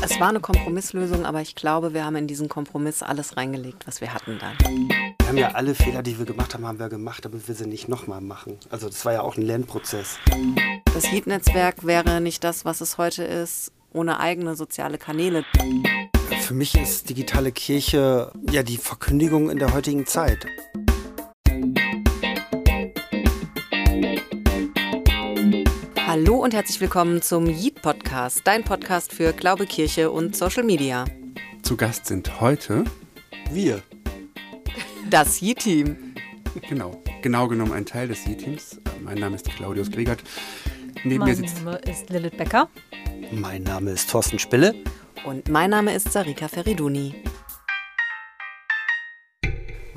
Es 0.00 0.20
war 0.20 0.28
eine 0.28 0.40
Kompromisslösung, 0.40 1.26
aber 1.26 1.40
ich 1.40 1.54
glaube, 1.54 1.92
wir 1.92 2.04
haben 2.04 2.16
in 2.16 2.26
diesen 2.26 2.48
Kompromiss 2.48 3.02
alles 3.02 3.36
reingelegt, 3.36 3.86
was 3.86 4.00
wir 4.00 4.14
hatten 4.14 4.38
dann. 4.38 4.56
Wir 4.58 5.28
haben 5.28 5.36
ja 5.36 5.48
alle 5.52 5.74
Fehler, 5.74 6.02
die 6.02 6.18
wir 6.18 6.24
gemacht 6.24 6.54
haben, 6.54 6.66
haben 6.66 6.78
wir 6.78 6.88
gemacht, 6.88 7.24
damit 7.24 7.48
wir 7.48 7.54
sie 7.54 7.66
nicht 7.66 7.88
nochmal 7.88 8.20
machen. 8.20 8.56
Also 8.70 8.88
das 8.88 9.04
war 9.04 9.12
ja 9.12 9.22
auch 9.22 9.36
ein 9.36 9.42
Lernprozess. 9.42 10.18
Das 10.94 11.10
Heat-Netzwerk 11.10 11.84
wäre 11.84 12.20
nicht 12.20 12.44
das, 12.44 12.64
was 12.64 12.80
es 12.80 12.96
heute 12.96 13.24
ist, 13.24 13.72
ohne 13.92 14.20
eigene 14.20 14.54
soziale 14.54 14.98
Kanäle. 14.98 15.44
Für 16.42 16.54
mich 16.54 16.74
ist 16.76 17.10
digitale 17.10 17.52
Kirche 17.52 18.32
ja 18.50 18.62
die 18.62 18.76
Verkündigung 18.76 19.50
in 19.50 19.58
der 19.58 19.74
heutigen 19.74 20.06
Zeit. 20.06 20.46
Hallo 26.20 26.42
und 26.42 26.52
herzlich 26.52 26.80
willkommen 26.80 27.22
zum 27.22 27.46
Yeet 27.46 27.80
Podcast, 27.80 28.40
dein 28.42 28.64
Podcast 28.64 29.12
für 29.12 29.32
Glaube, 29.32 29.66
Kirche 29.66 30.10
und 30.10 30.34
Social 30.34 30.64
Media. 30.64 31.04
Zu 31.62 31.76
Gast 31.76 32.06
sind 32.06 32.40
heute 32.40 32.82
Wir. 33.52 33.80
Das 35.08 35.40
Yeet 35.40 35.60
Team. 35.60 36.16
Genau, 36.68 37.00
genau 37.22 37.46
genommen 37.46 37.72
ein 37.72 37.86
Teil 37.86 38.08
des 38.08 38.26
Yeet-Teams. 38.26 38.80
Mein 39.00 39.18
Name 39.18 39.36
ist 39.36 39.48
Claudius 39.48 39.92
Gregert. 39.92 40.24
Neben 41.04 41.20
mein 41.24 41.40
Name 41.40 41.76
ist 41.88 42.10
Lilith 42.10 42.36
Becker. 42.36 42.68
Mein 43.30 43.62
Name 43.62 43.92
ist 43.92 44.10
Thorsten 44.10 44.40
Spille. 44.40 44.74
Und 45.24 45.48
mein 45.48 45.70
Name 45.70 45.94
ist 45.94 46.10
Sarika 46.10 46.48
Feriduni. 46.48 47.14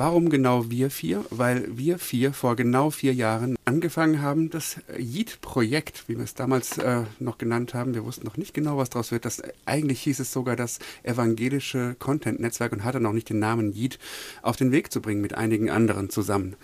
Warum 0.04 0.32
genau 0.32 0.72
wir 0.72 0.90
vier? 0.90 1.24
Weil 1.30 1.78
wir 1.78 2.00
vier 2.00 2.34
vor 2.34 2.56
genau 2.56 2.90
vier 2.90 3.14
Jahren 3.14 3.56
angefangen 3.66 4.20
haben, 4.20 4.50
das 4.50 4.78
Yeet-Projekt, 4.98 6.06
wie 6.08 6.18
wir 6.18 6.24
es 6.24 6.34
damals 6.34 6.80
äh, 6.80 7.04
noch 7.20 7.38
genannt 7.38 7.76
haben. 7.76 7.94
Wir 7.94 8.04
wussten 8.04 8.26
noch 8.26 8.36
nicht 8.36 8.56
genau, 8.56 8.78
was 8.78 8.90
daraus 8.90 9.12
wird. 9.12 9.26
Das, 9.26 9.44
eigentlich 9.66 10.02
hieß 10.02 10.20
es 10.20 10.34
sogar 10.34 10.56
das 10.56 10.80
evangelische 11.04 11.96
Content-Netzwerk 12.00 12.72
und 12.72 12.84
hatte 12.84 13.00
noch 13.00 13.14
nicht 13.14 13.30
den 13.30 13.38
Namen 13.38 13.74
Yeet 13.74 14.00
auf 14.42 14.56
den 14.56 14.72
Weg 14.72 14.92
zu 14.92 15.04
bringen 15.04 15.22
mit 15.22 15.36
einigen 15.36 15.70
anderen 15.70 16.10
zusammen. 16.10 16.56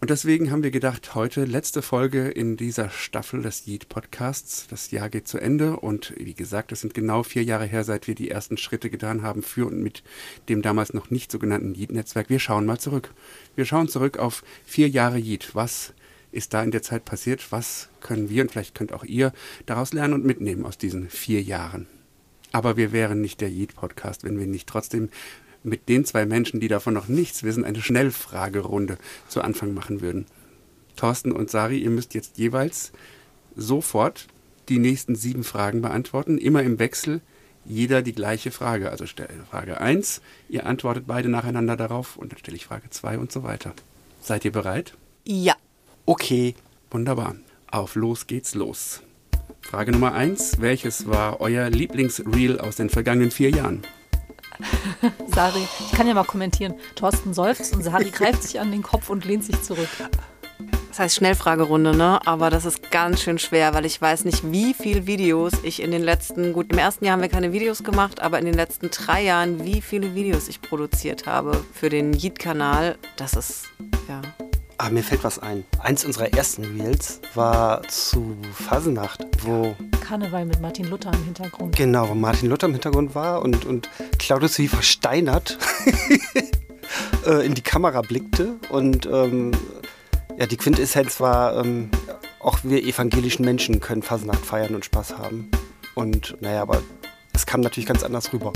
Und 0.00 0.10
deswegen 0.10 0.52
haben 0.52 0.62
wir 0.62 0.70
gedacht, 0.70 1.16
heute 1.16 1.44
letzte 1.44 1.82
Folge 1.82 2.28
in 2.28 2.56
dieser 2.56 2.88
Staffel 2.88 3.42
des 3.42 3.66
Yeet 3.66 3.88
Podcasts. 3.88 4.68
Das 4.68 4.92
Jahr 4.92 5.10
geht 5.10 5.26
zu 5.26 5.38
Ende 5.38 5.80
und 5.80 6.14
wie 6.16 6.34
gesagt, 6.34 6.70
es 6.70 6.82
sind 6.82 6.94
genau 6.94 7.24
vier 7.24 7.42
Jahre 7.42 7.64
her, 7.64 7.82
seit 7.82 8.06
wir 8.06 8.14
die 8.14 8.30
ersten 8.30 8.58
Schritte 8.58 8.90
getan 8.90 9.24
haben 9.24 9.42
für 9.42 9.66
und 9.66 9.82
mit 9.82 10.04
dem 10.48 10.62
damals 10.62 10.94
noch 10.94 11.10
nicht 11.10 11.32
sogenannten 11.32 11.74
Yeet 11.74 11.90
Netzwerk. 11.90 12.30
Wir 12.30 12.38
schauen 12.38 12.64
mal 12.64 12.78
zurück. 12.78 13.12
Wir 13.56 13.64
schauen 13.64 13.88
zurück 13.88 14.18
auf 14.18 14.44
vier 14.64 14.88
Jahre 14.88 15.18
Yeet. 15.18 15.56
Was 15.56 15.94
ist 16.30 16.54
da 16.54 16.62
in 16.62 16.70
der 16.70 16.82
Zeit 16.82 17.04
passiert? 17.04 17.50
Was 17.50 17.88
können 18.00 18.30
wir 18.30 18.42
und 18.42 18.52
vielleicht 18.52 18.76
könnt 18.76 18.92
auch 18.92 19.04
ihr 19.04 19.32
daraus 19.66 19.92
lernen 19.92 20.14
und 20.14 20.24
mitnehmen 20.24 20.64
aus 20.64 20.78
diesen 20.78 21.10
vier 21.10 21.42
Jahren? 21.42 21.88
Aber 22.52 22.76
wir 22.76 22.92
wären 22.92 23.20
nicht 23.20 23.40
der 23.40 23.50
Yeet 23.50 23.74
Podcast, 23.74 24.22
wenn 24.22 24.38
wir 24.38 24.46
nicht 24.46 24.68
trotzdem 24.68 25.08
mit 25.62 25.88
den 25.88 26.04
zwei 26.04 26.26
Menschen, 26.26 26.60
die 26.60 26.68
davon 26.68 26.94
noch 26.94 27.08
nichts 27.08 27.42
wissen, 27.42 27.64
eine 27.64 27.80
Schnellfragerunde 27.80 28.98
zu 29.28 29.42
Anfang 29.42 29.74
machen 29.74 30.00
würden. 30.00 30.26
Thorsten 30.96 31.32
und 31.32 31.50
Sari, 31.50 31.78
ihr 31.78 31.90
müsst 31.90 32.14
jetzt 32.14 32.38
jeweils 32.38 32.92
sofort 33.56 34.26
die 34.68 34.78
nächsten 34.78 35.14
sieben 35.14 35.44
Fragen 35.44 35.80
beantworten, 35.80 36.38
immer 36.38 36.62
im 36.62 36.78
Wechsel, 36.78 37.20
jeder 37.64 38.02
die 38.02 38.14
gleiche 38.14 38.50
Frage. 38.50 38.90
Also 38.90 39.04
Frage 39.50 39.80
1, 39.80 40.20
ihr 40.48 40.66
antwortet 40.66 41.04
beide 41.06 41.28
nacheinander 41.28 41.76
darauf 41.76 42.16
und 42.16 42.32
dann 42.32 42.38
stelle 42.38 42.56
ich 42.56 42.66
Frage 42.66 42.90
2 42.90 43.18
und 43.18 43.32
so 43.32 43.42
weiter. 43.42 43.74
Seid 44.20 44.44
ihr 44.44 44.52
bereit? 44.52 44.94
Ja. 45.24 45.54
Okay. 46.06 46.54
Wunderbar. 46.90 47.36
Auf 47.70 47.94
los 47.94 48.26
geht's 48.26 48.54
los. 48.54 49.02
Frage 49.60 49.92
Nummer 49.92 50.14
1, 50.14 50.60
welches 50.60 51.06
war 51.06 51.40
euer 51.40 51.68
Lieblingsreel 51.68 52.58
aus 52.58 52.76
den 52.76 52.88
vergangenen 52.88 53.30
vier 53.30 53.50
Jahren? 53.50 53.82
Sari, 55.34 55.66
ich 55.80 55.92
kann 55.96 56.06
ja 56.06 56.14
mal 56.14 56.24
kommentieren. 56.24 56.74
Thorsten 56.94 57.34
seufzt 57.34 57.74
und 57.74 57.82
Sari 57.82 58.10
greift 58.10 58.42
sich 58.42 58.60
an 58.60 58.70
den 58.70 58.82
Kopf 58.82 59.10
und 59.10 59.24
lehnt 59.24 59.44
sich 59.44 59.62
zurück. 59.62 59.88
Das 60.88 60.98
heißt 60.98 61.16
Schnellfragerunde, 61.16 61.96
ne? 61.96 62.18
Aber 62.26 62.50
das 62.50 62.64
ist 62.64 62.90
ganz 62.90 63.22
schön 63.22 63.38
schwer, 63.38 63.72
weil 63.72 63.84
ich 63.84 64.00
weiß 64.00 64.24
nicht, 64.24 64.50
wie 64.50 64.74
viele 64.74 65.06
Videos 65.06 65.52
ich 65.62 65.80
in 65.80 65.92
den 65.92 66.02
letzten, 66.02 66.52
gut, 66.52 66.72
im 66.72 66.78
ersten 66.78 67.04
Jahr 67.04 67.12
haben 67.12 67.22
wir 67.22 67.28
keine 67.28 67.52
Videos 67.52 67.84
gemacht, 67.84 68.20
aber 68.20 68.40
in 68.40 68.46
den 68.46 68.54
letzten 68.54 68.90
drei 68.90 69.22
Jahren, 69.22 69.64
wie 69.64 69.80
viele 69.80 70.16
Videos 70.16 70.48
ich 70.48 70.60
produziert 70.60 71.26
habe 71.26 71.64
für 71.72 71.88
den 71.88 72.12
Yeet-Kanal. 72.12 72.98
Das 73.16 73.34
ist, 73.34 73.66
ja, 74.08 74.22
Ah, 74.80 74.90
mir 74.90 75.02
fällt 75.02 75.24
was 75.24 75.40
ein. 75.40 75.64
Eins 75.80 76.04
unserer 76.04 76.32
ersten 76.32 76.64
Reels 76.64 77.20
war 77.34 77.82
zu 77.88 78.36
Fasenacht, 78.52 79.26
wo. 79.42 79.74
Karneval 80.00 80.44
mit 80.44 80.60
Martin 80.60 80.86
Luther 80.86 81.12
im 81.12 81.24
Hintergrund. 81.24 81.74
Genau, 81.74 82.08
wo 82.08 82.14
Martin 82.14 82.48
Luther 82.48 82.68
im 82.68 82.74
Hintergrund 82.74 83.16
war 83.16 83.42
und, 83.42 83.64
und 83.64 83.88
Claudius 84.20 84.56
wie 84.58 84.68
versteinert 84.68 85.58
äh, 87.26 87.44
in 87.44 87.54
die 87.54 87.62
Kamera 87.62 88.02
blickte. 88.02 88.54
Und 88.68 89.04
ähm, 89.06 89.50
ja, 90.38 90.46
die 90.46 90.56
Quintessenz 90.56 91.18
war, 91.18 91.56
ähm, 91.56 91.90
auch 92.38 92.60
wir 92.62 92.84
evangelischen 92.84 93.44
Menschen 93.44 93.80
können 93.80 94.02
Fasenacht 94.02 94.46
feiern 94.46 94.76
und 94.76 94.84
Spaß 94.84 95.18
haben. 95.18 95.50
Und 95.96 96.36
naja, 96.40 96.62
aber 96.62 96.82
es 97.34 97.46
kam 97.46 97.62
natürlich 97.62 97.88
ganz 97.88 98.04
anders 98.04 98.32
rüber 98.32 98.52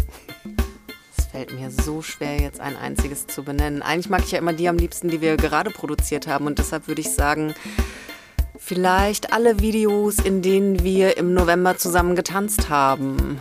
fällt 1.33 1.59
mir 1.59 1.71
so 1.71 2.03
schwer, 2.03 2.39
jetzt 2.39 2.61
ein 2.61 2.77
einziges 2.77 3.27
zu 3.27 3.43
benennen. 3.43 3.81
Eigentlich 3.81 4.11
mag 4.11 4.23
ich 4.23 4.33
ja 4.33 4.39
immer 4.39 4.53
die 4.53 4.69
am 4.69 4.77
liebsten, 4.77 5.09
die 5.09 5.23
wir 5.23 5.39
gerade 5.39 5.71
produziert 5.71 6.27
haben. 6.27 6.47
Und 6.47 6.59
deshalb 6.59 6.89
würde 6.89 7.01
ich 7.01 7.11
sagen, 7.11 7.55
vielleicht 8.59 9.33
alle 9.33 9.61
Videos, 9.61 10.19
in 10.19 10.43
denen 10.43 10.85
wir 10.85 11.17
im 11.17 11.33
November 11.33 11.79
zusammen 11.79 12.17
getanzt 12.17 12.69
haben. 12.69 13.41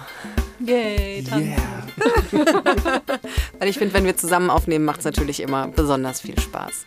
Yay, 0.66 1.24
tanzen. 1.24 1.50
Yeah. 1.50 3.02
Weil 3.60 3.68
ich 3.68 3.78
finde, 3.78 3.94
wenn 3.94 4.06
wir 4.06 4.16
zusammen 4.16 4.50
aufnehmen, 4.50 4.86
macht 4.86 5.00
es 5.00 5.06
natürlich 5.06 5.42
immer 5.42 5.68
besonders 5.68 6.22
viel 6.22 6.40
Spaß. 6.40 6.86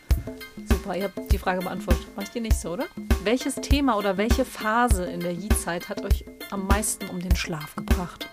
Super, 0.67 0.97
ihr 0.97 1.05
habt 1.05 1.31
die 1.31 1.39
Frage 1.39 1.61
beantwortet. 1.61 2.07
Mach 2.17 2.23
ich 2.23 2.31
dir 2.31 2.41
nicht 2.41 2.57
so, 2.57 2.71
oder? 2.71 2.87
Welches 3.25 3.57
Thema 3.57 3.99
oder 3.99 4.17
welche 4.17 4.47
Phase 4.47 5.05
in 5.05 5.21
der 5.21 5.33
Yi-Zeit 5.33 5.91
hat 5.91 6.03
euch 6.03 6.25
am 6.51 6.67
meisten 6.67 7.11
um 7.11 7.21
den 7.21 7.37
Schlaf 7.37 7.77
gebracht? 7.77 8.27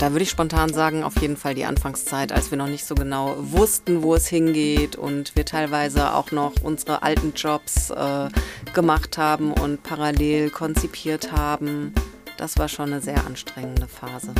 Da 0.00 0.12
würde 0.12 0.22
ich 0.22 0.30
spontan 0.30 0.72
sagen, 0.72 1.04
auf 1.04 1.20
jeden 1.20 1.36
Fall 1.36 1.54
die 1.54 1.66
Anfangszeit, 1.66 2.32
als 2.32 2.50
wir 2.50 2.56
noch 2.56 2.68
nicht 2.68 2.86
so 2.86 2.94
genau 2.94 3.36
wussten, 3.38 4.02
wo 4.02 4.14
es 4.14 4.26
hingeht 4.26 4.96
und 4.96 5.36
wir 5.36 5.44
teilweise 5.44 6.14
auch 6.14 6.30
noch 6.30 6.54
unsere 6.62 7.02
alten 7.02 7.34
Jobs 7.36 7.90
äh, 7.90 8.30
gemacht 8.72 9.18
haben 9.18 9.52
und 9.52 9.82
parallel 9.82 10.48
konzipiert 10.48 11.32
haben. 11.32 11.92
Das 12.38 12.56
war 12.56 12.68
schon 12.68 12.92
eine 12.92 13.02
sehr 13.02 13.26
anstrengende 13.26 13.86
Phase. 13.88 14.32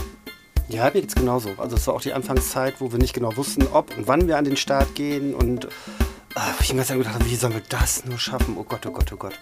Ja, 0.71 0.84
mir 0.84 1.03
geht's 1.03 1.15
genauso. 1.15 1.50
Also 1.59 1.77
es 1.77 1.87
war 1.87 1.92
auch 1.92 2.00
die 2.00 2.15
Anfangszeit, 2.15 2.81
wo 2.81 2.91
wir 2.91 2.98
nicht 2.98 3.12
genau 3.12 3.37
wussten, 3.37 3.66
ob 3.71 3.94
und 3.98 4.09
wann 4.09 4.28
wir 4.28 4.38
an 4.38 4.47
den 4.47 4.56
Start 4.56 4.94
gehen 4.94 5.34
und 5.34 5.66
äh, 5.66 6.41
ich 6.62 6.72
mir 6.72 6.84
gedacht 6.84 7.12
habe, 7.12 7.27
wie 7.27 7.37
sollen 7.37 7.53
wir 7.53 7.62
das 7.69 8.06
nur 8.06 8.19
schaffen? 8.19 8.56
Oh 8.59 8.65
Gott, 8.65 8.87
oh 8.87 8.92
Gott, 8.92 9.12
oh 9.12 9.16
Gott. 9.16 9.38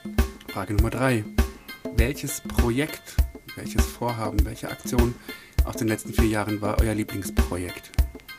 Frage 0.48 0.74
Nummer 0.74 0.90
drei. 0.90 1.24
Welches 1.94 2.40
Projekt, 2.40 3.14
welches 3.54 3.86
Vorhaben, 3.86 4.44
welche 4.44 4.68
Aktion 4.68 5.14
aus 5.68 5.76
den 5.76 5.88
letzten 5.88 6.14
vier 6.14 6.26
Jahren 6.26 6.60
war 6.62 6.80
euer 6.80 6.94
Lieblingsprojekt? 6.94 7.92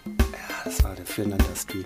Ja, 0.07 0.63
das 0.65 0.83
war 0.83 0.95
der 0.95 1.05
Füreinander-Stream. 1.05 1.85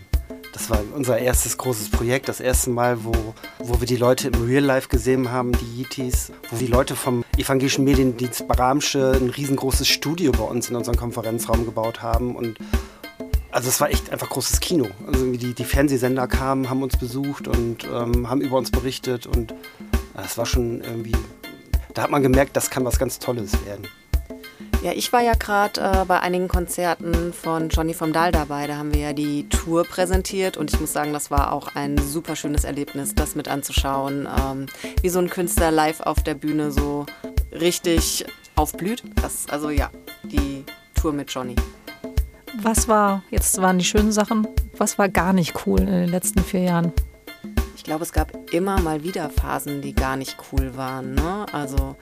Das 0.54 0.70
war 0.70 0.80
unser 0.96 1.18
erstes 1.18 1.58
großes 1.58 1.90
Projekt, 1.90 2.30
das 2.30 2.40
erste 2.40 2.70
Mal, 2.70 3.04
wo, 3.04 3.12
wo 3.60 3.80
wir 3.82 3.88
die 3.88 3.98
Leute 3.98 4.30
im 4.30 4.46
Real 4.46 4.64
Life 4.64 4.88
gesehen 4.88 5.32
haben, 5.32 5.52
die 5.52 5.82
Yetis, 5.82 6.32
wo 6.50 6.56
die 6.56 6.68
Leute 6.68 6.96
vom 6.96 7.26
evangelischen 7.38 7.84
Mediendienst 7.84 8.48
Baramsche 8.48 9.18
ein 9.20 9.30
riesengroßes 9.32 9.88
Studio 9.88 10.32
bei 10.32 10.44
uns 10.44 10.70
in 10.70 10.76
unserem 10.76 10.96
Konferenzraum 10.96 11.66
gebaut 11.66 12.02
haben 12.02 12.36
und 12.36 12.58
also 13.52 13.70
es 13.70 13.82
war 13.82 13.90
echt 13.90 14.12
einfach 14.12 14.30
großes 14.30 14.62
Kino. 14.62 14.88
Also 15.06 15.30
die, 15.32 15.54
die 15.54 15.66
Fernsehsender 15.66 16.28
kamen, 16.28 16.70
haben 16.70 16.82
uns 16.82 16.98
besucht 16.98 17.48
und 17.48 17.84
ähm, 17.84 18.30
haben 18.30 18.42
über 18.42 18.58
uns 18.58 18.72
berichtet 18.72 19.28
und 19.28 19.54
es 20.24 20.38
war 20.38 20.46
schon 20.46 20.82
irgendwie, 20.82 21.16
da 21.94 22.04
hat 22.04 22.12
man 22.12 22.24
gemerkt, 22.24 22.56
das 22.56 22.70
kann 22.70 22.86
was 22.86 22.98
ganz 22.98 23.20
Tolles 23.20 23.54
werden. 23.66 23.88
Ja, 24.84 24.92
ich 24.92 25.14
war 25.14 25.22
ja 25.22 25.32
gerade 25.32 25.80
äh, 25.80 26.06
bei 26.06 26.20
einigen 26.20 26.50
Konzerten 26.50 27.32
von 27.32 27.70
Johnny 27.70 27.94
vom 27.94 28.12
Dahl 28.12 28.34
dabei. 28.34 28.68
Da 28.68 28.76
haben 28.76 28.94
wir 28.94 29.00
ja 29.00 29.14
die 29.14 29.48
Tour 29.48 29.86
präsentiert 29.86 30.58
und 30.58 30.74
ich 30.74 30.80
muss 30.82 30.92
sagen, 30.92 31.14
das 31.14 31.32
war 31.32 31.54
auch 31.54 31.74
ein 31.74 31.98
super 31.98 32.36
schönes 32.36 32.66
Erlebnis, 32.66 33.16
das 33.16 33.34
mit 33.34 33.48
anzuschauen, 33.48 34.28
ähm, 34.28 34.66
wie 35.02 35.08
so 35.08 35.20
ein 35.20 35.30
Künstler 35.30 35.72
live 35.72 36.02
auf 36.02 36.22
der 36.22 36.34
Bühne 36.34 36.70
so 36.70 37.06
richtig 37.54 38.26
aufblüht. 38.58 39.04
Das, 39.22 39.48
also 39.48 39.70
ja, 39.70 39.90
die 40.24 40.66
Tour 40.96 41.14
mit 41.14 41.32
Johnny. 41.32 41.56
Was 42.62 42.90
war, 42.90 43.24
jetzt 43.32 43.62
waren 43.62 43.80
die 43.80 43.86
schönen 43.86 44.12
Sachen, 44.12 44.46
was 44.78 44.98
war 44.98 45.08
gar 45.08 45.32
nicht 45.32 45.66
cool 45.66 45.80
in 45.80 45.86
den 45.86 46.10
letzten 46.10 46.44
vier 46.44 46.64
Jahren? 46.64 46.92
Ich 47.84 47.86
glaube, 47.86 48.04
es 48.04 48.14
gab 48.14 48.54
immer 48.54 48.80
mal 48.80 49.04
wieder 49.04 49.30
Phasen, 49.30 49.82
die 49.82 49.94
gar 49.94 50.16
nicht 50.16 50.38
cool 50.54 50.78
waren. 50.78 51.16
Ne? 51.16 51.46
Also 51.52 51.98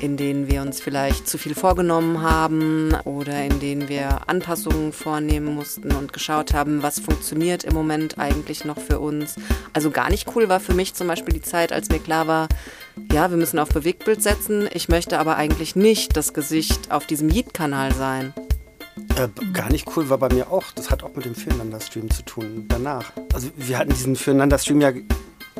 in 0.00 0.16
denen 0.16 0.48
wir 0.48 0.62
uns 0.62 0.80
vielleicht 0.80 1.28
zu 1.28 1.36
viel 1.36 1.54
vorgenommen 1.54 2.22
haben 2.22 2.94
oder 3.04 3.44
in 3.44 3.60
denen 3.60 3.90
wir 3.90 4.30
Anpassungen 4.30 4.94
vornehmen 4.94 5.54
mussten 5.54 5.92
und 5.92 6.14
geschaut 6.14 6.54
haben, 6.54 6.82
was 6.82 7.00
funktioniert 7.00 7.64
im 7.64 7.74
Moment 7.74 8.18
eigentlich 8.18 8.64
noch 8.64 8.78
für 8.78 8.98
uns. 8.98 9.36
Also 9.74 9.90
gar 9.90 10.08
nicht 10.08 10.26
cool 10.34 10.48
war 10.48 10.58
für 10.58 10.72
mich 10.72 10.94
zum 10.94 11.06
Beispiel 11.06 11.34
die 11.34 11.42
Zeit, 11.42 11.70
als 11.70 11.90
mir 11.90 11.98
klar 11.98 12.26
war, 12.26 12.48
ja, 13.12 13.28
wir 13.28 13.36
müssen 13.36 13.58
auf 13.58 13.68
Bewegtbild 13.68 14.22
setzen. 14.22 14.66
Ich 14.72 14.88
möchte 14.88 15.18
aber 15.18 15.36
eigentlich 15.36 15.76
nicht 15.76 16.16
das 16.16 16.32
Gesicht 16.32 16.90
auf 16.90 17.06
diesem 17.06 17.28
Yeet-Kanal 17.28 17.92
sein. 17.92 18.32
Äh, 19.16 19.28
gar 19.52 19.70
nicht 19.70 19.86
cool 19.96 20.08
war 20.08 20.18
bei 20.18 20.32
mir 20.32 20.50
auch. 20.50 20.64
Das 20.74 20.90
hat 20.90 21.02
auch 21.02 21.14
mit 21.14 21.24
dem 21.24 21.34
Füreinander-Stream 21.34 22.10
zu 22.10 22.22
tun. 22.22 22.64
Danach. 22.68 23.12
Also 23.32 23.48
wir 23.56 23.78
hatten 23.78 23.90
diesen 23.90 24.16
Füreinander-Stream 24.16 24.80
ja. 24.80 24.92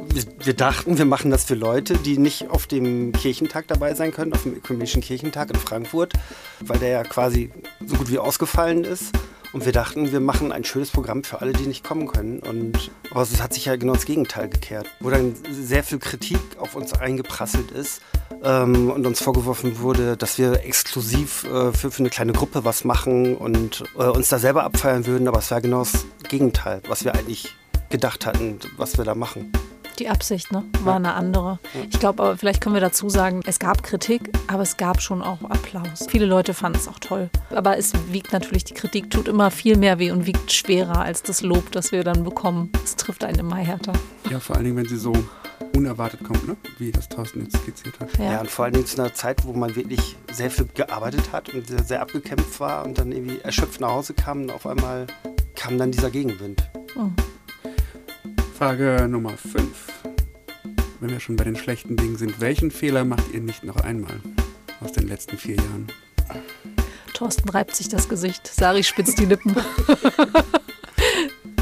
Wir, 0.08 0.24
wir, 0.44 0.54
dachten, 0.54 0.98
wir 0.98 1.04
machen 1.04 1.30
das 1.30 1.44
für 1.44 1.54
Leute, 1.54 1.94
die 1.94 2.18
nicht 2.18 2.48
auf 2.50 2.66
dem 2.66 3.12
Kirchentag 3.12 3.66
dabei 3.66 3.94
sein 3.94 4.12
können, 4.12 4.32
auf 4.32 4.42
dem 4.42 4.54
Ökumenischen 4.54 5.02
Kirchentag 5.02 5.50
in 5.50 5.56
Frankfurt, 5.56 6.12
weil 6.60 6.78
der 6.78 6.90
ja 6.90 7.02
quasi 7.02 7.50
so 7.84 7.96
gut 7.96 8.10
wie 8.10 8.18
ausgefallen 8.18 8.84
ist. 8.84 9.12
Und 9.52 9.64
wir 9.64 9.72
dachten, 9.72 10.12
wir 10.12 10.20
machen 10.20 10.52
ein 10.52 10.64
schönes 10.64 10.90
Programm 10.90 11.24
für 11.24 11.40
alle, 11.40 11.52
die 11.52 11.66
nicht 11.66 11.84
kommen 11.84 12.06
können. 12.06 12.40
Und 12.40 12.90
aber 13.10 13.22
es 13.22 13.40
hat 13.42 13.54
sich 13.54 13.64
ja 13.66 13.76
genau 13.76 13.94
das 13.94 14.04
Gegenteil 14.04 14.48
gekehrt, 14.48 14.86
wo 15.00 15.10
dann 15.10 15.34
sehr 15.50 15.82
viel 15.82 15.98
Kritik 15.98 16.40
auf 16.58 16.74
uns 16.74 16.92
eingeprasselt 16.92 17.70
ist 17.70 18.02
ähm, 18.42 18.90
und 18.90 19.06
uns 19.06 19.20
vorgeworfen 19.20 19.80
wurde, 19.80 20.16
dass 20.16 20.38
wir 20.38 20.64
exklusiv 20.64 21.44
äh, 21.44 21.72
für, 21.72 21.90
für, 21.90 22.00
eine 22.00 22.10
kleine 22.10 22.32
Gruppe 22.32 22.64
was 22.64 22.84
machen 22.84 23.36
und 23.36 23.84
äh, 23.98 24.04
uns 24.04 24.28
da 24.28 24.38
selber 24.38 24.64
abfeiern 24.64 25.06
würden. 25.06 25.28
Aber 25.28 25.38
es 25.38 25.50
war 25.50 25.60
genau 25.60 25.80
das 25.80 26.06
Gegenteil, 26.28 26.82
was 26.88 27.04
wir 27.04 27.14
eigentlich 27.14 27.54
gedacht 27.88 28.26
hatten, 28.26 28.58
was 28.76 28.98
wir 28.98 29.04
da 29.04 29.14
machen. 29.14 29.52
Die 29.98 30.10
Absicht 30.10 30.52
ne, 30.52 30.62
war 30.82 30.96
eine 30.96 31.14
andere. 31.14 31.58
Ich 31.90 31.98
glaube 31.98 32.22
aber, 32.22 32.36
vielleicht 32.36 32.60
können 32.60 32.74
wir 32.74 32.82
dazu 32.82 33.08
sagen, 33.08 33.40
es 33.46 33.58
gab 33.58 33.82
Kritik, 33.82 34.30
aber 34.46 34.62
es 34.62 34.76
gab 34.76 35.00
schon 35.00 35.22
auch 35.22 35.40
Applaus. 35.42 36.06
Viele 36.08 36.26
Leute 36.26 36.52
fanden 36.52 36.78
es 36.78 36.86
auch 36.86 36.98
toll. 36.98 37.30
Aber 37.50 37.78
es 37.78 37.92
wiegt 38.10 38.32
natürlich, 38.32 38.64
die 38.64 38.74
Kritik 38.74 39.10
tut 39.10 39.26
immer 39.26 39.50
viel 39.50 39.78
mehr 39.78 39.98
weh 39.98 40.10
und 40.10 40.26
wiegt 40.26 40.52
schwerer 40.52 41.00
als 41.00 41.22
das 41.22 41.40
Lob, 41.40 41.72
das 41.72 41.92
wir 41.92 42.04
dann 42.04 42.24
bekommen. 42.24 42.70
Es 42.84 42.96
trifft 42.96 43.24
einen 43.24 43.38
immer 43.38 43.56
härter. 43.56 43.94
Ja, 44.30 44.38
vor 44.38 44.56
allen 44.56 44.66
Dingen, 44.66 44.76
wenn 44.76 44.88
sie 44.88 44.98
so 44.98 45.14
unerwartet 45.74 46.22
kommt, 46.24 46.46
ne? 46.46 46.56
wie 46.78 46.92
das 46.92 47.08
Thorsten 47.08 47.42
jetzt 47.42 47.56
skizziert 47.56 47.98
hat. 47.98 48.18
Ja. 48.18 48.32
ja. 48.32 48.40
und 48.40 48.50
vor 48.50 48.66
allen 48.66 48.74
Dingen 48.74 48.86
zu 48.86 49.00
einer 49.00 49.14
Zeit, 49.14 49.44
wo 49.46 49.52
man 49.52 49.76
wirklich 49.76 50.16
sehr 50.30 50.50
viel 50.50 50.66
gearbeitet 50.74 51.32
hat 51.32 51.48
und 51.54 51.66
sehr, 51.66 51.82
sehr 51.82 52.02
abgekämpft 52.02 52.60
war 52.60 52.84
und 52.84 52.98
dann 52.98 53.12
irgendwie 53.12 53.38
erschöpft 53.40 53.80
nach 53.80 53.90
Hause 53.90 54.12
kam 54.14 54.42
und 54.42 54.50
auf 54.50 54.66
einmal 54.66 55.06
kam 55.54 55.78
dann 55.78 55.90
dieser 55.90 56.10
Gegenwind. 56.10 56.68
Mhm. 56.94 57.14
Frage 58.56 59.06
Nummer 59.06 59.36
5. 59.36 59.68
Wenn 61.00 61.10
wir 61.10 61.20
schon 61.20 61.36
bei 61.36 61.44
den 61.44 61.56
schlechten 61.56 61.94
Dingen 61.94 62.16
sind, 62.16 62.40
welchen 62.40 62.70
Fehler 62.70 63.04
macht 63.04 63.34
ihr 63.34 63.42
nicht 63.42 63.64
noch 63.64 63.76
einmal 63.76 64.18
aus 64.80 64.92
den 64.92 65.08
letzten 65.08 65.36
vier 65.36 65.56
Jahren? 65.56 65.88
Thorsten 67.12 67.50
reibt 67.50 67.76
sich 67.76 67.90
das 67.90 68.08
Gesicht, 68.08 68.46
Sari 68.46 68.82
spitzt 68.82 69.18
die 69.18 69.26
Lippen. 69.26 69.54
Ein 69.54 69.60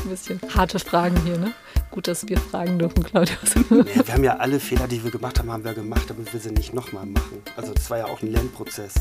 bisschen 0.08 0.38
harte 0.54 0.78
Fragen 0.78 1.16
hier, 1.24 1.36
ne? 1.36 1.52
Gut, 1.90 2.06
dass 2.06 2.28
wir 2.28 2.38
fragen 2.38 2.78
dürfen, 2.78 3.02
Claudius. 3.02 3.56
Ja, 3.70 4.06
wir 4.06 4.14
haben 4.14 4.24
ja 4.24 4.36
alle 4.36 4.60
Fehler, 4.60 4.86
die 4.86 5.02
wir 5.02 5.10
gemacht 5.10 5.40
haben, 5.40 5.50
haben 5.50 5.64
wir 5.64 5.74
gemacht, 5.74 6.08
damit 6.08 6.32
wir 6.32 6.38
sie 6.38 6.52
nicht 6.52 6.74
nochmal 6.74 7.06
machen. 7.06 7.42
Also 7.56 7.74
das 7.74 7.90
war 7.90 7.98
ja 7.98 8.04
auch 8.04 8.22
ein 8.22 8.30
Lernprozess. 8.30 8.94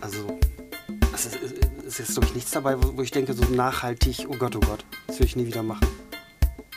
Also 0.00 0.38
es 1.12 1.26
ist, 1.26 1.36
ist 1.84 1.98
jetzt, 1.98 2.12
glaube 2.12 2.28
ich, 2.28 2.34
nichts 2.34 2.52
dabei, 2.52 2.76
wo 2.78 3.02
ich 3.02 3.10
denke, 3.10 3.34
so 3.34 3.44
nachhaltig, 3.44 4.24
oh 4.26 4.36
Gott, 4.38 4.56
oh 4.56 4.60
Gott, 4.60 4.86
das 5.06 5.18
will 5.18 5.26
ich 5.26 5.36
nie 5.36 5.44
wieder 5.44 5.62
machen. 5.62 5.86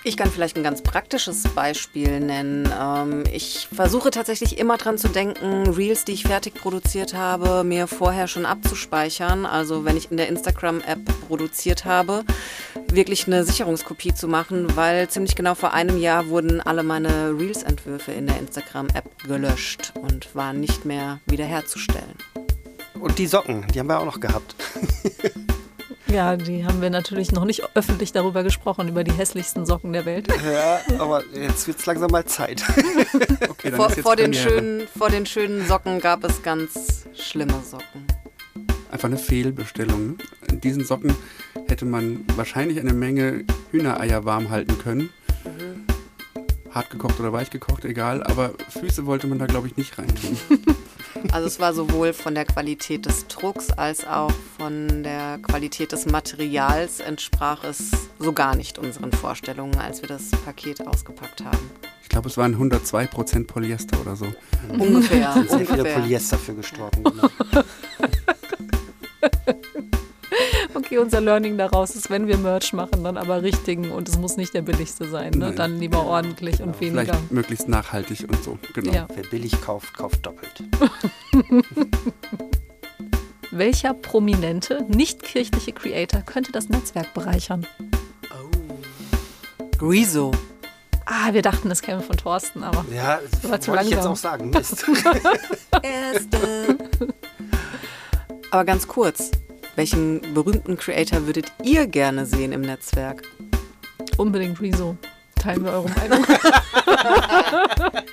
Ich 0.06 0.18
kann 0.18 0.30
vielleicht 0.30 0.58
ein 0.58 0.64
ganz 0.64 0.82
praktisches 0.82 1.44
Beispiel 1.56 2.20
nennen. 2.20 2.70
Ähm, 2.78 3.24
ich 3.32 3.70
versuche 3.74 4.12
tatsächlich 4.12 4.58
immer 4.58 4.78
dran 4.78 4.98
zu 4.98 5.08
denken, 5.08 5.70
Reels, 5.74 6.04
die 6.04 6.12
ich 6.12 6.24
fertig 6.24 6.56
produziert 6.56 7.14
habe, 7.14 7.64
mir 7.64 7.88
vorher 7.88 8.28
schon 8.28 8.46
abzuspeichern. 8.46 9.46
Also 9.46 9.86
wenn 9.86 9.96
ich 9.96 10.12
in 10.12 10.18
der 10.18 10.28
Instagram-App 10.28 11.00
produziert 11.30 11.86
habe, 11.86 12.26
wirklich 12.92 13.28
eine 13.28 13.46
Sicherungskopie 13.46 14.14
zu 14.14 14.28
machen, 14.28 14.76
weil 14.76 15.08
ziemlich 15.08 15.36
genau 15.36 15.56
vor 15.56 15.74
einem 15.74 15.98
Jahr 15.98 16.28
wurden 16.28 16.60
alle 16.60 16.84
meine 16.84 17.30
Reels-Entwürfe 17.40 18.12
in 18.12 18.28
der 18.28 18.38
Instagram-App 18.40 19.24
gelöscht 19.26 19.94
und 19.96 20.36
waren 20.36 20.60
nicht 20.60 20.84
mehr 20.84 21.22
wiederherzustellen. 21.28 22.18
Und 23.00 23.20
die 23.20 23.28
Socken, 23.28 23.66
die 23.74 23.80
haben 23.80 23.88
wir 23.88 24.00
auch 24.00 24.06
noch 24.06 24.20
gehabt. 24.20 24.54
Ja, 26.14 26.38
die 26.38 26.64
haben 26.64 26.80
wir 26.80 26.92
natürlich 26.92 27.32
noch 27.32 27.44
nicht 27.44 27.64
öffentlich 27.74 28.12
darüber 28.12 28.44
gesprochen, 28.44 28.88
über 28.88 29.04
die 29.04 29.14
hässlichsten 29.14 29.66
Socken 29.66 29.94
der 29.94 30.06
Welt. 30.06 30.28
Ja, 30.44 30.80
aber 31.00 31.24
jetzt 31.34 31.66
wird 31.66 31.80
es 31.80 31.86
langsam 31.88 32.12
mal 32.12 32.26
Zeit. 32.26 32.64
okay, 33.50 33.72
vor, 33.72 33.90
vor, 33.90 34.16
den 34.16 34.34
schönen, 34.34 34.88
vor 34.96 35.10
den 35.10 35.26
schönen 35.26 35.66
Socken 35.66 36.00
gab 36.00 36.24
es 36.24 36.44
ganz 36.44 37.06
schlimme 37.16 37.60
Socken. 37.64 38.06
Einfach 38.92 39.08
eine 39.08 39.18
Fehlbestellung. 39.18 40.18
In 40.50 40.62
diesen 40.62 40.86
Socken 40.86 41.16
hätte 41.68 41.86
man 41.86 42.26
wahrscheinlich 42.36 42.80
eine 42.80 42.94
Menge 42.94 43.46
Hühnereier 43.72 44.26
warm 44.26 44.52
halten 44.52 44.78
können. 44.78 45.10
Mhm. 45.46 45.88
Hart 46.70 46.92
gekocht 46.92 47.20
oder 47.20 47.34
weich 47.34 47.50
gekocht, 47.50 47.86
egal. 47.86 48.22
Aber 48.22 48.52
Füße 48.70 49.08
wollte 49.08 49.26
man 49.26 49.40
da, 49.40 49.48
glaube 49.48 49.68
ich, 49.68 49.78
nicht 49.78 49.98
reintun. 49.98 50.38
Also 51.32 51.48
es 51.48 51.60
war 51.60 51.74
sowohl 51.74 52.14
von 52.14 52.36
der 52.36 52.46
Qualität 52.46 53.06
des 53.06 53.28
Drucks 53.28 53.72
als 53.72 54.06
auch 54.06 54.32
von 54.58 55.04
der 55.04 55.40
Qualität 55.40 55.92
des 55.92 56.06
Materials 56.06 57.00
entsprach 57.00 57.64
es 57.64 57.92
so 58.20 58.34
gar 58.34 58.56
nicht 58.56 58.78
unseren 58.78 59.12
Vorstellungen, 59.12 59.78
als 59.78 60.02
wir 60.02 60.10
das 60.10 60.32
Paket 60.32 60.86
ausgepackt 60.86 61.44
haben. 61.44 61.72
Ich 62.02 62.10
glaube, 62.10 62.30
es 62.30 62.38
waren 62.38 62.56
102% 62.56 63.48
Polyester 63.48 64.00
oder 64.02 64.16
so. 64.16 64.28
Ungefähr. 64.70 65.34
Sind 65.34 65.50
sehr 65.50 65.66
viele 65.66 65.84
Polyester 65.84 66.38
für 66.38 66.54
gestorben. 66.54 67.04
Genau. 67.04 67.30
Okay, 70.76 70.98
unser 70.98 71.22
Learning 71.22 71.58
daraus 71.58 71.96
ist, 71.96 72.10
wenn 72.10 72.28
wir 72.28 72.38
Merch 72.38 72.74
machen, 72.74 73.04
dann 73.04 73.18
aber 73.18 73.44
richtigen 73.44 73.92
und 73.92 74.10
es 74.10 74.18
muss 74.18 74.38
nicht 74.38 74.54
der 74.54 74.64
billigste 74.64 75.08
sein. 75.08 75.34
Ne? 75.34 75.52
Dann 75.54 75.80
lieber 75.80 76.04
ordentlich 76.06 76.62
und 76.62 76.80
genau. 76.80 76.98
weniger. 76.98 77.14
Vielleicht 77.14 77.32
möglichst 77.32 77.68
nachhaltig 77.68 78.26
und 78.28 78.44
so. 78.44 78.58
Genau. 78.74 78.92
Ja. 78.92 79.08
Wer 79.14 79.24
billig 79.24 79.62
kauft, 79.62 79.94
kauft 79.96 80.26
doppelt. 80.26 80.64
Welcher 83.52 83.94
prominente, 83.94 84.84
nicht 84.90 85.22
kirchliche 85.22 85.74
Creator 85.74 86.22
könnte 86.22 86.52
das 86.52 86.70
Netzwerk 86.70 87.14
bereichern? 87.14 87.68
Oh. 88.32 89.86
Rezo. 89.86 90.32
Ah, 91.06 91.34
wir 91.34 91.44
dachten, 91.44 91.70
es 91.70 91.84
käme 91.84 92.02
von 92.02 92.18
Thorsten, 92.18 92.64
aber 92.64 92.84
ja, 92.92 93.20
das 93.30 93.52
war 93.52 93.62
zu 93.62 93.72
langsam. 93.72 93.88
ich 93.88 93.96
jetzt 93.96 94.08
auch 94.08 94.16
sagen. 94.16 94.50
Mist. 94.50 94.86
Erste. 95.84 96.78
aber 98.50 98.66
ganz 98.66 98.88
kurz, 98.88 99.30
welchen 99.76 100.34
berühmten 100.34 100.78
Creator 100.78 101.26
würdet 101.26 101.52
ihr 101.64 101.88
gerne 101.88 102.26
sehen 102.26 102.52
im 102.52 102.62
Netzwerk? 102.62 103.24
Unbedingt 104.18 104.62
Rezo. 104.62 104.98
Teilen 105.36 105.64
wir 105.64 105.72
eure 105.72 105.90
Meinung. 105.90 106.26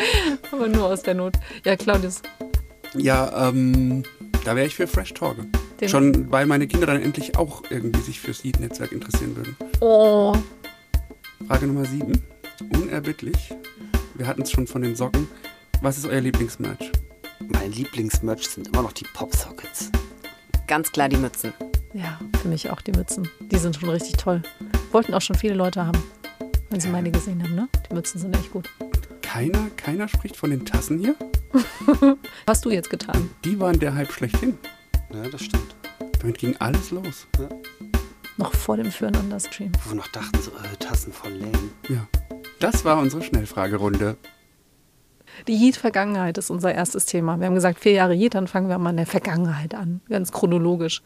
Aber 0.52 0.68
nur 0.68 0.86
aus 0.86 1.02
der 1.02 1.14
Not. 1.14 1.34
Ja, 1.64 1.76
Claudius. 1.76 2.22
Ja, 2.94 3.48
ähm, 3.48 4.02
da 4.44 4.56
wäre 4.56 4.66
ich 4.66 4.74
für 4.74 4.86
Fresh 4.86 5.14
Talk. 5.14 5.36
Den 5.80 5.88
Schon 5.88 6.30
weil 6.30 6.46
meine 6.46 6.66
Kinder 6.66 6.86
dann 6.86 7.02
endlich 7.02 7.36
auch 7.36 7.62
irgendwie 7.70 8.00
sich 8.00 8.20
fürs 8.20 8.40
Seed-Netzwerk 8.40 8.92
interessieren 8.92 9.36
würden. 9.36 9.56
Oh. 9.80 10.34
Frage 11.46 11.66
Nummer 11.66 11.84
7. 11.84 12.20
Unerbittlich. 12.74 13.54
Wir 14.14 14.26
hatten 14.26 14.42
es 14.42 14.50
schon 14.50 14.66
von 14.66 14.82
den 14.82 14.96
Socken. 14.96 15.26
Was 15.80 15.96
ist 15.96 16.06
euer 16.06 16.20
Lieblingsmerch? 16.20 16.92
Mein 17.48 17.72
Lieblingsmerch 17.72 18.48
sind 18.48 18.68
immer 18.68 18.82
noch 18.82 18.92
die 18.92 19.06
Popsockets. 19.14 19.90
Ganz 20.70 20.92
klar 20.92 21.08
die 21.08 21.16
Mützen. 21.16 21.52
Ja, 21.94 22.20
für 22.40 22.46
mich 22.46 22.70
auch 22.70 22.80
die 22.80 22.92
Mützen. 22.92 23.28
Die 23.40 23.58
sind 23.58 23.74
schon 23.74 23.88
richtig 23.88 24.12
toll. 24.12 24.40
Wollten 24.92 25.12
auch 25.14 25.20
schon 25.20 25.34
viele 25.34 25.54
Leute 25.54 25.84
haben, 25.84 26.00
wenn 26.68 26.78
sie 26.78 26.88
meine 26.90 27.10
gesehen 27.10 27.42
haben, 27.42 27.56
ne? 27.56 27.68
Die 27.90 27.94
Mützen 27.96 28.20
sind 28.20 28.36
echt 28.36 28.52
gut. 28.52 28.70
Keiner, 29.20 29.68
keiner 29.74 30.06
spricht 30.06 30.36
von 30.36 30.50
den 30.50 30.64
Tassen 30.64 31.00
hier? 31.00 31.16
Hast 32.46 32.64
du 32.64 32.70
jetzt 32.70 32.88
getan? 32.88 33.30
Die 33.44 33.58
waren 33.58 33.80
der 33.80 33.96
Hype 33.96 34.12
schlechthin. 34.12 34.56
Ja, 35.12 35.28
das 35.28 35.42
stimmt. 35.42 35.74
Damit 36.20 36.38
ging 36.38 36.54
alles 36.60 36.92
los. 36.92 37.26
Ja. 37.40 37.48
Noch 38.36 38.54
vor 38.54 38.76
dem 38.76 38.92
Füreinander-Stream. 38.92 39.72
Wo 39.84 39.90
wir 39.90 39.96
noch 39.96 40.08
dachten, 40.12 40.40
so 40.40 40.52
äh, 40.52 40.76
Tassen 40.78 41.12
voll 41.12 41.32
lame. 41.32 41.70
Ja. 41.88 42.06
Das 42.60 42.84
war 42.84 42.98
unsere 42.98 43.24
Schnellfragerunde. 43.24 44.16
Die 45.48 45.54
Yeet-Vergangenheit 45.54 46.38
ist 46.38 46.50
unser 46.50 46.74
erstes 46.74 47.06
Thema. 47.06 47.38
Wir 47.38 47.46
haben 47.46 47.54
gesagt, 47.54 47.80
vier 47.80 47.92
Jahre 47.92 48.14
Yeet, 48.14 48.34
dann 48.34 48.46
fangen 48.46 48.68
wir 48.68 48.78
mal 48.78 48.90
in 48.90 48.96
der 48.96 49.06
Vergangenheit 49.06 49.74
an, 49.74 50.00
ganz 50.08 50.32
chronologisch. 50.32 51.02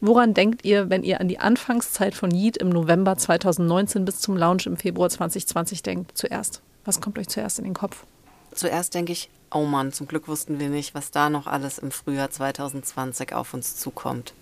Woran 0.00 0.32
denkt 0.32 0.64
ihr, 0.64 0.88
wenn 0.88 1.02
ihr 1.02 1.20
an 1.20 1.28
die 1.28 1.38
Anfangszeit 1.38 2.14
von 2.14 2.30
Yeet 2.30 2.56
im 2.56 2.70
November 2.70 3.16
2019 3.16 4.04
bis 4.04 4.20
zum 4.20 4.36
Launch 4.36 4.66
im 4.66 4.76
Februar 4.76 5.10
2020 5.10 5.82
denkt? 5.82 6.16
Zuerst. 6.16 6.62
Was 6.86 7.00
kommt 7.00 7.18
euch 7.18 7.28
zuerst 7.28 7.58
in 7.58 7.64
den 7.64 7.74
Kopf? 7.74 8.04
Zuerst 8.52 8.94
denke 8.94 9.12
ich, 9.12 9.28
oh 9.52 9.64
Mann, 9.64 9.92
zum 9.92 10.08
Glück 10.08 10.26
wussten 10.26 10.58
wir 10.58 10.70
nicht, 10.70 10.94
was 10.94 11.10
da 11.10 11.28
noch 11.28 11.46
alles 11.46 11.78
im 11.78 11.90
Frühjahr 11.90 12.30
2020 12.30 13.34
auf 13.34 13.52
uns 13.52 13.76
zukommt. 13.76 14.32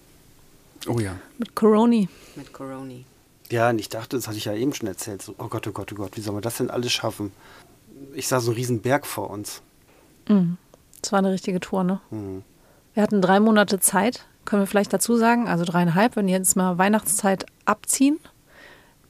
Oh 0.87 1.01
ja. 1.01 1.17
Mit 1.39 1.57
Coroni. 1.57 2.09
Mit 2.37 2.53
Coroni. 2.53 3.05
Ja, 3.51 3.71
und 3.71 3.81
ich 3.81 3.89
dachte, 3.89 4.17
das 4.17 4.29
hatte 4.29 4.37
ich 4.37 4.45
ja 4.45 4.55
eben 4.55 4.75
schon 4.75 4.89
erzählt, 4.89 5.23
so, 5.23 5.35
oh 5.39 5.49
Gott, 5.49 5.67
oh 5.67 5.73
Gott, 5.73 5.93
oh 5.93 5.97
Gott, 5.97 6.17
wie 6.17 6.21
soll 6.21 6.35
man 6.35 6.43
das 6.43 6.59
denn 6.59 6.71
alles 6.71 6.93
schaffen? 6.93 7.33
Ich 8.15 8.29
sah 8.29 8.41
so 8.41 8.51
einen 8.51 8.57
riesen 8.57 8.81
Berg 8.81 9.07
vor 9.07 9.31
uns. 9.31 9.63
Mhm. 10.29 10.57
Das 11.03 11.13
war 11.13 11.19
eine 11.19 11.33
richtige 11.33 11.61
Tour, 11.61 11.85
ne? 11.85 12.01
Mhm. 12.11 12.43
Wir 12.95 13.03
hatten 13.03 13.23
drei 13.23 13.39
Monate 13.39 13.79
Zeit, 13.79 14.25
können 14.45 14.63
wir 14.63 14.67
vielleicht 14.67 14.93
dazu 14.93 15.17
sagen, 15.17 15.47
also 15.47 15.65
dreieinhalb, 15.65 16.17
wenn 16.17 16.27
wir 16.27 16.35
jetzt 16.35 16.57
mal 16.57 16.79
Weihnachtszeit 16.79 17.47
abziehen, 17.65 18.19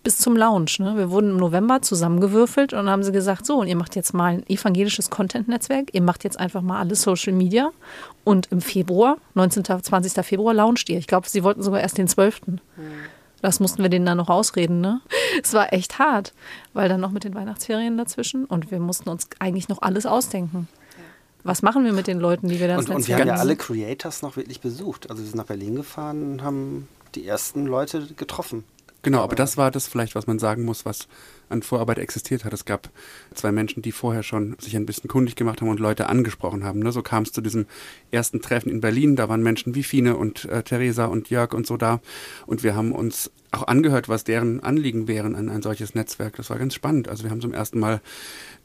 bis 0.03 0.19
zum 0.19 0.37
Lounge. 0.37 0.73
Ne? 0.79 0.97
Wir 0.97 1.11
wurden 1.11 1.31
im 1.31 1.37
November 1.37 1.83
zusammengewürfelt 1.83 2.73
und 2.73 2.89
haben 2.89 3.03
sie 3.03 3.13
gesagt, 3.13 3.47
so, 3.47 3.61
und 3.61 3.67
ihr 3.67 3.77
macht 3.77 3.97
jetzt 3.97 4.15
mal 4.15 4.35
ein 4.35 4.47
evangelisches 4.49 5.11
Content-Netzwerk, 5.11 5.95
ihr 5.95 6.03
macht 6.03 6.25
jetzt 6.25 6.39
einfach 6.39 6.63
mal 6.63 6.79
alles 6.79 7.03
Social 7.03 7.33
Media 7.33 7.71
und 8.25 8.47
im 8.53 8.61
Februar, 8.61 9.17
19. 9.35 9.65
20. 9.65 10.25
Februar, 10.25 10.55
launcht 10.55 10.89
ihr. 10.89 10.99
Ich 10.99 11.07
glaube, 11.07 11.29
sie 11.29 11.43
wollten 11.43 11.63
sogar 11.63 11.81
erst 11.81 11.99
den 11.99 12.09
12. 12.09 12.43
Das 13.41 13.61
mussten 13.61 13.83
wir 13.83 13.89
denen 13.89 14.07
dann 14.07 14.17
noch 14.17 14.29
ausreden, 14.29 14.81
ne? 14.81 15.01
Es 15.43 15.53
war 15.53 15.73
echt 15.73 15.99
hart, 15.99 16.33
weil 16.73 16.89
dann 16.89 17.01
noch 17.01 17.13
mit 17.13 17.25
den 17.25 17.35
Weihnachtsferien 17.35 17.97
dazwischen 17.97 18.45
und 18.45 18.71
wir 18.71 18.81
mussten 18.81 19.09
uns 19.09 19.29
eigentlich 19.39 19.69
noch 19.69 19.83
alles 19.83 20.07
ausdenken. 20.07 20.69
Was 21.45 21.63
machen 21.63 21.85
wir 21.85 21.93
mit 21.93 22.09
den 22.09 22.19
Leuten, 22.19 22.49
die 22.49 22.59
wir 22.59 22.69
das 22.69 22.87
Und, 22.87 22.95
und 22.97 23.09
wir 23.09 23.17
haben 23.17 23.29
ja 23.29 23.35
alle 23.35 23.57
Creators 23.57 24.23
noch 24.23 24.37
wirklich 24.37 24.61
besucht. 24.61 25.09
Also 25.11 25.23
wir 25.23 25.29
sind 25.29 25.37
nach 25.37 25.47
Berlin 25.47 25.77
gefahren 25.77 26.33
und 26.33 26.43
haben 26.43 26.89
die 27.15 27.27
ersten 27.27 27.67
Leute 27.67 28.07
getroffen. 28.17 28.65
Genau, 29.03 29.21
aber 29.21 29.37
das 29.37 29.57
war 29.57 29.71
das 29.71 29.87
vielleicht, 29.87 30.17
was 30.17 30.27
man 30.27 30.41
sagen 30.41 30.65
muss, 30.65 30.85
was 30.85 31.07
an 31.49 31.63
Vorarbeit 31.63 31.99
existiert 31.99 32.45
hat. 32.45 32.53
Es 32.53 32.65
gab 32.65 32.91
zwei 33.33 33.53
Menschen, 33.53 33.81
die 33.81 33.93
vorher 33.93 34.25
schon 34.25 34.57
sich 34.59 34.77
ein 34.77 34.87
bisschen 34.87 35.09
kundig 35.09 35.37
gemacht 35.37 35.61
haben 35.61 35.69
und 35.69 35.79
Leute 35.79 36.09
angesprochen 36.09 36.65
haben. 36.65 36.81
Ne? 36.81 36.91
So 36.91 37.03
kam 37.03 37.23
es 37.23 37.33
zu 37.33 37.41
diesem 37.41 37.67
ersten 38.11 38.43
Treffen 38.43 38.71
in 38.71 38.81
Berlin. 38.81 39.15
Da 39.15 39.29
waren 39.29 39.43
Menschen 39.43 39.77
wie 39.77 39.85
Fine 39.85 40.17
und 40.17 40.47
äh, 40.47 40.65
Theresa 40.65 41.07
und 41.07 41.31
Jörg 41.31 41.55
und 41.55 41.67
so 41.67 41.77
da. 41.77 42.01
Und 42.47 42.65
wir 42.65 42.75
haben 42.75 42.93
uns 42.93 43.31
auch 43.53 43.67
angehört, 43.69 44.09
was 44.09 44.25
deren 44.25 44.61
Anliegen 44.61 45.07
wären 45.07 45.37
an 45.37 45.49
ein 45.49 45.63
solches 45.63 45.95
Netzwerk. 45.95 46.37
Das 46.37 46.51
war 46.51 46.59
ganz 46.59 46.75
spannend. 46.75 47.09
Also 47.09 47.23
wir 47.23 47.31
haben 47.31 47.41
zum 47.41 47.55
ersten 47.55 47.79
Mal 47.79 48.01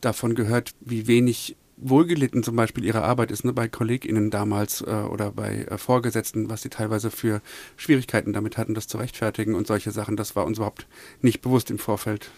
davon 0.01 0.33
gehört, 0.33 0.73
wie 0.81 1.07
wenig 1.07 1.55
wohlgelitten 1.89 2.43
zum 2.43 2.55
Beispiel 2.55 2.83
ihre 2.83 3.03
Arbeit 3.03 3.31
ist, 3.31 3.45
ne, 3.45 3.53
bei 3.53 3.67
KollegInnen 3.67 4.31
damals 4.31 4.81
äh, 4.81 4.85
oder 4.85 5.31
bei 5.31 5.65
äh, 5.69 5.77
Vorgesetzten, 5.77 6.49
was 6.49 6.61
sie 6.61 6.69
teilweise 6.69 7.11
für 7.11 7.41
Schwierigkeiten 7.77 8.33
damit 8.33 8.57
hatten, 8.57 8.73
das 8.73 8.87
zu 8.87 8.97
rechtfertigen 8.97 9.55
und 9.55 9.67
solche 9.67 9.91
Sachen. 9.91 10.15
Das 10.15 10.35
war 10.35 10.45
uns 10.45 10.57
überhaupt 10.57 10.87
nicht 11.21 11.41
bewusst 11.41 11.69
im 11.71 11.79
Vorfeld. 11.79 12.29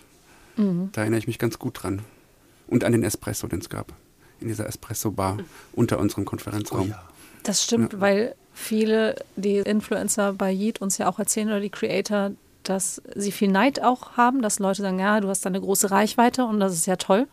Da 0.57 1.01
erinnere 1.01 1.19
ich 1.19 1.27
mich 1.27 1.37
ganz 1.37 1.59
gut 1.59 1.83
dran. 1.83 2.01
Und 2.67 2.83
an 2.83 2.93
den 2.93 3.03
Espresso, 3.03 3.47
den 3.47 3.59
es 3.59 3.69
gab. 3.69 3.93
In 4.39 4.47
dieser 4.47 4.67
Espresso-Bar 4.67 5.37
unter 5.73 5.99
unserem 5.99 6.25
Konferenzraum. 6.25 6.93
Das 7.43 7.63
stimmt, 7.63 7.99
weil 7.99 8.35
viele, 8.53 9.15
die 9.35 9.57
Influencer 9.57 10.33
bei 10.33 10.51
Yeet 10.51 10.81
uns 10.81 10.97
ja 10.97 11.07
auch 11.09 11.19
erzählen 11.19 11.49
oder 11.49 11.59
die 11.59 11.69
Creator, 11.69 12.31
dass 12.63 13.01
sie 13.15 13.31
viel 13.31 13.51
Neid 13.51 13.83
auch 13.83 14.13
haben, 14.17 14.41
dass 14.41 14.59
Leute 14.59 14.81
sagen, 14.81 14.99
ja, 14.99 15.19
du 15.19 15.27
hast 15.27 15.45
da 15.45 15.49
eine 15.49 15.61
große 15.61 15.91
Reichweite 15.91 16.45
und 16.45 16.59
das 16.59 16.73
ist 16.73 16.87
ja 16.87 16.95
toll. 16.95 17.27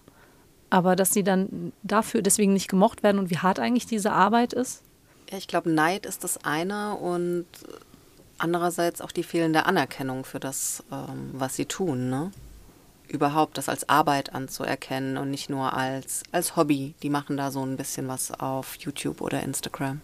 Aber 0.72 0.96
dass 0.96 1.10
sie 1.10 1.22
dann 1.22 1.74
dafür 1.82 2.22
deswegen 2.22 2.54
nicht 2.54 2.66
gemocht 2.66 3.02
werden 3.02 3.18
und 3.18 3.28
wie 3.28 3.36
hart 3.36 3.60
eigentlich 3.60 3.84
diese 3.84 4.10
Arbeit 4.10 4.54
ist. 4.54 4.82
Ja, 5.30 5.36
ich 5.36 5.46
glaube, 5.46 5.68
Neid 5.68 6.06
ist 6.06 6.24
das 6.24 6.46
eine 6.46 6.94
und 6.94 7.44
andererseits 8.38 9.02
auch 9.02 9.12
die 9.12 9.22
fehlende 9.22 9.66
Anerkennung 9.66 10.24
für 10.24 10.40
das, 10.40 10.82
ähm, 10.90 11.28
was 11.34 11.56
sie 11.56 11.66
tun. 11.66 12.08
Ne? 12.08 12.30
Überhaupt 13.06 13.58
das 13.58 13.68
als 13.68 13.86
Arbeit 13.90 14.34
anzuerkennen 14.34 15.18
und 15.18 15.30
nicht 15.30 15.50
nur 15.50 15.74
als, 15.74 16.22
als 16.32 16.56
Hobby. 16.56 16.94
Die 17.02 17.10
machen 17.10 17.36
da 17.36 17.50
so 17.50 17.62
ein 17.62 17.76
bisschen 17.76 18.08
was 18.08 18.30
auf 18.40 18.76
YouTube 18.76 19.20
oder 19.20 19.42
Instagram. 19.42 20.00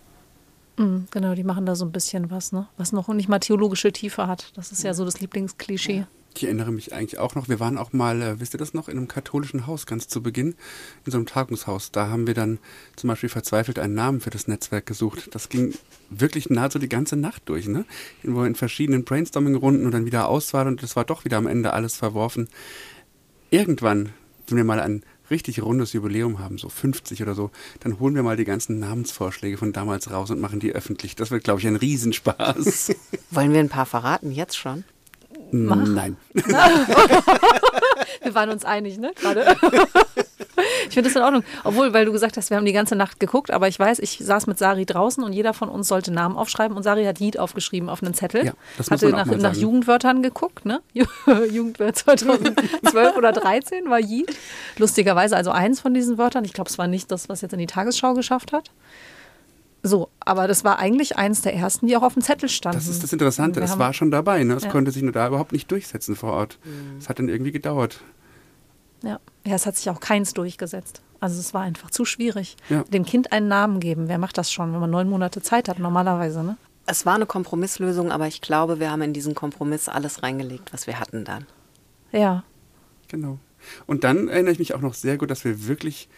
Mhm, 0.76 1.08
genau, 1.10 1.34
die 1.34 1.44
machen 1.44 1.64
da 1.64 1.76
so 1.76 1.86
ein 1.86 1.92
bisschen 1.92 2.30
was, 2.30 2.52
ne? 2.52 2.68
Was 2.76 2.92
noch 2.92 3.08
nicht 3.08 3.30
mal 3.30 3.38
theologische 3.38 3.90
Tiefe 3.90 4.26
hat. 4.26 4.52
Das 4.54 4.70
ist 4.70 4.82
ja 4.82 4.92
so 4.92 5.06
das 5.06 5.18
Lieblingsklischee. 5.18 6.04
Ich 6.38 6.44
erinnere 6.44 6.70
mich 6.70 6.94
eigentlich 6.94 7.18
auch 7.18 7.34
noch, 7.34 7.48
wir 7.48 7.58
waren 7.58 7.76
auch 7.76 7.92
mal, 7.92 8.22
äh, 8.22 8.38
wisst 8.38 8.54
ihr 8.54 8.58
das 8.58 8.72
noch, 8.72 8.88
in 8.88 8.96
einem 8.96 9.08
katholischen 9.08 9.66
Haus 9.66 9.86
ganz 9.86 10.06
zu 10.06 10.22
Beginn, 10.22 10.54
in 11.04 11.10
so 11.10 11.18
einem 11.18 11.26
Tagungshaus. 11.26 11.90
Da 11.90 12.10
haben 12.10 12.28
wir 12.28 12.34
dann 12.34 12.60
zum 12.94 13.08
Beispiel 13.08 13.28
verzweifelt 13.28 13.80
einen 13.80 13.94
Namen 13.94 14.20
für 14.20 14.30
das 14.30 14.46
Netzwerk 14.46 14.86
gesucht. 14.86 15.30
Das 15.34 15.48
ging 15.48 15.74
wirklich 16.10 16.48
nahezu 16.48 16.78
die 16.78 16.88
ganze 16.88 17.16
Nacht 17.16 17.48
durch, 17.48 17.66
ne? 17.66 17.86
Wo 18.22 18.44
in 18.44 18.54
verschiedenen 18.54 19.02
Brainstorming-Runden 19.02 19.84
und 19.84 19.90
dann 19.90 20.06
wieder 20.06 20.28
Auswahl 20.28 20.68
und 20.68 20.80
das 20.80 20.94
war 20.94 21.04
doch 21.04 21.24
wieder 21.24 21.38
am 21.38 21.48
Ende 21.48 21.72
alles 21.72 21.96
verworfen. 21.96 22.48
Irgendwann, 23.50 24.10
wenn 24.46 24.58
wir 24.58 24.64
mal 24.64 24.78
ein 24.78 25.02
richtig 25.32 25.60
rundes 25.60 25.92
Jubiläum 25.92 26.38
haben, 26.38 26.56
so 26.56 26.68
50 26.68 27.20
oder 27.20 27.34
so, 27.34 27.50
dann 27.80 27.98
holen 27.98 28.14
wir 28.14 28.22
mal 28.22 28.36
die 28.36 28.44
ganzen 28.44 28.78
Namensvorschläge 28.78 29.56
von 29.56 29.72
damals 29.72 30.12
raus 30.12 30.30
und 30.30 30.40
machen 30.40 30.60
die 30.60 30.72
öffentlich. 30.72 31.16
Das 31.16 31.32
wird, 31.32 31.42
glaube 31.42 31.58
ich, 31.58 31.66
ein 31.66 31.74
Riesenspaß. 31.74 32.94
Wollen 33.32 33.52
wir 33.52 33.58
ein 33.58 33.68
paar 33.68 33.86
verraten 33.86 34.30
jetzt 34.30 34.56
schon? 34.56 34.84
Nein. 35.50 36.16
Wir 38.22 38.34
waren 38.34 38.50
uns 38.50 38.64
einig, 38.64 38.98
ne? 38.98 39.12
Gerade. 39.20 39.56
Ich 40.88 40.94
finde 40.94 41.08
das 41.08 41.16
in 41.16 41.22
Ordnung. 41.22 41.44
Obwohl, 41.64 41.92
weil 41.92 42.04
du 42.04 42.12
gesagt 42.12 42.36
hast, 42.36 42.50
wir 42.50 42.56
haben 42.56 42.64
die 42.66 42.72
ganze 42.72 42.96
Nacht 42.96 43.20
geguckt, 43.20 43.50
aber 43.50 43.68
ich 43.68 43.78
weiß, 43.78 43.98
ich 44.00 44.18
saß 44.18 44.46
mit 44.46 44.58
Sari 44.58 44.86
draußen 44.86 45.22
und 45.22 45.32
jeder 45.32 45.54
von 45.54 45.68
uns 45.68 45.86
sollte 45.88 46.10
Namen 46.12 46.36
aufschreiben 46.36 46.76
und 46.76 46.82
Sari 46.82 47.04
hat 47.04 47.20
Yeet 47.20 47.38
aufgeschrieben 47.38 47.88
auf 47.88 48.02
einen 48.02 48.14
Zettel. 48.14 48.44
Ja, 48.46 48.52
das 48.76 48.90
Hatte 48.90 49.08
nach, 49.10 49.26
nach. 49.26 49.54
Jugendwörtern 49.54 50.22
geguckt, 50.22 50.64
ne? 50.64 50.80
Ju- 50.94 51.06
Jugendwort 51.50 51.96
2012 51.96 53.16
oder 53.16 53.32
13 53.32 53.88
war 53.88 54.00
Yeet. 54.00 54.34
Lustigerweise 54.78 55.36
also 55.36 55.50
eins 55.50 55.80
von 55.80 55.94
diesen 55.94 56.18
Wörtern. 56.18 56.44
Ich 56.44 56.52
glaube, 56.52 56.70
es 56.70 56.78
war 56.78 56.86
nicht 56.88 57.10
das, 57.12 57.28
was 57.28 57.40
jetzt 57.42 57.52
in 57.52 57.58
die 57.60 57.66
Tagesschau 57.66 58.14
geschafft 58.14 58.52
hat. 58.52 58.70
So, 59.88 60.10
aber 60.20 60.46
das 60.48 60.64
war 60.64 60.78
eigentlich 60.78 61.16
eins 61.16 61.40
der 61.42 61.54
ersten, 61.54 61.86
die 61.86 61.96
auch 61.96 62.02
auf 62.02 62.12
dem 62.14 62.22
Zettel 62.22 62.48
standen. 62.48 62.78
Das 62.78 62.88
ist 62.88 63.02
das 63.02 63.12
Interessante. 63.12 63.66
Haben- 63.66 63.78
war 63.78 63.92
schon 63.94 64.10
dabei. 64.10 64.44
Ne? 64.44 64.54
Es 64.54 64.64
Ja. 64.64 64.70
konnte 64.70 64.90
sich 64.90 65.02
nur 65.02 65.12
da 65.12 65.26
überhaupt 65.28 65.52
nicht 65.52 65.70
durchsetzen 65.70 66.14
vor 66.16 66.32
Ort. 66.32 66.58
Es 66.98 67.08
hat 67.08 67.18
dann 67.18 67.28
irgendwie 67.28 67.52
gedauert. 67.52 68.00
Ja. 69.02 69.20
ja, 69.46 69.54
es 69.54 69.64
hat 69.64 69.76
sich 69.76 69.88
auch 69.90 70.00
keins 70.00 70.34
durchgesetzt. 70.34 71.02
Also 71.20 71.38
es 71.38 71.54
war 71.54 71.62
einfach 71.62 71.90
zu 71.90 72.04
schwierig. 72.04 72.56
Ja. 72.68 72.82
Dem 72.84 73.04
Kind 73.04 73.32
einen 73.32 73.48
Namen 73.48 73.80
geben. 73.80 74.08
Wer 74.08 74.18
macht 74.18 74.36
das 74.38 74.52
schon, 74.52 74.72
wenn 74.72 74.80
man 74.80 74.90
neun 74.90 75.08
Monate 75.08 75.40
Zeit 75.42 75.68
hat, 75.68 75.78
normalerweise, 75.78 76.42
ne? 76.42 76.56
Es 76.86 77.04
war 77.06 77.14
eine 77.14 77.26
Kompromisslösung, 77.26 78.10
aber 78.10 78.26
ich 78.26 78.40
glaube, 78.40 78.80
wir 78.80 78.90
haben 78.90 79.02
in 79.02 79.12
diesen 79.12 79.34
Kompromiss 79.34 79.88
alles 79.88 80.22
reingelegt, 80.22 80.72
was 80.72 80.86
wir 80.86 80.98
hatten 80.98 81.24
dann. 81.24 81.46
Ja. 82.12 82.44
Genau. 83.08 83.38
Und 83.86 84.04
dann 84.04 84.28
erinnere 84.28 84.52
ich 84.52 84.58
mich 84.58 84.74
auch 84.74 84.80
noch 84.80 84.94
sehr 84.94 85.16
gut, 85.18 85.30
dass 85.30 85.44
wir 85.44 85.66
wirklich 85.68 86.08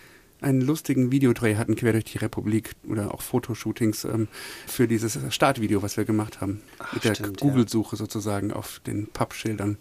einen 0.41 0.61
lustigen 0.61 1.13
Videodreh 1.13 1.57
hatten, 1.57 1.77
quer 1.77 1.93
durch 1.93 2.05
die 2.05 2.19
Republik 2.19 2.73
oder 2.89 3.15
auch 3.15 3.23
Fotoshootings 3.23 4.05
ähm, 4.05 4.29
für 4.67 4.89
dieses 4.89 5.19
Startvideo, 5.31 5.83
was 5.83 5.97
wir 5.97 6.05
gemacht 6.05 6.41
haben. 6.41 6.63
Ach, 6.79 6.93
mit 6.93 7.05
der 7.05 7.15
Google-Suche 7.15 7.97
sozusagen 7.97 8.53
auf 8.53 8.81
den 8.87 9.07
Pappschildern. 9.07 9.79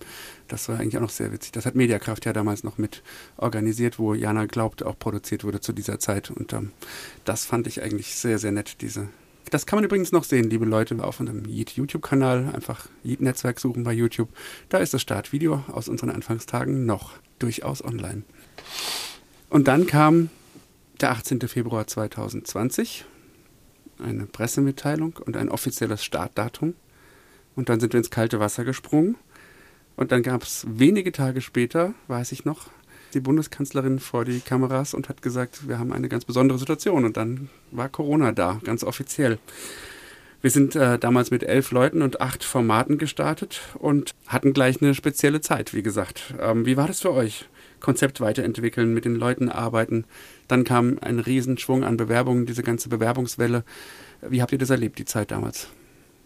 Das 0.48 0.68
war 0.70 0.80
eigentlich 0.80 0.98
auch 0.98 1.02
noch 1.02 1.10
sehr 1.10 1.32
witzig. 1.32 1.52
Das 1.52 1.66
hat 1.66 1.76
Mediakraft 1.76 2.26
ja 2.26 2.34
damals 2.34 2.64
noch 2.64 2.78
mit 2.78 3.04
organisiert, 3.38 4.00
wo 4.00 4.14
Jana 4.14 4.46
glaubt 4.46 4.84
auch 4.84 4.98
produziert 4.98 5.44
wurde 5.44 5.62
zu 5.62 5.74
dieser 5.74 6.00
Zeit. 6.00 6.32
Und 6.32 6.54
ähm, 6.54 6.72
das 7.26 7.46
fand 7.46 7.68
ich 7.68 7.82
eigentlich 7.82 8.16
sehr, 8.16 8.40
sehr 8.40 8.52
nett, 8.52 8.82
diese. 8.82 9.10
Das 9.50 9.66
kann 9.66 9.78
man 9.78 9.86
übrigens 9.86 10.12
noch 10.12 10.24
sehen, 10.24 10.50
liebe 10.50 10.66
Leute, 10.66 11.04
auf 11.04 11.20
unserem 11.20 11.44
YouTube-Kanal. 11.46 12.52
Einfach 12.54 12.88
Yeet-Netzwerk 13.04 13.60
suchen 13.60 13.84
bei 13.84 13.94
YouTube. 13.94 14.30
Da 14.70 14.78
ist 14.78 14.94
das 14.94 15.02
Startvideo 15.02 15.64
aus 15.72 15.88
unseren 15.88 16.12
Anfangstagen 16.12 16.86
noch 16.86 17.14
durchaus 17.40 17.84
online. 17.84 18.24
Und 19.50 19.68
dann 19.68 19.88
kam 19.88 20.30
der 21.02 21.12
18. 21.12 21.42
Februar 21.42 21.88
2020, 21.88 23.06
eine 24.04 24.26
Pressemitteilung 24.26 25.20
und 25.26 25.38
ein 25.38 25.50
offizielles 25.50 26.04
Startdatum. 26.04 26.74
Und 27.56 27.70
dann 27.70 27.80
sind 27.80 27.94
wir 27.94 27.98
ins 27.98 28.10
kalte 28.10 28.40
Wasser 28.40 28.64
gesprungen. 28.64 29.16
Und 29.96 30.12
dann 30.12 30.24
gab 30.24 30.44
es 30.44 30.66
wenige 30.70 31.12
Tage 31.12 31.42
später, 31.42 31.94
weiß 32.08 32.32
ich 32.32 32.46
noch, 32.46 32.70
die 33.14 33.20
Bundeskanzlerin 33.20 34.00
vor 34.00 34.24
die 34.24 34.40
Kameras 34.40 34.94
und 34.94 35.10
hat 35.10 35.22
gesagt, 35.22 35.68
wir 35.68 35.80
haben 35.80 35.92
eine 35.92 36.10
ganz 36.10 36.26
besondere 36.26 36.60
Situation. 36.60 37.06
Und 37.06 37.18
dann 37.18 37.50
war 37.72 37.90
Corona 37.90 38.32
da, 38.32 38.60
ganz 38.64 38.84
offiziell. 38.84 39.40
Wir 40.42 40.52
sind 40.52 40.76
äh, 40.76 40.98
damals 40.98 41.32
mit 41.32 41.44
elf 41.44 41.72
Leuten 41.72 42.02
und 42.02 42.22
acht 42.22 42.46
Formaten 42.46 42.98
gestartet 42.98 43.62
und 43.74 44.16
hatten 44.28 44.54
gleich 44.54 44.82
eine 44.82 44.96
spezielle 44.96 45.42
Zeit, 45.42 45.74
wie 45.74 45.84
gesagt. 45.84 46.34
Ähm, 46.40 46.66
wie 46.66 46.78
war 46.78 46.88
das 46.88 47.02
für 47.02 47.12
euch? 47.12 47.46
Konzept 47.82 48.22
weiterentwickeln, 48.22 48.94
mit 48.94 49.06
den 49.06 49.16
Leuten 49.16 49.50
arbeiten. 49.50 50.06
Dann 50.50 50.66
kam 50.66 50.98
ein 51.00 51.20
Riesenschwung 51.20 51.86
an 51.86 51.96
Bewerbungen, 51.96 52.46
diese 52.46 52.64
ganze 52.64 52.90
Bewerbungswelle. 52.90 53.64
Wie 54.22 54.42
habt 54.42 54.52
ihr 54.52 54.58
das 54.58 54.72
erlebt, 54.72 55.00
die 55.00 55.06
Zeit 55.06 55.32
damals? 55.32 55.70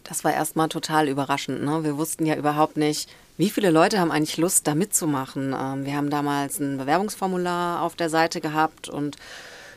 Das 0.03 0.23
war 0.23 0.33
erstmal 0.33 0.69
total 0.69 1.07
überraschend. 1.07 1.63
Ne? 1.63 1.83
Wir 1.83 1.97
wussten 1.97 2.25
ja 2.25 2.35
überhaupt 2.35 2.77
nicht, 2.77 3.09
wie 3.37 3.49
viele 3.49 3.69
Leute 3.69 3.99
haben 3.99 4.11
eigentlich 4.11 4.37
Lust, 4.37 4.67
da 4.67 4.75
mitzumachen. 4.75 5.55
Ähm, 5.57 5.85
wir 5.85 5.95
haben 5.95 6.09
damals 6.09 6.59
ein 6.59 6.77
Bewerbungsformular 6.77 7.81
auf 7.81 7.95
der 7.95 8.09
Seite 8.09 8.41
gehabt 8.41 8.89
und 8.89 9.17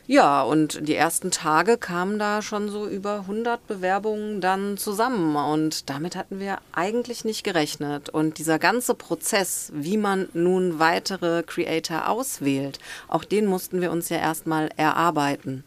ja, 0.09 0.43
und 0.43 0.87
die 0.89 0.95
ersten 0.95 1.33
Tage 1.33 1.79
kamen 1.79 2.19
da 2.19 2.41
schon 2.41 2.69
so 2.69 2.87
über 2.87 3.21
100 3.21 3.67
Bewerbungen 3.67 4.41
dann 4.41 4.77
zusammen 4.77 5.35
und 5.35 5.91
damit 5.91 6.15
hatten 6.15 6.39
wir 6.39 6.59
eigentlich 6.73 7.25
nicht 7.25 7.43
gerechnet. 7.43 8.09
Und 8.09 8.39
dieser 8.39 8.61
ganze 8.61 8.95
Prozess, 8.95 9.73
wie 9.75 9.97
man 9.97 10.29
nun 10.33 10.79
weitere 10.79 11.43
Creator 11.43 12.09
auswählt, 12.09 12.79
auch 13.09 13.25
den 13.25 13.47
mussten 13.47 13.81
wir 13.81 13.91
uns 13.91 14.09
ja 14.09 14.19
erstmal 14.19 14.71
erarbeiten. 14.77 15.65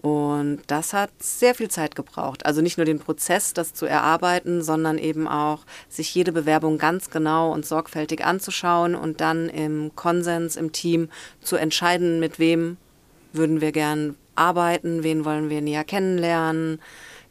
Und 0.00 0.60
das 0.68 0.92
hat 0.92 1.10
sehr 1.18 1.54
viel 1.54 1.68
Zeit 1.68 1.94
gebraucht. 1.94 2.46
Also 2.46 2.62
nicht 2.62 2.78
nur 2.78 2.84
den 2.84 3.00
Prozess, 3.00 3.52
das 3.52 3.74
zu 3.74 3.84
erarbeiten, 3.84 4.62
sondern 4.62 4.96
eben 4.96 5.28
auch 5.28 5.64
sich 5.88 6.14
jede 6.14 6.32
Bewerbung 6.32 6.78
ganz 6.78 7.10
genau 7.10 7.52
und 7.52 7.66
sorgfältig 7.66 8.24
anzuschauen 8.24 8.94
und 8.94 9.20
dann 9.20 9.48
im 9.48 9.94
Konsens 9.96 10.56
im 10.56 10.72
Team 10.72 11.10
zu 11.42 11.56
entscheiden, 11.56 12.20
mit 12.20 12.38
wem 12.38 12.76
würden 13.32 13.60
wir 13.60 13.72
gern 13.72 14.16
arbeiten, 14.34 15.02
wen 15.02 15.24
wollen 15.24 15.50
wir 15.50 15.60
näher 15.60 15.84
kennenlernen, 15.84 16.80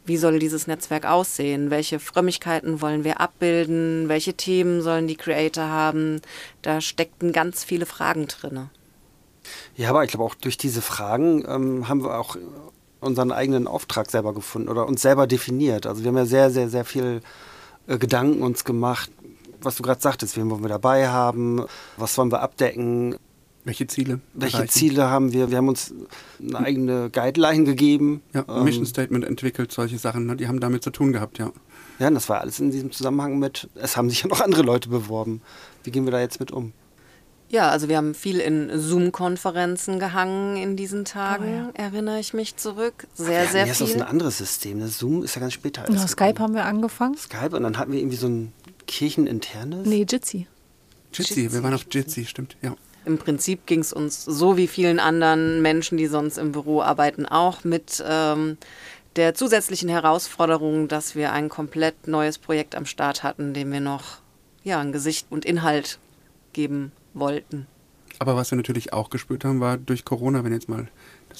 wie 0.04 0.16
soll 0.16 0.38
dieses 0.38 0.66
Netzwerk 0.66 1.04
aussehen, 1.04 1.70
welche 1.70 1.98
Frömmigkeiten 1.98 2.80
wollen 2.80 3.04
wir 3.04 3.20
abbilden, 3.20 4.08
welche 4.08 4.34
Themen 4.34 4.82
sollen 4.82 5.06
die 5.06 5.16
Creator 5.16 5.68
haben. 5.68 6.20
Da 6.62 6.80
steckten 6.80 7.32
ganz 7.32 7.64
viele 7.64 7.86
Fragen 7.86 8.26
drin. 8.26 8.70
Ja, 9.76 9.90
aber 9.90 10.04
ich 10.04 10.10
glaube 10.10 10.24
auch 10.24 10.34
durch 10.34 10.56
diese 10.56 10.82
Fragen 10.82 11.44
ähm, 11.46 11.88
haben 11.88 12.02
wir 12.02 12.18
auch 12.18 12.36
unseren 13.00 13.32
eigenen 13.32 13.66
Auftrag 13.66 14.10
selber 14.10 14.34
gefunden 14.34 14.68
oder 14.68 14.86
uns 14.86 15.02
selber 15.02 15.26
definiert. 15.26 15.86
Also 15.86 16.02
wir 16.02 16.08
haben 16.08 16.16
ja 16.16 16.26
sehr, 16.26 16.50
sehr, 16.50 16.68
sehr 16.68 16.84
viel 16.84 17.20
äh, 17.86 17.98
Gedanken 17.98 18.42
uns 18.42 18.64
gemacht, 18.64 19.10
was 19.60 19.76
du 19.76 19.82
gerade 19.82 20.00
sagtest, 20.00 20.36
wen 20.36 20.50
wollen 20.50 20.62
wir 20.62 20.68
dabei 20.68 21.08
haben, 21.08 21.64
was 21.96 22.16
wollen 22.18 22.32
wir 22.32 22.42
abdecken. 22.42 23.16
Welche 23.68 23.86
Ziele? 23.86 24.20
Welche 24.32 24.56
erreichen? 24.56 24.70
Ziele 24.70 25.10
haben 25.10 25.34
wir? 25.34 25.50
Wir 25.50 25.58
haben 25.58 25.68
uns 25.68 25.92
eine 26.40 26.58
eigene 26.58 27.10
Guideline 27.10 27.64
gegeben. 27.64 28.22
Ja, 28.32 28.46
ähm, 28.48 28.64
Mission 28.64 28.86
Statement 28.86 29.26
entwickelt, 29.26 29.72
solche 29.72 29.98
Sachen, 29.98 30.24
ne? 30.24 30.36
die 30.36 30.48
haben 30.48 30.58
damit 30.58 30.82
zu 30.82 30.88
tun 30.88 31.12
gehabt, 31.12 31.38
ja. 31.38 31.52
Ja, 31.98 32.08
und 32.08 32.14
das 32.14 32.30
war 32.30 32.40
alles 32.40 32.60
in 32.60 32.70
diesem 32.70 32.92
Zusammenhang 32.92 33.38
mit, 33.38 33.68
es 33.74 33.98
haben 33.98 34.08
sich 34.08 34.22
ja 34.22 34.28
noch 34.28 34.40
andere 34.40 34.62
Leute 34.62 34.88
beworben. 34.88 35.42
Wie 35.84 35.90
gehen 35.90 36.06
wir 36.06 36.12
da 36.12 36.18
jetzt 36.18 36.40
mit 36.40 36.50
um? 36.50 36.72
Ja, 37.50 37.68
also 37.68 37.90
wir 37.90 37.98
haben 37.98 38.14
viel 38.14 38.40
in 38.40 38.70
Zoom-Konferenzen 38.74 39.98
gehangen 39.98 40.56
in 40.56 40.76
diesen 40.76 41.04
Tagen, 41.04 41.44
oh, 41.44 41.78
ja. 41.78 41.84
erinnere 41.84 42.20
ich 42.20 42.32
mich 42.32 42.56
zurück. 42.56 43.06
Sehr, 43.16 43.44
ja, 43.44 43.50
sehr 43.50 43.66
viel. 43.66 43.68
Das 43.68 43.80
ist 43.82 43.96
ein 43.96 44.08
anderes 44.08 44.38
System. 44.38 44.80
Das 44.80 44.98
Zoom 44.98 45.24
ist 45.24 45.34
ja 45.34 45.42
ganz 45.42 45.52
später. 45.52 45.84
Ja, 45.92 46.08
Skype 46.08 46.40
haben 46.40 46.54
wir 46.54 46.64
angefangen. 46.64 47.18
Skype 47.18 47.54
und 47.54 47.64
dann 47.64 47.76
hatten 47.76 47.92
wir 47.92 47.98
irgendwie 47.98 48.16
so 48.16 48.28
ein 48.28 48.52
kircheninternes. 48.86 49.86
Nee, 49.86 50.06
Jitsi. 50.08 50.46
Jitsi, 51.12 51.52
wir 51.52 51.62
waren 51.62 51.74
auf 51.74 51.84
Jitsi, 51.90 52.24
stimmt, 52.24 52.56
ja. 52.62 52.74
Im 53.08 53.16
Prinzip 53.16 53.64
ging 53.64 53.80
es 53.80 53.94
uns 53.94 54.22
so 54.22 54.58
wie 54.58 54.66
vielen 54.66 55.00
anderen 55.00 55.62
Menschen, 55.62 55.96
die 55.96 56.08
sonst 56.08 56.36
im 56.36 56.52
Büro 56.52 56.82
arbeiten, 56.82 57.24
auch 57.24 57.64
mit 57.64 58.04
ähm, 58.06 58.58
der 59.16 59.32
zusätzlichen 59.32 59.88
Herausforderung, 59.88 60.88
dass 60.88 61.14
wir 61.14 61.32
ein 61.32 61.48
komplett 61.48 62.06
neues 62.06 62.36
Projekt 62.36 62.74
am 62.74 62.84
Start 62.84 63.22
hatten, 63.22 63.54
dem 63.54 63.72
wir 63.72 63.80
noch 63.80 64.18
ja, 64.62 64.78
ein 64.78 64.92
Gesicht 64.92 65.26
und 65.30 65.46
Inhalt 65.46 65.98
geben 66.52 66.92
wollten. 67.14 67.66
Aber 68.18 68.36
was 68.36 68.50
wir 68.50 68.56
natürlich 68.56 68.92
auch 68.92 69.08
gespürt 69.08 69.42
haben, 69.42 69.60
war 69.60 69.78
durch 69.78 70.04
Corona, 70.04 70.44
wenn 70.44 70.52
jetzt 70.52 70.68
mal 70.68 70.88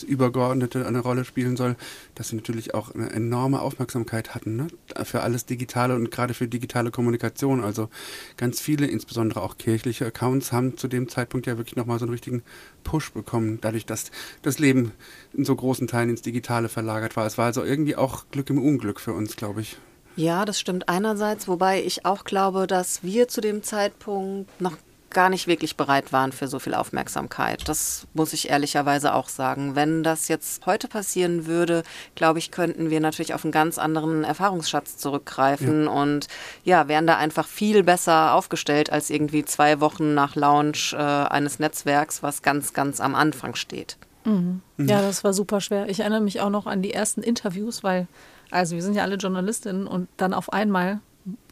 Übergeordnete 0.03 0.87
eine 0.87 1.01
Rolle 1.01 1.25
spielen 1.25 1.57
soll, 1.57 1.77
dass 2.15 2.29
sie 2.29 2.37
natürlich 2.37 2.75
auch 2.75 2.95
eine 2.95 3.11
enorme 3.11 3.61
Aufmerksamkeit 3.61 4.35
hatten 4.35 4.57
ne? 4.57 4.67
für 5.05 5.23
alles 5.23 5.47
Digitale 5.47 5.95
und 5.95 6.11
gerade 6.11 6.35
für 6.35 6.49
digitale 6.49 6.91
Kommunikation. 6.91 7.63
Also 7.63 7.89
ganz 8.37 8.61
viele, 8.61 8.87
insbesondere 8.87 9.43
auch 9.43 9.59
kirchliche 9.59 10.07
Accounts, 10.07 10.53
haben 10.53 10.77
zu 10.77 10.89
dem 10.89 11.09
Zeitpunkt 11.09 11.47
ja 11.47 11.57
wirklich 11.59 11.77
nochmal 11.77 11.99
so 11.99 12.05
einen 12.05 12.13
richtigen 12.13 12.43
Push 12.85 13.13
bekommen, 13.13 13.59
dadurch, 13.61 13.87
dass 13.87 14.11
das 14.43 14.59
Leben 14.59 14.93
in 15.33 15.45
so 15.45 15.55
großen 15.55 15.87
Teilen 15.87 16.11
ins 16.11 16.23
Digitale 16.23 16.69
verlagert 16.69 17.17
war. 17.17 17.27
Es 17.27 17.39
war 17.39 17.47
also 17.47 17.65
irgendwie 17.65 17.97
auch 17.97 18.27
Glück 18.31 18.51
im 18.51 18.59
Unglück 18.59 19.01
für 19.01 19.13
uns, 19.13 19.37
glaube 19.37 19.61
ich. 19.61 19.79
Ja, 20.17 20.45
das 20.45 20.59
stimmt 20.59 20.89
einerseits, 20.89 21.47
wobei 21.47 21.81
ich 21.81 22.05
auch 22.05 22.25
glaube, 22.25 22.67
dass 22.67 23.05
wir 23.05 23.29
zu 23.29 23.41
dem 23.41 23.63
Zeitpunkt 23.63 24.61
noch 24.61 24.77
gar 25.11 25.31
nicht 25.31 25.47
wirklich 25.47 25.77
bereit 25.77 26.13
waren 26.13 26.33
für 26.33 26.49
so 26.49 26.59
viel 26.59 26.75
Aufmerksamkeit. 26.75 27.69
Das 27.69 28.07
muss 28.15 28.33
ich 28.33 28.51
ehrlicherweise 28.51 29.15
auch 29.15 29.29
sagen. 29.29 29.75
Wenn 29.75 30.03
das 30.03 30.29
jetzt 30.29 30.67
heute 30.67 30.89
passieren 30.89 31.47
würde, 31.47 31.83
glaube 32.15 32.39
ich, 32.39 32.51
könnten 32.51 32.91
wir 32.91 33.01
natürlich 33.01 33.35
auf 33.35 33.45
einen 33.45 33.53
ganz 33.53 33.79
anderen 33.79 34.25
Erfahrungsschatz 34.25 34.97
zurückgreifen 34.97 35.85
ja. 35.85 35.91
und 35.91 36.29
ja, 36.65 36.89
wären 36.89 37.07
da 37.07 37.17
einfach 37.17 37.47
viel 37.47 37.83
besser 37.83 38.35
aufgestellt 38.35 38.91
als 38.93 39.11
irgendwie 39.11 39.45
zwei 39.45 39.81
Wochen 39.81 40.15
nach 40.15 40.37
Launch 40.37 40.93
äh, 40.93 40.97
eines 40.97 41.59
Netzwerks, 41.59 42.23
was 42.23 42.43
ganz, 42.43 42.73
ganz 42.73 43.01
am 43.01 43.15
Anfang 43.15 43.55
steht. 43.55 43.97
Mhm. 44.25 44.61
Mhm. 44.77 44.89
Ja, 44.89 45.01
das 45.01 45.25
war 45.25 45.33
super 45.33 45.61
schwer. 45.61 45.89
Ich 45.89 46.01
erinnere 46.01 46.21
mich 46.21 46.41
auch 46.41 46.51
noch 46.51 46.67
an 46.67 46.83
die 46.83 46.93
ersten 46.93 47.23
Interviews, 47.23 47.83
weil, 47.83 48.07
also 48.51 48.75
wir 48.75 48.83
sind 48.83 48.95
ja 48.95 49.03
alle 49.03 49.17
Journalistinnen 49.17 49.87
und 49.87 50.09
dann 50.17 50.35
auf 50.35 50.53
einmal 50.53 51.01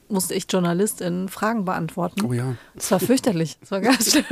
musste 0.09 0.35
ich 0.35 0.47
JournalistInnen 0.51 1.29
Fragen 1.29 1.65
beantworten. 1.65 2.25
Oh 2.25 2.33
ja. 2.33 2.55
Das 2.75 2.91
war 2.91 3.01
fürchterlich. 3.01 3.59
Das 3.61 3.71
war 3.71 3.81
ganz 3.81 4.11
schlimm. 4.13 4.25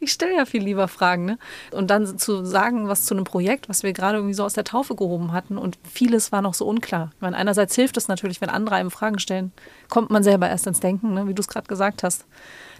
Ich 0.00 0.12
stelle 0.12 0.36
ja 0.36 0.44
viel 0.44 0.62
lieber 0.62 0.88
Fragen. 0.88 1.24
Ne? 1.24 1.38
Und 1.72 1.90
dann 1.90 2.18
zu 2.18 2.44
sagen, 2.44 2.88
was 2.88 3.04
zu 3.04 3.14
einem 3.14 3.24
Projekt, 3.24 3.68
was 3.68 3.82
wir 3.82 3.92
gerade 3.92 4.18
irgendwie 4.18 4.34
so 4.34 4.44
aus 4.44 4.54
der 4.54 4.64
Taufe 4.64 4.94
gehoben 4.94 5.32
hatten 5.32 5.58
und 5.58 5.78
vieles 5.84 6.32
war 6.32 6.42
noch 6.42 6.54
so 6.54 6.66
unklar. 6.66 7.10
Ich 7.14 7.20
meine, 7.20 7.36
einerseits 7.36 7.74
hilft 7.74 7.96
es 7.96 8.08
natürlich, 8.08 8.40
wenn 8.40 8.50
andere 8.50 8.76
einem 8.76 8.90
Fragen 8.90 9.18
stellen, 9.18 9.52
kommt 9.88 10.10
man 10.10 10.22
selber 10.22 10.48
erst 10.48 10.66
ins 10.66 10.80
Denken, 10.80 11.14
ne? 11.14 11.28
wie 11.28 11.34
du 11.34 11.40
es 11.40 11.48
gerade 11.48 11.66
gesagt 11.66 12.02
hast. 12.02 12.26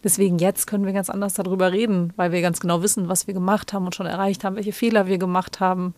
Deswegen 0.05 0.39
jetzt 0.39 0.67
können 0.67 0.85
wir 0.85 0.93
ganz 0.93 1.09
anders 1.09 1.33
darüber 1.33 1.73
reden, 1.73 2.13
weil 2.17 2.31
wir 2.31 2.43
ganz 2.43 2.61
genau 2.61 2.83
wissen, 2.83 3.09
was 3.09 3.27
wir 3.27 3.33
gemacht 3.33 3.73
haben 3.73 3.87
und 3.87 3.95
schon 3.95 4.05
erreicht 4.05 4.45
haben, 4.45 4.55
welche 4.57 4.73
Fehler 4.73 5.07
wir 5.07 5.17
gemacht 5.17 5.61
haben 5.61 5.95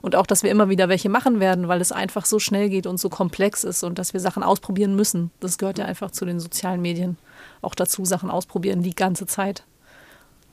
und 0.00 0.16
auch, 0.16 0.26
dass 0.26 0.42
wir 0.42 0.50
immer 0.50 0.70
wieder 0.70 0.88
welche 0.88 1.10
machen 1.10 1.40
werden, 1.40 1.68
weil 1.68 1.82
es 1.82 1.92
einfach 1.92 2.24
so 2.24 2.38
schnell 2.38 2.70
geht 2.70 2.86
und 2.86 2.98
so 2.98 3.10
komplex 3.10 3.62
ist 3.62 3.84
und 3.84 3.98
dass 3.98 4.14
wir 4.14 4.20
Sachen 4.20 4.42
ausprobieren 4.42 4.96
müssen. 4.96 5.30
Das 5.40 5.58
gehört 5.58 5.76
ja 5.76 5.84
einfach 5.84 6.10
zu 6.10 6.24
den 6.24 6.40
sozialen 6.40 6.80
Medien 6.80 7.18
auch 7.60 7.74
dazu, 7.74 8.06
Sachen 8.06 8.30
ausprobieren 8.30 8.82
die 8.82 8.94
ganze 8.94 9.26
Zeit. 9.26 9.64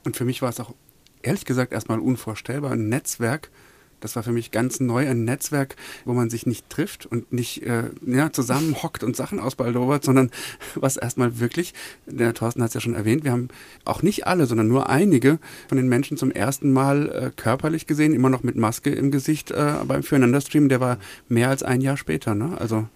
Und 0.04 0.16
für 0.16 0.26
mich 0.26 0.42
war 0.42 0.50
es 0.50 0.60
auch 0.60 0.74
ehrlich 1.22 1.46
gesagt 1.46 1.72
erstmal 1.72 2.00
unvorstellbar, 2.00 2.72
ein 2.72 2.90
Netzwerk 2.90 3.50
das 4.00 4.16
war 4.16 4.22
für 4.22 4.32
mich 4.32 4.50
ganz 4.50 4.80
neu, 4.80 5.08
ein 5.08 5.24
Netzwerk, 5.24 5.76
wo 6.04 6.12
man 6.12 6.30
sich 6.30 6.46
nicht 6.46 6.68
trifft 6.70 7.06
und 7.06 7.32
nicht 7.32 7.62
äh, 7.62 7.90
ja, 8.06 8.32
zusammenhockt 8.32 9.02
und 9.02 9.16
Sachen 9.16 9.40
ausbaldowert, 9.40 10.04
sondern 10.04 10.30
was 10.74 10.96
erstmal 10.96 11.40
wirklich, 11.40 11.74
der 12.06 12.34
Thorsten 12.34 12.62
hat 12.62 12.68
es 12.68 12.74
ja 12.74 12.80
schon 12.80 12.94
erwähnt, 12.94 13.24
wir 13.24 13.32
haben 13.32 13.48
auch 13.84 14.02
nicht 14.02 14.26
alle, 14.26 14.46
sondern 14.46 14.68
nur 14.68 14.88
einige 14.88 15.38
von 15.68 15.76
den 15.76 15.88
Menschen 15.88 16.16
zum 16.16 16.30
ersten 16.30 16.72
Mal 16.72 17.08
äh, 17.08 17.30
körperlich 17.34 17.86
gesehen, 17.86 18.14
immer 18.14 18.30
noch 18.30 18.42
mit 18.42 18.56
Maske 18.56 18.90
im 18.90 19.10
Gesicht 19.10 19.50
äh, 19.50 19.74
beim 19.86 20.02
Füreinander-Stream, 20.02 20.68
der 20.68 20.80
war 20.80 20.98
mehr 21.28 21.48
als 21.48 21.62
ein 21.62 21.80
Jahr 21.80 21.96
später. 21.96 22.34
Ne? 22.34 22.56
Also 22.58 22.88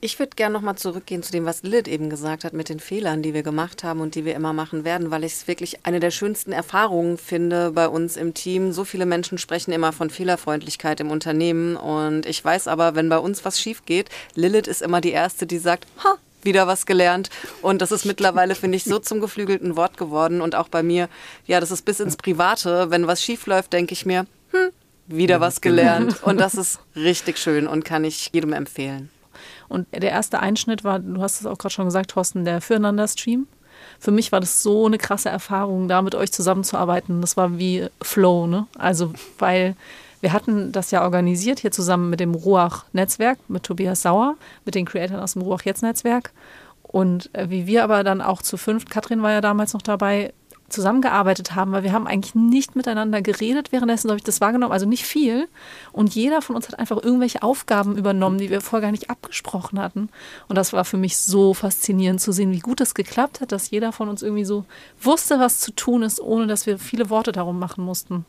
ich 0.00 0.18
würde 0.18 0.36
gerne 0.36 0.52
nochmal 0.52 0.76
zurückgehen 0.76 1.22
zu 1.22 1.32
dem, 1.32 1.44
was 1.44 1.62
Lilith 1.62 1.88
eben 1.88 2.08
gesagt 2.08 2.44
hat 2.44 2.52
mit 2.52 2.68
den 2.68 2.78
Fehlern, 2.78 3.22
die 3.22 3.34
wir 3.34 3.42
gemacht 3.42 3.82
haben 3.82 4.00
und 4.00 4.14
die 4.14 4.24
wir 4.24 4.34
immer 4.34 4.52
machen 4.52 4.84
werden, 4.84 5.10
weil 5.10 5.24
ich 5.24 5.32
es 5.32 5.48
wirklich 5.48 5.84
eine 5.84 5.98
der 5.98 6.12
schönsten 6.12 6.52
Erfahrungen 6.52 7.18
finde 7.18 7.72
bei 7.72 7.88
uns 7.88 8.16
im 8.16 8.32
Team. 8.32 8.72
So 8.72 8.84
viele 8.84 9.06
Menschen 9.06 9.38
sprechen 9.38 9.72
immer 9.72 9.92
von 9.92 10.10
Fehlerfreundlichkeit 10.10 11.00
im 11.00 11.10
Unternehmen 11.10 11.76
und 11.76 12.26
ich 12.26 12.44
weiß 12.44 12.68
aber, 12.68 12.94
wenn 12.94 13.08
bei 13.08 13.18
uns 13.18 13.44
was 13.44 13.60
schief 13.60 13.84
geht, 13.86 14.08
Lilith 14.34 14.68
ist 14.68 14.82
immer 14.82 15.00
die 15.00 15.10
Erste, 15.10 15.46
die 15.46 15.58
sagt, 15.58 15.86
ha, 16.04 16.14
wieder 16.42 16.68
was 16.68 16.86
gelernt. 16.86 17.30
Und 17.62 17.82
das 17.82 17.90
ist 17.90 18.04
mittlerweile, 18.04 18.54
finde 18.54 18.76
ich, 18.76 18.84
so 18.84 19.00
zum 19.00 19.20
geflügelten 19.20 19.76
Wort 19.76 19.96
geworden. 19.96 20.40
Und 20.40 20.54
auch 20.54 20.68
bei 20.68 20.84
mir, 20.84 21.08
ja, 21.46 21.58
das 21.58 21.72
ist 21.72 21.84
bis 21.84 21.98
ins 21.98 22.16
Private. 22.16 22.90
Wenn 22.90 23.08
was 23.08 23.22
schief 23.22 23.46
läuft, 23.46 23.72
denke 23.72 23.92
ich 23.92 24.06
mir, 24.06 24.24
hm, 24.52 24.70
wieder 25.08 25.40
was 25.40 25.60
gelernt. 25.60 26.22
Und 26.22 26.38
das 26.38 26.54
ist 26.54 26.78
richtig 26.94 27.38
schön 27.38 27.66
und 27.66 27.84
kann 27.84 28.04
ich 28.04 28.30
jedem 28.32 28.52
empfehlen. 28.52 29.10
Und 29.68 29.86
der 29.92 30.10
erste 30.10 30.40
Einschnitt 30.40 30.84
war, 30.84 30.98
du 30.98 31.20
hast 31.20 31.40
es 31.40 31.46
auch 31.46 31.58
gerade 31.58 31.74
schon 31.74 31.84
gesagt, 31.84 32.10
Thorsten, 32.10 32.44
der 32.44 32.60
Füreinander-Stream. 32.60 33.46
Für 33.98 34.10
mich 34.10 34.32
war 34.32 34.40
das 34.40 34.62
so 34.62 34.86
eine 34.86 34.98
krasse 34.98 35.28
Erfahrung, 35.28 35.88
da 35.88 36.02
mit 36.02 36.14
euch 36.14 36.32
zusammenzuarbeiten. 36.32 37.20
Das 37.20 37.36
war 37.36 37.58
wie 37.58 37.88
Flow, 38.02 38.46
ne? 38.46 38.66
Also, 38.76 39.12
weil 39.38 39.76
wir 40.20 40.32
hatten 40.32 40.72
das 40.72 40.90
ja 40.90 41.02
organisiert 41.02 41.60
hier 41.60 41.70
zusammen 41.70 42.10
mit 42.10 42.20
dem 42.20 42.34
Ruach-Netzwerk, 42.34 43.38
mit 43.48 43.62
Tobias 43.62 44.02
Sauer, 44.02 44.36
mit 44.64 44.74
den 44.74 44.84
Creatoren 44.84 45.22
aus 45.22 45.34
dem 45.34 45.42
Ruach-Jetzt-Netzwerk. 45.42 46.32
Und 46.82 47.32
äh, 47.34 47.50
wie 47.50 47.66
wir 47.66 47.84
aber 47.84 48.02
dann 48.02 48.20
auch 48.20 48.42
zu 48.42 48.56
fünft, 48.56 48.90
Katrin 48.90 49.22
war 49.22 49.32
ja 49.32 49.40
damals 49.40 49.74
noch 49.74 49.82
dabei, 49.82 50.32
zusammengearbeitet 50.68 51.54
haben, 51.54 51.72
weil 51.72 51.82
wir 51.82 51.92
haben 51.92 52.06
eigentlich 52.06 52.34
nicht 52.34 52.76
miteinander 52.76 53.22
geredet 53.22 53.72
währenddessen, 53.72 54.10
habe 54.10 54.18
ich 54.18 54.24
das 54.24 54.40
wahrgenommen, 54.40 54.72
also 54.72 54.86
nicht 54.86 55.04
viel. 55.04 55.48
Und 55.92 56.14
jeder 56.14 56.42
von 56.42 56.56
uns 56.56 56.68
hat 56.68 56.78
einfach 56.78 57.02
irgendwelche 57.02 57.42
Aufgaben 57.42 57.96
übernommen, 57.96 58.38
die 58.38 58.50
wir 58.50 58.60
vorher 58.60 58.86
gar 58.86 58.92
nicht 58.92 59.10
abgesprochen 59.10 59.80
hatten. 59.80 60.08
Und 60.48 60.56
das 60.56 60.72
war 60.72 60.84
für 60.84 60.96
mich 60.98 61.16
so 61.16 61.54
faszinierend 61.54 62.20
zu 62.20 62.32
sehen, 62.32 62.52
wie 62.52 62.60
gut 62.60 62.80
es 62.80 62.94
geklappt 62.94 63.40
hat, 63.40 63.52
dass 63.52 63.70
jeder 63.70 63.92
von 63.92 64.08
uns 64.08 64.22
irgendwie 64.22 64.44
so 64.44 64.64
wusste, 65.00 65.40
was 65.40 65.60
zu 65.60 65.72
tun 65.72 66.02
ist, 66.02 66.20
ohne 66.20 66.46
dass 66.46 66.66
wir 66.66 66.78
viele 66.78 67.10
Worte 67.10 67.32
darum 67.32 67.58
machen 67.58 67.84
mussten. 67.84 68.26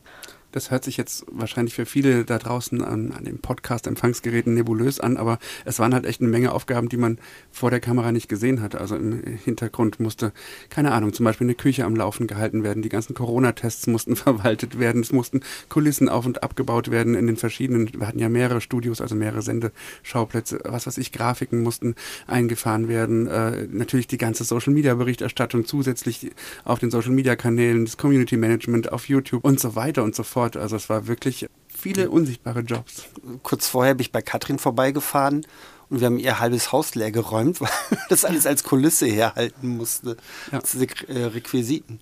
Das 0.51 0.71
hört 0.71 0.83
sich 0.83 0.97
jetzt 0.97 1.25
wahrscheinlich 1.31 1.75
für 1.75 1.85
viele 1.85 2.25
da 2.25 2.39
draußen 2.39 2.83
an, 2.83 3.11
an 3.11 3.23
den 3.23 3.37
Podcast-Empfangsgeräten 3.37 4.55
nebulös 4.55 4.99
an, 4.99 5.17
aber 5.17 5.37
es 5.63 5.77
waren 5.77 5.93
halt 5.93 6.05
echt 6.05 6.21
eine 6.21 6.29
Menge 6.29 6.51
Aufgaben, 6.51 6.89
die 6.89 6.97
man 6.97 7.19
vor 7.51 7.69
der 7.69 7.79
Kamera 7.79 8.11
nicht 8.11 8.29
gesehen 8.29 8.59
hat. 8.61 8.73
Also 8.73 8.95
im 8.95 9.21
Hintergrund 9.23 9.99
musste, 9.99 10.33
keine 10.71 10.91
Ahnung, 10.91 11.13
zum 11.13 11.23
Beispiel 11.23 11.45
eine 11.45 11.53
Küche 11.53 11.85
am 11.85 11.95
Laufen 11.95 12.25
gehalten 12.25 12.63
werden, 12.63 12.81
die 12.81 12.89
ganzen 12.89 13.13
Corona-Tests 13.13 13.85
mussten 13.85 14.15
verwaltet 14.15 14.79
werden, 14.79 15.01
es 15.01 15.11
mussten 15.11 15.41
Kulissen 15.69 16.09
auf 16.09 16.25
und 16.25 16.41
abgebaut 16.41 16.89
werden 16.89 17.13
in 17.13 17.27
den 17.27 17.37
verschiedenen, 17.37 17.91
wir 17.93 18.07
hatten 18.07 18.19
ja 18.19 18.29
mehrere 18.29 18.61
Studios, 18.61 19.01
also 19.01 19.13
mehrere 19.13 19.43
Sendeschauplätze, 19.43 20.61
was 20.63 20.87
weiß 20.87 20.97
ich, 20.97 21.11
Grafiken 21.11 21.61
mussten 21.61 21.93
eingefahren 22.25 22.87
werden, 22.87 23.27
äh, 23.27 23.67
natürlich 23.69 24.07
die 24.07 24.17
ganze 24.17 24.43
Social-Media-Berichterstattung 24.43 25.65
zusätzlich 25.65 26.31
auf 26.63 26.79
den 26.79 26.89
Social-Media-Kanälen, 26.89 27.85
das 27.85 27.97
Community-Management 27.97 28.91
auf 28.91 29.07
YouTube 29.09 29.45
und 29.45 29.59
so 29.59 29.75
weiter 29.75 30.03
und 30.03 30.15
so 30.15 30.23
fort 30.23 30.38
fort. 30.39 30.55
Also 30.55 30.77
es 30.77 30.89
war 30.89 31.07
wirklich 31.07 31.47
viele 31.67 32.09
unsichtbare 32.09 32.61
Jobs. 32.61 33.03
Kurz 33.43 33.67
vorher 33.67 33.93
bin 33.95 34.01
ich 34.01 34.11
bei 34.11 34.21
Katrin 34.21 34.57
vorbeigefahren 34.57 35.45
und 35.89 35.99
wir 35.99 36.07
haben 36.07 36.17
ihr 36.17 36.39
halbes 36.39 36.71
Haus 36.71 36.95
leer 36.95 37.11
geräumt, 37.11 37.59
weil 37.61 37.69
das 38.09 38.23
alles 38.23 38.45
als 38.45 38.63
Kulisse 38.63 39.05
herhalten 39.05 39.77
musste. 39.77 40.15
Ja. 40.51 40.59
Das 40.59 40.71
sind 40.71 41.09
äh, 41.09 41.25
Requisiten. 41.25 41.99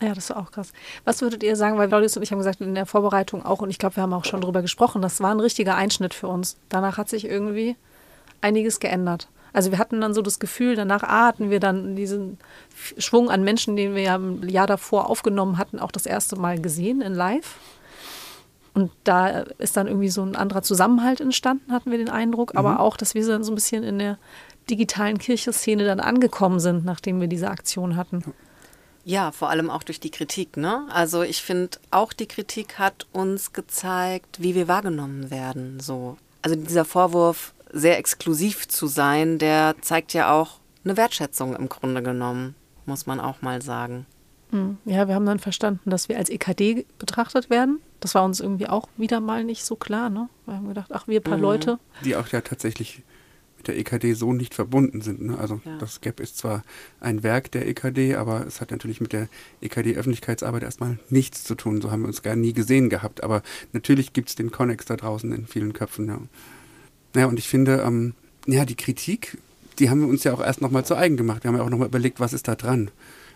Ja, 0.00 0.14
das 0.14 0.30
war 0.30 0.38
auch 0.38 0.50
krass. 0.50 0.72
Was 1.04 1.20
würdet 1.20 1.42
ihr 1.42 1.56
sagen, 1.56 1.78
weil 1.78 1.88
Claudius 1.88 2.16
und 2.16 2.22
ich 2.22 2.32
haben 2.32 2.38
gesagt, 2.38 2.60
in 2.60 2.74
der 2.74 2.86
Vorbereitung 2.86 3.44
auch, 3.44 3.60
und 3.60 3.70
ich 3.70 3.78
glaube, 3.78 3.96
wir 3.96 4.02
haben 4.02 4.12
auch 4.12 4.24
schon 4.24 4.40
drüber 4.40 4.62
gesprochen, 4.62 5.02
das 5.02 5.20
war 5.20 5.30
ein 5.30 5.40
richtiger 5.40 5.76
Einschnitt 5.76 6.14
für 6.14 6.28
uns. 6.28 6.56
Danach 6.68 6.96
hat 6.96 7.08
sich 7.08 7.26
irgendwie 7.26 7.76
einiges 8.40 8.80
geändert. 8.80 9.28
Also 9.52 9.70
wir 9.70 9.78
hatten 9.78 10.00
dann 10.00 10.14
so 10.14 10.20
das 10.20 10.40
Gefühl, 10.40 10.74
danach 10.74 11.04
ah, 11.04 11.26
hatten 11.26 11.48
wir 11.48 11.60
dann 11.60 11.94
diesen 11.96 12.38
Schwung 12.98 13.30
an 13.30 13.44
Menschen, 13.44 13.76
den 13.76 13.94
wir 13.94 14.02
ja 14.02 14.16
im 14.16 14.48
Jahr 14.48 14.66
davor 14.66 15.08
aufgenommen 15.08 15.58
hatten, 15.58 15.78
auch 15.78 15.92
das 15.92 16.06
erste 16.06 16.36
Mal 16.36 16.60
gesehen 16.60 17.00
in 17.00 17.14
Live. 17.14 17.58
Und 18.74 18.90
da 19.04 19.44
ist 19.58 19.76
dann 19.76 19.86
irgendwie 19.86 20.08
so 20.08 20.22
ein 20.22 20.34
anderer 20.34 20.62
Zusammenhalt 20.62 21.20
entstanden, 21.20 21.72
hatten 21.72 21.90
wir 21.90 21.98
den 21.98 22.08
Eindruck. 22.10 22.56
Aber 22.56 22.80
auch, 22.80 22.96
dass 22.96 23.14
wir 23.14 23.24
dann 23.26 23.44
so 23.44 23.52
ein 23.52 23.54
bisschen 23.54 23.84
in 23.84 24.00
der 24.00 24.18
digitalen 24.68 25.18
Kirchenszene 25.18 25.84
dann 25.84 26.00
angekommen 26.00 26.58
sind, 26.58 26.84
nachdem 26.84 27.20
wir 27.20 27.28
diese 27.28 27.50
Aktion 27.50 27.96
hatten. 27.96 28.24
Ja, 29.04 29.32
vor 29.32 29.50
allem 29.50 29.70
auch 29.70 29.82
durch 29.82 30.00
die 30.00 30.10
Kritik. 30.10 30.56
Ne? 30.56 30.86
Also 30.90 31.22
ich 31.22 31.42
finde, 31.42 31.78
auch 31.90 32.12
die 32.12 32.26
Kritik 32.26 32.78
hat 32.78 33.06
uns 33.12 33.52
gezeigt, 33.52 34.40
wie 34.40 34.54
wir 34.54 34.66
wahrgenommen 34.66 35.30
werden. 35.30 35.78
So. 35.78 36.16
Also 36.42 36.56
dieser 36.56 36.84
Vorwurf, 36.84 37.54
sehr 37.72 37.98
exklusiv 37.98 38.66
zu 38.68 38.86
sein, 38.86 39.38
der 39.38 39.74
zeigt 39.82 40.14
ja 40.14 40.32
auch 40.32 40.58
eine 40.84 40.96
Wertschätzung 40.96 41.54
im 41.54 41.68
Grunde 41.68 42.02
genommen, 42.02 42.54
muss 42.86 43.06
man 43.06 43.20
auch 43.20 43.42
mal 43.42 43.62
sagen. 43.62 44.06
Hm. 44.50 44.78
Ja, 44.84 45.08
wir 45.08 45.14
haben 45.14 45.26
dann 45.26 45.38
verstanden, 45.38 45.90
dass 45.90 46.08
wir 46.08 46.16
als 46.16 46.30
EKD 46.30 46.86
betrachtet 46.98 47.50
werden. 47.50 47.80
Das 48.04 48.14
war 48.14 48.22
uns 48.22 48.38
irgendwie 48.38 48.66
auch 48.66 48.86
wieder 48.98 49.18
mal 49.20 49.44
nicht 49.44 49.64
so 49.64 49.76
klar. 49.76 50.10
Ne? 50.10 50.28
Wir 50.44 50.56
haben 50.56 50.68
gedacht, 50.68 50.90
ach, 50.92 51.08
wir 51.08 51.22
paar 51.22 51.38
Leute. 51.38 51.78
die 52.04 52.16
auch 52.16 52.28
ja 52.28 52.42
tatsächlich 52.42 53.00
mit 53.56 53.66
der 53.66 53.78
EKD 53.78 54.12
so 54.12 54.34
nicht 54.34 54.52
verbunden 54.52 55.00
sind. 55.00 55.22
Ne? 55.22 55.38
Also 55.38 55.62
Ja. 55.64 55.78
das 55.78 56.02
GAP 56.02 56.20
ist 56.20 56.36
zwar 56.36 56.64
ein 57.00 57.22
Werk 57.22 57.50
der 57.52 57.66
EKD, 57.66 58.16
aber 58.16 58.46
es 58.46 58.60
hat 58.60 58.72
natürlich 58.72 59.00
mit 59.00 59.14
der 59.14 59.28
EKD-Öffentlichkeitsarbeit 59.62 60.64
erstmal 60.64 60.98
nichts 61.08 61.44
zu 61.44 61.54
tun. 61.54 61.80
So 61.80 61.90
haben 61.90 62.02
wir 62.02 62.08
uns 62.08 62.20
gar 62.20 62.36
nie 62.36 62.52
gesehen 62.52 62.90
gehabt. 62.90 63.24
Aber 63.24 63.42
natürlich 63.72 64.12
gibt 64.12 64.28
es 64.28 64.34
den 64.34 64.50
Connex 64.50 64.84
da 64.84 64.96
draußen 64.96 65.32
in 65.32 65.46
vielen 65.46 65.72
Köpfen. 65.72 66.08
Ja, 66.08 66.18
ja 67.16 67.24
und 67.24 67.38
ich 67.38 67.48
finde, 67.48 67.82
ähm, 67.86 68.12
ja, 68.46 68.66
die 68.66 68.76
Kritik, 68.76 69.38
die 69.78 69.88
haben 69.88 70.02
wir 70.02 70.08
uns 70.08 70.24
ja 70.24 70.34
auch 70.34 70.42
erst 70.44 70.60
nochmal 70.60 70.84
zu 70.84 70.94
eigen 70.94 71.16
gemacht. 71.16 71.42
Wir 71.42 71.48
haben 71.48 71.56
ja 71.56 71.64
auch 71.64 71.70
nochmal 71.70 71.88
überlegt, 71.88 72.20
was 72.20 72.34
ist 72.34 72.48
da 72.48 72.54
dran? 72.54 72.90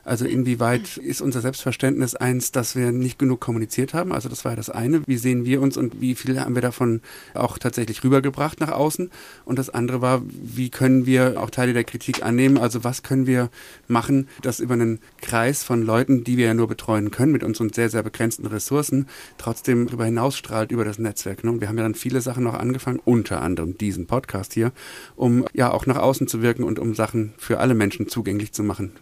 Also 0.08 0.24
inwieweit 0.24 0.96
ist 0.96 1.20
unser 1.20 1.42
Selbstverständnis 1.42 2.14
eins, 2.14 2.50
dass 2.50 2.74
wir 2.74 2.92
nicht 2.92 3.18
genug 3.18 3.40
kommuniziert 3.40 3.92
haben? 3.92 4.10
Also 4.10 4.30
das 4.30 4.42
war 4.42 4.52
ja 4.52 4.56
das 4.56 4.70
eine. 4.70 5.06
Wie 5.06 5.18
sehen 5.18 5.44
wir 5.44 5.60
uns 5.60 5.76
und 5.76 6.00
wie 6.00 6.14
viel 6.14 6.40
haben 6.40 6.54
wir 6.54 6.62
davon 6.62 7.02
auch 7.34 7.58
tatsächlich 7.58 8.02
rübergebracht 8.02 8.58
nach 8.58 8.72
außen? 8.72 9.10
Und 9.44 9.58
das 9.58 9.68
andere 9.68 10.00
war, 10.00 10.22
wie 10.24 10.70
können 10.70 11.04
wir 11.04 11.38
auch 11.38 11.50
Teile 11.50 11.74
der 11.74 11.84
Kritik 11.84 12.24
annehmen? 12.24 12.56
Also 12.56 12.84
was 12.84 13.02
können 13.02 13.26
wir 13.26 13.50
machen, 13.86 14.28
dass 14.40 14.60
über 14.60 14.72
einen 14.72 15.00
Kreis 15.20 15.62
von 15.62 15.82
Leuten, 15.82 16.24
die 16.24 16.38
wir 16.38 16.46
ja 16.46 16.54
nur 16.54 16.68
betreuen 16.68 17.10
können 17.10 17.32
mit 17.32 17.44
unseren 17.44 17.70
sehr, 17.70 17.90
sehr 17.90 18.02
begrenzten 18.02 18.46
Ressourcen, 18.46 19.08
trotzdem 19.36 19.88
darüber 19.88 20.06
hinausstrahlt 20.06 20.72
über 20.72 20.86
das 20.86 20.98
Netzwerk. 20.98 21.44
Ne? 21.44 21.50
Und 21.50 21.60
wir 21.60 21.68
haben 21.68 21.76
ja 21.76 21.82
dann 21.82 21.94
viele 21.94 22.22
Sachen 22.22 22.44
noch 22.44 22.54
angefangen, 22.54 23.00
unter 23.04 23.42
anderem 23.42 23.76
diesen 23.76 24.06
Podcast 24.06 24.54
hier, 24.54 24.72
um 25.16 25.44
ja 25.52 25.70
auch 25.70 25.84
nach 25.84 25.98
außen 25.98 26.28
zu 26.28 26.40
wirken 26.40 26.62
und 26.62 26.78
um 26.78 26.94
Sachen 26.94 27.34
für 27.36 27.58
alle 27.58 27.74
Menschen 27.74 28.08
zugänglich 28.08 28.54
zu 28.54 28.62
machen. 28.62 28.92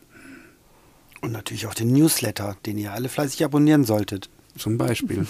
Und 1.20 1.33
natürlich 1.33 1.66
auch 1.66 1.74
den 1.74 1.92
Newsletter, 1.92 2.57
den 2.66 2.79
ihr 2.79 2.92
alle 2.92 3.09
fleißig 3.09 3.44
abonnieren 3.44 3.85
solltet. 3.85 4.29
Zum 4.57 4.79
Beispiel. 4.79 5.26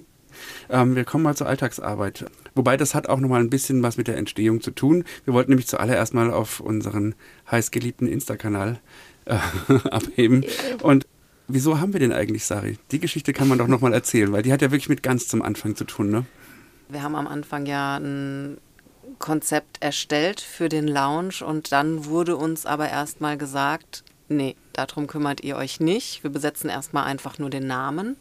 ähm, 0.70 0.96
wir 0.96 1.04
kommen 1.04 1.24
mal 1.24 1.36
zur 1.36 1.46
Alltagsarbeit. 1.46 2.26
Wobei 2.54 2.76
das 2.76 2.94
hat 2.94 3.08
auch 3.08 3.20
nochmal 3.20 3.40
ein 3.40 3.50
bisschen 3.50 3.82
was 3.82 3.96
mit 3.96 4.08
der 4.08 4.16
Entstehung 4.16 4.60
zu 4.60 4.70
tun. 4.70 5.04
Wir 5.24 5.34
wollten 5.34 5.50
nämlich 5.50 5.66
zuallererst 5.66 6.14
mal 6.14 6.30
auf 6.30 6.60
unseren 6.60 7.14
heißgeliebten 7.50 8.06
Insta-Kanal 8.06 8.80
äh, 9.26 9.38
abheben. 9.90 10.44
Und 10.82 11.06
wieso 11.48 11.80
haben 11.80 11.92
wir 11.92 12.00
den 12.00 12.12
eigentlich, 12.12 12.44
Sari? 12.44 12.78
Die 12.90 13.00
Geschichte 13.00 13.32
kann 13.32 13.48
man 13.48 13.58
doch 13.58 13.68
nochmal 13.68 13.92
erzählen, 13.92 14.32
weil 14.32 14.42
die 14.42 14.52
hat 14.52 14.62
ja 14.62 14.70
wirklich 14.70 14.88
mit 14.88 15.02
ganz 15.02 15.28
zum 15.28 15.42
Anfang 15.42 15.76
zu 15.76 15.84
tun, 15.84 16.10
ne? 16.10 16.24
Wir 16.88 17.02
haben 17.02 17.14
am 17.14 17.28
Anfang 17.28 17.66
ja 17.66 17.98
ein 17.98 18.58
Konzept 19.20 19.82
erstellt 19.82 20.40
für 20.40 20.68
den 20.68 20.88
Lounge 20.88 21.44
und 21.46 21.70
dann 21.70 22.06
wurde 22.06 22.36
uns 22.36 22.66
aber 22.66 22.88
erstmal 22.88 23.38
gesagt, 23.38 24.02
nee, 24.30 24.56
darum 24.72 25.06
kümmert 25.06 25.42
ihr 25.42 25.56
euch 25.56 25.80
nicht. 25.80 26.22
Wir 26.22 26.30
besetzen 26.30 26.70
erstmal 26.70 27.04
einfach 27.04 27.38
nur 27.38 27.50
den 27.50 27.66
Namen, 27.66 28.16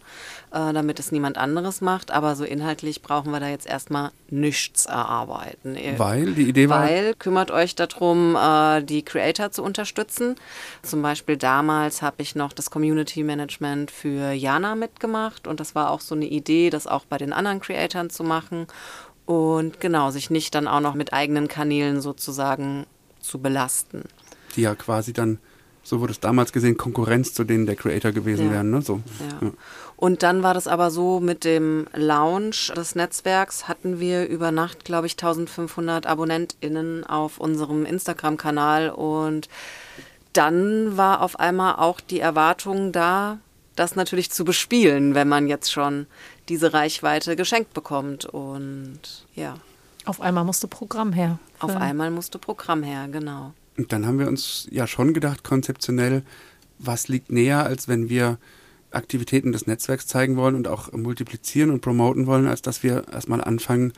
äh, 0.51 0.73
damit 0.73 0.99
es 0.99 1.11
niemand 1.11 1.37
anderes 1.37 1.81
macht. 1.81 2.11
Aber 2.11 2.35
so 2.35 2.43
inhaltlich 2.43 3.01
brauchen 3.01 3.31
wir 3.31 3.39
da 3.39 3.47
jetzt 3.47 3.67
erstmal 3.67 4.11
nichts 4.29 4.85
erarbeiten. 4.85 5.77
Weil 5.97 6.33
die 6.33 6.49
Idee 6.49 6.69
war, 6.69 6.81
weil 6.81 7.13
kümmert 7.15 7.51
euch 7.51 7.75
darum, 7.75 8.35
äh, 8.35 8.81
die 8.83 9.03
Creator 9.03 9.51
zu 9.51 9.63
unterstützen. 9.63 10.35
Zum 10.81 11.01
Beispiel 11.01 11.37
damals 11.37 12.01
habe 12.01 12.21
ich 12.21 12.35
noch 12.35 12.51
das 12.51 12.71
Community 12.71 13.23
Management 13.23 13.91
für 13.91 14.31
Jana 14.31 14.75
mitgemacht 14.75 15.47
und 15.47 15.59
das 15.59 15.75
war 15.75 15.91
auch 15.91 16.01
so 16.01 16.15
eine 16.15 16.25
Idee, 16.25 16.69
das 16.69 16.87
auch 16.87 17.05
bei 17.05 17.17
den 17.17 17.31
anderen 17.31 17.59
Creatoren 17.59 18.09
zu 18.09 18.23
machen 18.23 18.67
und 19.29 19.79
genau, 19.79 20.09
sich 20.09 20.31
nicht 20.31 20.55
dann 20.55 20.67
auch 20.67 20.79
noch 20.79 20.95
mit 20.95 21.13
eigenen 21.13 21.47
Kanälen 21.47 22.01
sozusagen 22.01 22.87
zu 23.21 23.37
belasten. 23.37 24.05
die 24.55 24.61
ja 24.61 24.73
quasi 24.73 25.13
dann, 25.13 25.37
so 25.89 25.99
wurde 26.01 26.11
es 26.11 26.19
damals 26.19 26.53
gesehen, 26.53 26.77
Konkurrenz 26.77 27.33
zu 27.33 27.43
denen 27.43 27.65
der 27.65 27.75
Creator 27.75 28.11
gewesen 28.11 28.45
Ja. 28.47 28.51
wären, 28.53 28.69
ne? 28.69 28.81
So. 28.81 29.01
Ja. 29.41 29.51
Und 29.97 30.23
dann 30.23 30.43
war 30.43 30.53
das 30.53 30.67
aber 30.67 30.91
so, 30.91 31.19
mit 31.19 31.43
dem 31.43 31.87
Launch 31.93 32.71
des 32.75 32.95
Netzwerks 32.95 33.67
hatten 33.67 33.99
wir 33.99 34.27
über 34.27 34.51
Nacht, 34.51 34.85
glaube 34.85 35.07
ich, 35.07 35.13
1500 35.13 36.05
AbonnentInnen 36.07 37.05
auf 37.05 37.39
unserem 37.39 37.85
Instagram-Kanal 37.85 38.91
und 38.91 39.49
dann 40.33 40.95
war 40.95 41.21
auf 41.21 41.39
einmal 41.39 41.75
auch 41.75 41.99
die 41.99 42.19
Erwartung 42.19 42.91
da, 42.91 43.39
das 43.75 43.95
natürlich 43.95 44.29
zu 44.31 44.45
bespielen, 44.45 45.15
wenn 45.15 45.27
man 45.27 45.47
jetzt 45.47 45.71
schon 45.71 46.05
diese 46.49 46.73
Reichweite 46.73 47.35
geschenkt 47.35 47.73
bekommt. 47.73 48.25
Und 48.25 48.99
ja, 49.35 49.55
Auf 50.05 50.21
einmal 50.21 50.43
musste 50.43 50.67
Programm 50.67 51.13
her. 51.13 51.39
auf 51.59 51.75
einmal 51.75 52.11
musste 52.11 52.37
Programm 52.39 52.83
her, 52.83 53.07
genau. 53.11 53.53
Und 53.79 53.93
dann 53.93 54.05
haben 54.05 54.19
wir 54.19 54.27
uns 54.27 54.67
ja 54.71 54.87
schon 54.87 55.13
gedacht, 55.13 55.45
konzeptionell, 55.45 56.23
was 56.79 57.07
liegt 57.07 57.31
näher, 57.31 57.63
als 57.63 57.87
wenn 57.87 58.09
wir 58.09 58.37
Aktivitäten 58.91 59.53
des 59.53 59.67
Netzwerks 59.67 60.05
zeigen 60.05 60.35
wollen 60.35 60.55
und 60.55 60.67
auch 60.67 60.91
multiplizieren 60.91 61.69
und 61.71 61.79
promoten 61.79 62.27
wollen, 62.27 62.45
als 62.45 62.61
dass 62.61 62.83
wir 62.83 63.05
erstmal 63.09 63.41
anfangen, 63.41 63.93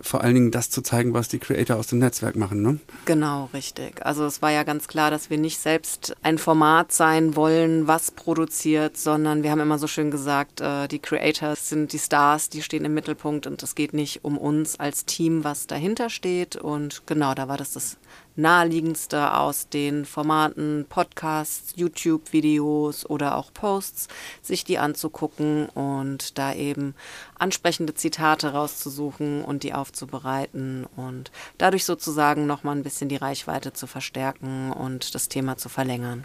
vor 0.00 0.22
allen 0.22 0.34
Dingen 0.34 0.50
das 0.52 0.70
zu 0.70 0.80
zeigen, 0.80 1.12
was 1.12 1.26
die 1.26 1.40
Creator 1.40 1.76
aus 1.76 1.88
dem 1.88 1.98
Netzwerk 1.98 2.36
machen. 2.36 2.62
Ne? 2.62 2.78
Genau, 3.06 3.48
richtig. 3.52 4.06
Also 4.06 4.26
es 4.26 4.42
war 4.42 4.52
ja 4.52 4.62
ganz 4.62 4.86
klar, 4.86 5.10
dass 5.10 5.28
wir 5.28 5.38
nicht 5.38 5.58
selbst 5.58 6.14
ein 6.22 6.38
Format 6.38 6.92
sein 6.92 7.34
wollen, 7.34 7.88
was 7.88 8.12
produziert, 8.12 8.96
sondern 8.96 9.42
wir 9.42 9.50
haben 9.50 9.60
immer 9.60 9.78
so 9.80 9.88
schön 9.88 10.12
gesagt, 10.12 10.60
äh, 10.60 10.86
die 10.86 11.00
Creators 11.00 11.68
sind 11.68 11.92
die 11.92 11.98
Stars, 11.98 12.48
die 12.48 12.62
stehen 12.62 12.84
im 12.84 12.94
Mittelpunkt 12.94 13.48
und 13.48 13.60
es 13.64 13.74
geht 13.74 13.92
nicht 13.92 14.22
um 14.22 14.38
uns 14.38 14.78
als 14.78 15.04
Team, 15.04 15.42
was 15.42 15.66
dahinter 15.66 16.10
steht. 16.10 16.54
Und 16.54 17.02
genau, 17.06 17.34
da 17.34 17.48
war 17.48 17.56
das 17.56 17.72
das 17.72 17.96
naheliegendste 18.36 19.34
aus 19.34 19.68
den 19.68 20.04
Formaten 20.04 20.86
Podcasts, 20.88 21.72
YouTube-Videos 21.76 23.08
oder 23.08 23.36
auch 23.36 23.52
Posts, 23.52 24.08
sich 24.42 24.64
die 24.64 24.78
anzugucken 24.78 25.68
und 25.70 26.38
da 26.38 26.54
eben 26.54 26.94
ansprechende 27.38 27.94
Zitate 27.94 28.52
rauszusuchen 28.52 29.44
und 29.44 29.62
die 29.62 29.74
aufzubereiten 29.74 30.86
und 30.96 31.30
dadurch 31.58 31.84
sozusagen 31.84 32.46
nochmal 32.46 32.76
ein 32.76 32.82
bisschen 32.82 33.08
die 33.08 33.16
Reichweite 33.16 33.72
zu 33.72 33.86
verstärken 33.86 34.72
und 34.72 35.14
das 35.14 35.28
Thema 35.28 35.56
zu 35.56 35.68
verlängern. 35.68 36.24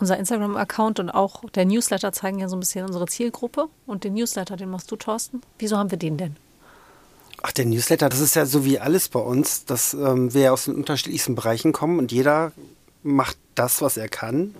Unser 0.00 0.18
Instagram-Account 0.18 0.98
und 0.98 1.10
auch 1.10 1.48
der 1.50 1.64
Newsletter 1.64 2.12
zeigen 2.12 2.40
ja 2.40 2.48
so 2.48 2.56
ein 2.56 2.60
bisschen 2.60 2.84
unsere 2.84 3.06
Zielgruppe. 3.06 3.68
Und 3.86 4.02
den 4.04 4.14
Newsletter, 4.14 4.56
den 4.56 4.70
machst 4.70 4.90
du, 4.90 4.96
Thorsten. 4.96 5.40
Wieso 5.58 5.76
haben 5.76 5.90
wir 5.90 5.98
den 5.98 6.16
denn? 6.16 6.36
Ach, 7.42 7.52
der 7.52 7.66
Newsletter, 7.66 8.08
das 8.08 8.20
ist 8.20 8.36
ja 8.36 8.46
so 8.46 8.64
wie 8.64 8.78
alles 8.78 9.08
bei 9.08 9.20
uns, 9.20 9.64
dass 9.64 9.94
ähm, 9.94 10.32
wir 10.32 10.52
aus 10.52 10.64
den 10.64 10.74
unterschiedlichsten 10.74 11.34
Bereichen 11.34 11.72
kommen 11.72 11.98
und 11.98 12.12
jeder 12.12 12.52
macht 13.02 13.36
das, 13.54 13.82
was 13.82 13.96
er 13.96 14.08
kann. 14.08 14.54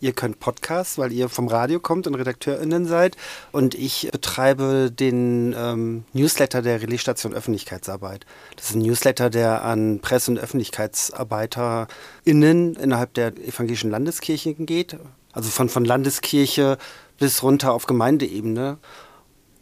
Ihr 0.00 0.12
könnt 0.12 0.40
Podcasts, 0.40 0.98
weil 0.98 1.12
ihr 1.12 1.30
vom 1.30 1.48
Radio 1.48 1.80
kommt 1.80 2.06
und 2.06 2.14
RedakteurInnen 2.14 2.86
seid. 2.86 3.16
Und 3.52 3.74
ich 3.74 4.10
betreibe 4.12 4.90
den 4.90 5.54
ähm, 5.56 6.04
Newsletter 6.12 6.60
der 6.60 6.82
Relaisstation 6.82 7.32
Öffentlichkeitsarbeit. 7.32 8.26
Das 8.56 8.68
ist 8.70 8.74
ein 8.74 8.82
Newsletter, 8.82 9.30
der 9.30 9.64
an 9.64 10.00
Presse- 10.00 10.32
und 10.32 10.38
ÖffentlichkeitsarbeiterInnen 10.38 12.74
innerhalb 12.74 13.14
der 13.14 13.28
evangelischen 13.38 13.90
Landeskirchen 13.90 14.66
geht. 14.66 14.98
Also 15.32 15.48
von, 15.48 15.70
von 15.70 15.86
Landeskirche 15.86 16.76
bis 17.18 17.42
runter 17.42 17.72
auf 17.72 17.86
Gemeindeebene. 17.86 18.76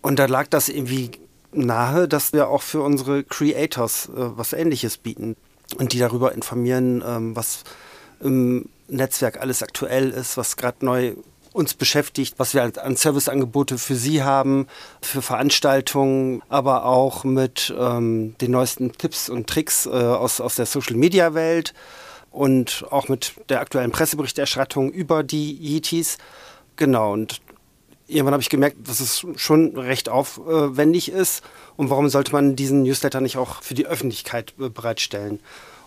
Und 0.00 0.18
da 0.18 0.26
lag 0.26 0.48
das 0.48 0.68
irgendwie 0.68 1.12
nahe, 1.52 2.08
dass 2.08 2.32
wir 2.32 2.48
auch 2.48 2.62
für 2.62 2.82
unsere 2.82 3.24
Creators 3.24 4.06
äh, 4.06 4.12
was 4.14 4.52
Ähnliches 4.52 4.98
bieten 4.98 5.36
und 5.76 5.92
die 5.92 5.98
darüber 5.98 6.32
informieren, 6.32 7.02
ähm, 7.06 7.36
was 7.36 7.64
im 8.20 8.68
Netzwerk 8.88 9.40
alles 9.40 9.62
aktuell 9.62 10.10
ist, 10.10 10.36
was 10.36 10.56
gerade 10.56 10.84
neu 10.84 11.14
uns 11.52 11.74
beschäftigt, 11.74 12.34
was 12.38 12.54
wir 12.54 12.62
an 12.62 12.96
Serviceangebote 12.96 13.76
für 13.76 13.94
Sie 13.94 14.22
haben, 14.22 14.66
für 15.02 15.20
Veranstaltungen, 15.20 16.42
aber 16.48 16.86
auch 16.86 17.24
mit 17.24 17.72
ähm, 17.78 18.34
den 18.40 18.52
neuesten 18.52 18.92
Tipps 18.92 19.28
und 19.28 19.48
Tricks 19.48 19.86
äh, 19.86 19.90
aus, 19.90 20.40
aus 20.40 20.54
der 20.54 20.66
Social-Media-Welt 20.66 21.74
und 22.30 22.86
auch 22.90 23.08
mit 23.08 23.34
der 23.50 23.60
aktuellen 23.60 23.90
Presseberichterstattung 23.90 24.90
über 24.90 25.22
die 25.22 25.52
Yetis. 25.52 26.16
Genau, 26.76 27.12
und 27.12 27.42
irgendwann 28.06 28.34
habe 28.34 28.42
ich 28.42 28.50
gemerkt, 28.50 28.76
dass 28.86 29.00
es 29.00 29.26
schon 29.36 29.76
recht 29.76 30.08
aufwendig 30.08 31.10
ist 31.10 31.42
und 31.76 31.90
warum 31.90 32.08
sollte 32.08 32.32
man 32.32 32.56
diesen 32.56 32.82
Newsletter 32.82 33.20
nicht 33.20 33.36
auch 33.36 33.62
für 33.62 33.74
die 33.74 33.86
Öffentlichkeit 33.86 34.54
äh, 34.58 34.68
bereitstellen. 34.68 35.40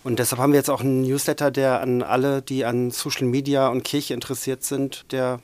Und 0.04 0.19
deshalb 0.19 0.39
haben 0.39 0.54
wir 0.54 0.60
jetzt 0.60 0.69
auch 0.69 0.82
einen 0.82 1.01
Newsletter, 1.01 1.49
der 1.49 1.82
an 1.82 2.04
alle, 2.04 2.41
die 2.41 2.63
an 2.63 2.91
Social 2.91 3.25
Media 3.25 3.67
und 3.69 3.84
Kirche 3.84 4.13
interessiert 4.13 4.63
sind, 4.63 5.12
der 5.12 5.39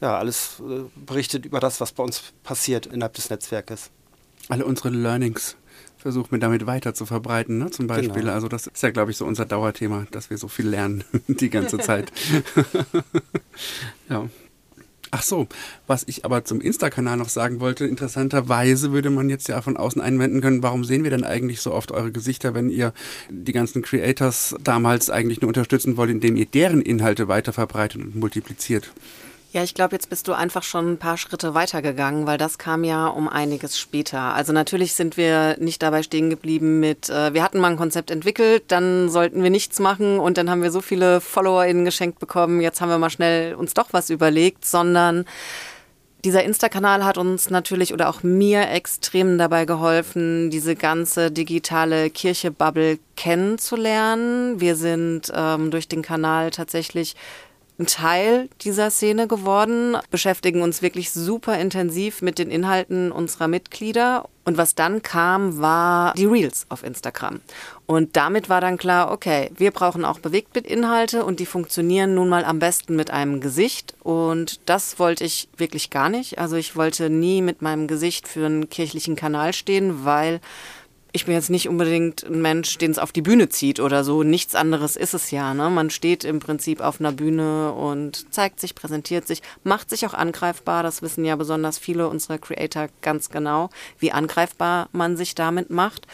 ja, 0.00 0.18
alles 0.18 0.60
äh, 0.60 0.84
berichtet 0.96 1.44
über 1.44 1.60
das, 1.60 1.80
was 1.80 1.92
bei 1.92 2.02
uns 2.02 2.22
passiert 2.42 2.86
innerhalb 2.86 3.14
des 3.14 3.28
Netzwerkes. 3.28 3.90
Alle 4.48 4.64
unsere 4.64 4.88
Learnings 4.88 5.56
versuchen 5.98 6.32
wir 6.32 6.38
damit 6.40 6.66
weiter 6.66 6.94
zu 6.94 7.06
verbreiten, 7.06 7.58
ne? 7.58 7.70
zum 7.70 7.86
Beispiel. 7.86 8.22
Genau. 8.22 8.32
Also 8.32 8.48
das 8.48 8.66
ist 8.66 8.82
ja, 8.82 8.90
glaube 8.90 9.12
ich, 9.12 9.16
so 9.16 9.24
unser 9.24 9.44
Dauerthema, 9.46 10.06
dass 10.10 10.30
wir 10.30 10.38
so 10.38 10.48
viel 10.48 10.68
lernen 10.68 11.04
die 11.28 11.50
ganze 11.50 11.78
Zeit. 11.78 12.10
ja. 14.08 14.28
Ach 15.14 15.22
so, 15.22 15.46
was 15.86 16.04
ich 16.06 16.24
aber 16.24 16.42
zum 16.46 16.62
Insta-Kanal 16.62 17.18
noch 17.18 17.28
sagen 17.28 17.60
wollte, 17.60 17.84
interessanterweise 17.84 18.92
würde 18.92 19.10
man 19.10 19.28
jetzt 19.28 19.46
ja 19.46 19.60
von 19.60 19.76
außen 19.76 20.00
einwenden 20.00 20.40
können, 20.40 20.62
warum 20.62 20.84
sehen 20.84 21.04
wir 21.04 21.10
denn 21.10 21.22
eigentlich 21.22 21.60
so 21.60 21.74
oft 21.74 21.92
eure 21.92 22.10
Gesichter, 22.10 22.54
wenn 22.54 22.70
ihr 22.70 22.94
die 23.28 23.52
ganzen 23.52 23.82
Creators 23.82 24.56
damals 24.64 25.10
eigentlich 25.10 25.42
nur 25.42 25.48
unterstützen 25.48 25.98
wollt, 25.98 26.08
indem 26.08 26.36
ihr 26.36 26.46
deren 26.46 26.80
Inhalte 26.80 27.28
weiter 27.28 27.52
verbreitet 27.52 28.00
und 28.00 28.16
multipliziert? 28.16 28.90
Ja, 29.52 29.62
ich 29.62 29.74
glaube, 29.74 29.94
jetzt 29.94 30.08
bist 30.08 30.28
du 30.28 30.32
einfach 30.32 30.62
schon 30.62 30.92
ein 30.92 30.98
paar 30.98 31.18
Schritte 31.18 31.52
weitergegangen, 31.52 32.26
weil 32.26 32.38
das 32.38 32.56
kam 32.56 32.84
ja 32.84 33.06
um 33.08 33.28
einiges 33.28 33.78
später. 33.78 34.18
Also 34.18 34.54
natürlich 34.54 34.94
sind 34.94 35.18
wir 35.18 35.58
nicht 35.58 35.82
dabei 35.82 36.02
stehen 36.02 36.30
geblieben 36.30 36.80
mit, 36.80 37.10
äh, 37.10 37.34
wir 37.34 37.42
hatten 37.42 37.60
mal 37.60 37.70
ein 37.70 37.76
Konzept 37.76 38.10
entwickelt, 38.10 38.64
dann 38.68 39.10
sollten 39.10 39.42
wir 39.42 39.50
nichts 39.50 39.78
machen 39.78 40.18
und 40.18 40.38
dann 40.38 40.48
haben 40.48 40.62
wir 40.62 40.70
so 40.70 40.80
viele 40.80 41.20
FollowerInnen 41.20 41.84
geschenkt 41.84 42.18
bekommen, 42.18 42.62
jetzt 42.62 42.80
haben 42.80 42.88
wir 42.88 42.96
mal 42.96 43.10
schnell 43.10 43.54
uns 43.54 43.74
doch 43.74 43.88
was 43.92 44.08
überlegt, 44.08 44.64
sondern 44.64 45.26
dieser 46.24 46.44
Insta-Kanal 46.44 47.04
hat 47.04 47.18
uns 47.18 47.50
natürlich 47.50 47.92
oder 47.92 48.08
auch 48.08 48.22
mir 48.22 48.70
extrem 48.70 49.36
dabei 49.36 49.66
geholfen, 49.66 50.48
diese 50.48 50.76
ganze 50.76 51.30
digitale 51.30 52.08
Kirche-Bubble 52.08 53.00
kennenzulernen. 53.16 54.60
Wir 54.62 54.76
sind 54.76 55.30
ähm, 55.34 55.70
durch 55.70 55.88
den 55.88 56.00
Kanal 56.00 56.52
tatsächlich 56.52 57.16
ein 57.82 57.86
Teil 57.86 58.48
dieser 58.60 58.90
Szene 58.90 59.26
geworden, 59.26 59.96
beschäftigen 60.10 60.62
uns 60.62 60.82
wirklich 60.82 61.10
super 61.10 61.58
intensiv 61.58 62.22
mit 62.22 62.38
den 62.38 62.50
Inhalten 62.50 63.10
unserer 63.10 63.48
Mitglieder. 63.48 64.28
Und 64.44 64.56
was 64.56 64.74
dann 64.74 65.02
kam, 65.02 65.60
war 65.60 66.14
die 66.14 66.26
Reels 66.26 66.66
auf 66.68 66.82
Instagram. 66.82 67.40
Und 67.86 68.16
damit 68.16 68.48
war 68.48 68.60
dann 68.60 68.76
klar, 68.76 69.12
okay, 69.12 69.50
wir 69.56 69.70
brauchen 69.70 70.04
auch 70.04 70.18
Bewegtbildinhalte 70.18 71.24
und 71.24 71.38
die 71.38 71.46
funktionieren 71.46 72.14
nun 72.14 72.28
mal 72.28 72.44
am 72.44 72.58
besten 72.58 72.96
mit 72.96 73.10
einem 73.10 73.40
Gesicht. 73.40 73.94
Und 74.02 74.60
das 74.66 74.98
wollte 74.98 75.24
ich 75.24 75.48
wirklich 75.56 75.90
gar 75.90 76.08
nicht. 76.08 76.38
Also 76.38 76.56
ich 76.56 76.74
wollte 76.74 77.08
nie 77.08 77.40
mit 77.40 77.62
meinem 77.62 77.86
Gesicht 77.86 78.26
für 78.26 78.46
einen 78.46 78.68
kirchlichen 78.68 79.14
Kanal 79.14 79.52
stehen, 79.52 80.04
weil 80.04 80.40
ich 81.12 81.26
bin 81.26 81.34
jetzt 81.34 81.50
nicht 81.50 81.68
unbedingt 81.68 82.22
ein 82.24 82.40
Mensch, 82.40 82.78
den 82.78 82.90
es 82.90 82.98
auf 82.98 83.12
die 83.12 83.20
Bühne 83.20 83.50
zieht 83.50 83.80
oder 83.80 84.02
so. 84.02 84.22
Nichts 84.22 84.54
anderes 84.54 84.96
ist 84.96 85.12
es 85.12 85.30
ja. 85.30 85.52
Ne? 85.52 85.68
Man 85.68 85.90
steht 85.90 86.24
im 86.24 86.40
Prinzip 86.40 86.80
auf 86.80 87.00
einer 87.00 87.12
Bühne 87.12 87.72
und 87.72 88.32
zeigt 88.32 88.60
sich, 88.60 88.74
präsentiert 88.74 89.26
sich, 89.26 89.42
macht 89.62 89.90
sich 89.90 90.06
auch 90.06 90.14
angreifbar. 90.14 90.82
Das 90.82 91.02
wissen 91.02 91.24
ja 91.24 91.36
besonders 91.36 91.76
viele 91.76 92.08
unserer 92.08 92.38
Creator 92.38 92.88
ganz 93.02 93.28
genau, 93.28 93.68
wie 93.98 94.12
angreifbar 94.12 94.88
man 94.92 95.18
sich 95.18 95.34
damit 95.34 95.68
macht. 95.68 96.06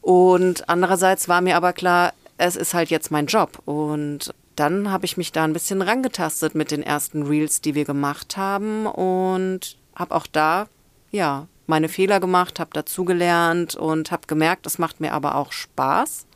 Und 0.00 0.68
andererseits 0.68 1.28
war 1.28 1.40
mir 1.40 1.56
aber 1.56 1.72
klar, 1.72 2.12
es 2.38 2.54
ist 2.54 2.72
halt 2.72 2.90
jetzt 2.90 3.10
mein 3.10 3.26
Job. 3.26 3.60
Und 3.64 4.32
dann 4.54 4.92
habe 4.92 5.06
ich 5.06 5.16
mich 5.16 5.32
da 5.32 5.42
ein 5.42 5.52
bisschen 5.52 5.82
rangetastet 5.82 6.54
mit 6.54 6.70
den 6.70 6.84
ersten 6.84 7.24
Reels, 7.24 7.62
die 7.62 7.74
wir 7.74 7.84
gemacht 7.84 8.36
haben 8.36 8.86
und 8.86 9.76
habe 9.96 10.14
auch 10.14 10.28
da 10.28 10.68
ja 11.10 11.48
meine 11.70 11.88
Fehler 11.88 12.20
gemacht, 12.20 12.60
habe 12.60 12.70
dazugelernt 12.74 13.74
und 13.74 14.10
habe 14.10 14.26
gemerkt, 14.26 14.66
es 14.66 14.78
macht 14.78 15.00
mir 15.00 15.14
aber 15.14 15.36
auch 15.36 15.52
Spaß, 15.52 16.26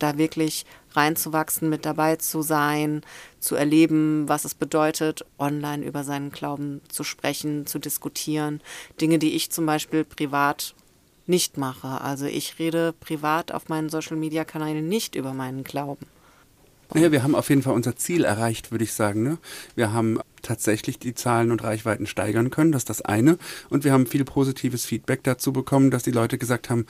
da 0.00 0.18
wirklich 0.18 0.66
reinzuwachsen, 0.92 1.68
mit 1.68 1.84
dabei 1.84 2.16
zu 2.16 2.42
sein, 2.42 3.02
zu 3.38 3.54
erleben, 3.54 4.28
was 4.28 4.44
es 4.44 4.54
bedeutet, 4.54 5.24
online 5.38 5.84
über 5.84 6.02
seinen 6.02 6.30
Glauben 6.30 6.80
zu 6.88 7.04
sprechen, 7.04 7.66
zu 7.66 7.78
diskutieren. 7.78 8.60
Dinge, 9.00 9.18
die 9.18 9.36
ich 9.36 9.50
zum 9.50 9.66
Beispiel 9.66 10.04
privat 10.04 10.74
nicht 11.26 11.58
mache. 11.58 12.00
Also 12.00 12.26
ich 12.26 12.58
rede 12.58 12.92
privat 12.98 13.52
auf 13.52 13.68
meinen 13.68 13.90
Social-Media-Kanälen 13.90 14.88
nicht 14.88 15.14
über 15.14 15.34
meinen 15.34 15.62
Glauben. 15.62 16.06
Ja, 16.94 17.12
wir 17.12 17.22
haben 17.22 17.34
auf 17.34 17.50
jeden 17.50 17.62
Fall 17.62 17.74
unser 17.74 17.96
Ziel 17.96 18.24
erreicht, 18.24 18.70
würde 18.70 18.84
ich 18.84 18.94
sagen. 18.94 19.22
Ne? 19.22 19.38
Wir 19.74 19.92
haben 19.92 20.20
tatsächlich 20.40 20.98
die 20.98 21.14
Zahlen 21.14 21.50
und 21.50 21.62
Reichweiten 21.62 22.06
steigern 22.06 22.50
können, 22.50 22.72
das 22.72 22.82
ist 22.82 22.90
das 22.90 23.02
eine. 23.02 23.38
Und 23.68 23.84
wir 23.84 23.92
haben 23.92 24.06
viel 24.06 24.24
positives 24.24 24.86
Feedback 24.86 25.22
dazu 25.22 25.52
bekommen, 25.52 25.90
dass 25.90 26.02
die 26.02 26.10
Leute 26.10 26.38
gesagt 26.38 26.70
haben, 26.70 26.86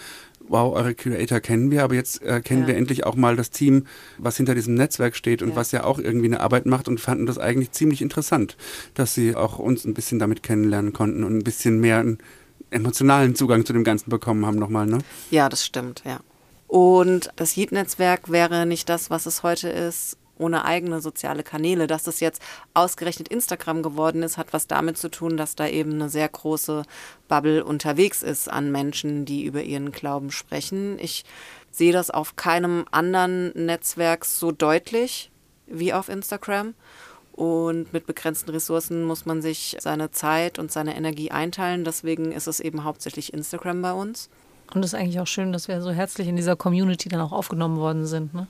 wow, 0.48 0.74
eure 0.74 0.94
Creator 0.94 1.40
kennen 1.40 1.70
wir, 1.70 1.82
aber 1.82 1.94
jetzt 1.94 2.22
äh, 2.22 2.40
kennen 2.40 2.62
ja. 2.62 2.68
wir 2.68 2.76
endlich 2.76 3.04
auch 3.04 3.16
mal 3.16 3.36
das 3.36 3.50
Team, 3.50 3.86
was 4.18 4.36
hinter 4.36 4.54
diesem 4.54 4.74
Netzwerk 4.74 5.16
steht 5.16 5.42
und 5.42 5.50
ja. 5.50 5.56
was 5.56 5.72
ja 5.72 5.84
auch 5.84 5.98
irgendwie 5.98 6.26
eine 6.26 6.40
Arbeit 6.40 6.66
macht 6.66 6.88
und 6.88 7.00
fanden 7.00 7.26
das 7.26 7.38
eigentlich 7.38 7.72
ziemlich 7.72 8.00
interessant, 8.00 8.56
dass 8.94 9.14
sie 9.14 9.34
auch 9.34 9.58
uns 9.58 9.84
ein 9.84 9.94
bisschen 9.94 10.18
damit 10.18 10.42
kennenlernen 10.42 10.92
konnten 10.92 11.24
und 11.24 11.36
ein 11.36 11.44
bisschen 11.44 11.80
mehr 11.80 11.98
einen 11.98 12.18
emotionalen 12.70 13.34
Zugang 13.34 13.64
zu 13.64 13.72
dem 13.72 13.84
Ganzen 13.84 14.10
bekommen 14.10 14.46
haben 14.46 14.58
nochmal, 14.58 14.86
ne? 14.86 14.98
Ja, 15.30 15.48
das 15.48 15.64
stimmt, 15.64 16.02
ja. 16.04 16.20
Und 16.68 17.30
das 17.36 17.56
Yeet-Netzwerk 17.56 18.30
wäre 18.30 18.66
nicht 18.66 18.88
das, 18.90 19.08
was 19.08 19.24
es 19.24 19.42
heute 19.42 19.70
ist, 19.70 20.18
ohne 20.36 20.66
eigene 20.66 21.00
soziale 21.00 21.42
Kanäle. 21.42 21.86
Dass 21.86 22.02
das 22.02 22.20
jetzt 22.20 22.42
ausgerechnet 22.74 23.28
Instagram 23.28 23.82
geworden 23.82 24.22
ist, 24.22 24.36
hat 24.36 24.52
was 24.52 24.66
damit 24.66 24.98
zu 24.98 25.10
tun, 25.10 25.38
dass 25.38 25.56
da 25.56 25.66
eben 25.66 25.94
eine 25.94 26.10
sehr 26.10 26.28
große 26.28 26.84
Bubble 27.26 27.64
unterwegs 27.64 28.22
ist 28.22 28.50
an 28.50 28.70
Menschen, 28.70 29.24
die 29.24 29.44
über 29.44 29.62
ihren 29.62 29.92
Glauben 29.92 30.30
sprechen. 30.30 30.98
Ich 31.00 31.24
sehe 31.70 31.92
das 31.92 32.10
auf 32.10 32.36
keinem 32.36 32.84
anderen 32.90 33.50
Netzwerk 33.54 34.26
so 34.26 34.52
deutlich 34.52 35.30
wie 35.66 35.94
auf 35.94 36.10
Instagram. 36.10 36.74
Und 37.32 37.92
mit 37.92 38.06
begrenzten 38.06 38.50
Ressourcen 38.50 39.04
muss 39.04 39.24
man 39.24 39.40
sich 39.40 39.76
seine 39.80 40.10
Zeit 40.10 40.58
und 40.58 40.70
seine 40.70 40.96
Energie 40.96 41.30
einteilen. 41.30 41.84
Deswegen 41.84 42.32
ist 42.32 42.46
es 42.46 42.60
eben 42.60 42.84
hauptsächlich 42.84 43.32
Instagram 43.32 43.80
bei 43.80 43.92
uns. 43.92 44.28
Und 44.74 44.84
es 44.84 44.92
ist 44.92 44.98
eigentlich 44.98 45.20
auch 45.20 45.26
schön, 45.26 45.52
dass 45.52 45.68
wir 45.68 45.80
so 45.80 45.90
herzlich 45.90 46.28
in 46.28 46.36
dieser 46.36 46.56
Community 46.56 47.08
dann 47.08 47.20
auch 47.20 47.32
aufgenommen 47.32 47.78
worden 47.78 48.06
sind. 48.06 48.34
Ne? 48.34 48.46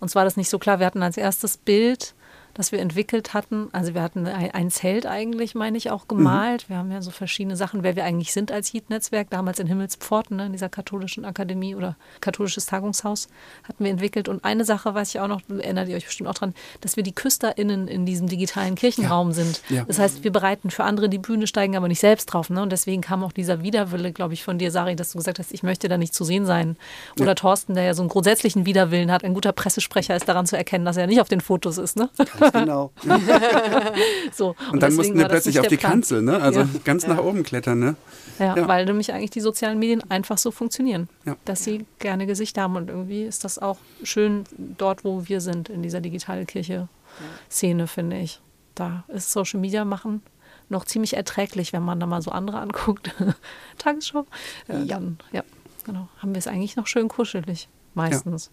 Uns 0.00 0.14
war 0.14 0.24
das 0.24 0.36
nicht 0.36 0.50
so 0.50 0.58
klar. 0.58 0.78
Wir 0.78 0.86
hatten 0.86 1.02
als 1.02 1.16
erstes 1.16 1.56
Bild 1.56 2.14
das 2.54 2.72
wir 2.72 2.78
entwickelt 2.78 3.34
hatten. 3.34 3.68
Also 3.72 3.94
wir 3.94 4.02
hatten 4.02 4.26
ein, 4.26 4.70
Zelt 4.70 5.06
eigentlich, 5.06 5.54
meine 5.54 5.76
ich, 5.76 5.90
auch 5.90 6.08
gemalt. 6.08 6.64
Mhm. 6.64 6.72
Wir 6.72 6.78
haben 6.78 6.90
ja 6.92 7.02
so 7.02 7.10
verschiedene 7.10 7.56
Sachen, 7.56 7.82
wer 7.82 7.96
wir 7.96 8.04
eigentlich 8.04 8.32
sind 8.32 8.50
als 8.50 8.72
Heat-Netzwerk. 8.72 9.30
Damals 9.30 9.58
in 9.58 9.66
Himmelspforten, 9.66 10.36
ne, 10.36 10.46
in 10.46 10.52
dieser 10.52 10.68
katholischen 10.68 11.24
Akademie 11.24 11.74
oder 11.74 11.96
katholisches 12.20 12.66
Tagungshaus 12.66 13.28
hatten 13.64 13.84
wir 13.84 13.90
entwickelt. 13.90 14.28
Und 14.28 14.44
eine 14.44 14.64
Sache 14.64 14.94
weiß 14.94 15.10
ich 15.10 15.20
auch 15.20 15.28
noch, 15.28 15.42
erinnert 15.48 15.88
ihr 15.88 15.96
euch 15.96 16.06
bestimmt 16.06 16.28
auch 16.30 16.34
dran, 16.34 16.54
dass 16.80 16.96
wir 16.96 17.02
die 17.02 17.12
KüsterInnen 17.12 17.88
in 17.88 18.06
diesem 18.06 18.28
digitalen 18.28 18.74
Kirchenraum 18.74 19.28
ja. 19.28 19.34
sind. 19.34 19.62
Ja. 19.68 19.84
Das 19.84 19.98
heißt, 19.98 20.24
wir 20.24 20.32
bereiten 20.32 20.70
für 20.70 20.84
andere 20.84 21.08
die 21.08 21.18
Bühne, 21.18 21.46
steigen 21.46 21.76
aber 21.76 21.88
nicht 21.88 22.00
selbst 22.00 22.26
drauf. 22.26 22.50
Ne? 22.50 22.62
Und 22.62 22.70
deswegen 22.70 23.02
kam 23.02 23.24
auch 23.24 23.32
dieser 23.32 23.62
Widerwille, 23.62 24.12
glaube 24.12 24.34
ich, 24.34 24.44
von 24.44 24.58
dir, 24.58 24.70
Sari, 24.70 24.96
dass 24.96 25.12
du 25.12 25.18
gesagt 25.18 25.38
hast, 25.38 25.52
ich 25.52 25.62
möchte 25.62 25.88
da 25.88 25.98
nicht 25.98 26.14
zu 26.14 26.24
sehen 26.24 26.46
sein. 26.46 26.76
Oder 27.18 27.28
ja. 27.28 27.34
Thorsten, 27.34 27.74
der 27.74 27.84
ja 27.84 27.94
so 27.94 28.02
einen 28.02 28.08
grundsätzlichen 28.08 28.66
Widerwillen 28.66 29.10
hat. 29.10 29.24
Ein 29.24 29.34
guter 29.34 29.52
Pressesprecher 29.52 30.16
ist 30.16 30.28
daran 30.28 30.46
zu 30.46 30.56
erkennen, 30.56 30.84
dass 30.84 30.96
er 30.96 31.06
nicht 31.06 31.20
auf 31.20 31.28
den 31.28 31.40
Fotos 31.40 31.78
ist. 31.78 31.96
Ne? 31.96 32.08
Genau. 32.52 32.92
so, 34.32 34.48
und, 34.48 34.72
und 34.72 34.82
dann 34.82 34.94
mussten 34.94 35.16
wir 35.16 35.28
plötzlich 35.28 35.58
auf 35.60 35.66
die 35.66 35.76
Plan. 35.76 35.92
Kanzel, 35.92 36.22
ne? 36.22 36.40
also 36.40 36.60
ja. 36.60 36.68
ganz 36.84 37.06
nach 37.06 37.18
oben 37.18 37.42
klettern. 37.42 37.78
Ne? 37.78 37.96
Ja, 38.38 38.56
ja, 38.56 38.68
weil 38.68 38.84
nämlich 38.84 39.12
eigentlich 39.12 39.30
die 39.30 39.40
sozialen 39.40 39.78
Medien 39.78 40.08
einfach 40.10 40.38
so 40.38 40.50
funktionieren, 40.50 41.08
ja. 41.24 41.36
dass 41.44 41.64
sie 41.64 41.86
gerne 41.98 42.26
Gesicht 42.26 42.58
haben 42.58 42.76
und 42.76 42.88
irgendwie 42.88 43.24
ist 43.24 43.44
das 43.44 43.58
auch 43.58 43.78
schön 44.02 44.44
dort, 44.58 45.04
wo 45.04 45.26
wir 45.26 45.40
sind, 45.40 45.68
in 45.68 45.82
dieser 45.82 46.00
digitalen 46.00 46.46
Kirche-Szene, 46.46 47.86
finde 47.86 48.18
ich. 48.18 48.40
Da 48.74 49.04
ist 49.08 49.30
Social 49.30 49.60
Media 49.60 49.84
machen 49.84 50.22
noch 50.68 50.84
ziemlich 50.84 51.14
erträglich, 51.14 51.72
wenn 51.72 51.82
man 51.82 52.00
da 52.00 52.06
mal 52.06 52.22
so 52.22 52.30
andere 52.30 52.58
anguckt. 52.58 53.14
Tagesschau. 53.78 54.26
Äh, 54.68 54.86
dann, 54.86 55.18
ja, 55.32 55.42
genau. 55.84 56.08
Haben 56.18 56.34
wir 56.34 56.38
es 56.38 56.46
eigentlich 56.46 56.76
noch 56.76 56.86
schön 56.86 57.08
kuschelig, 57.08 57.68
meistens. 57.94 58.50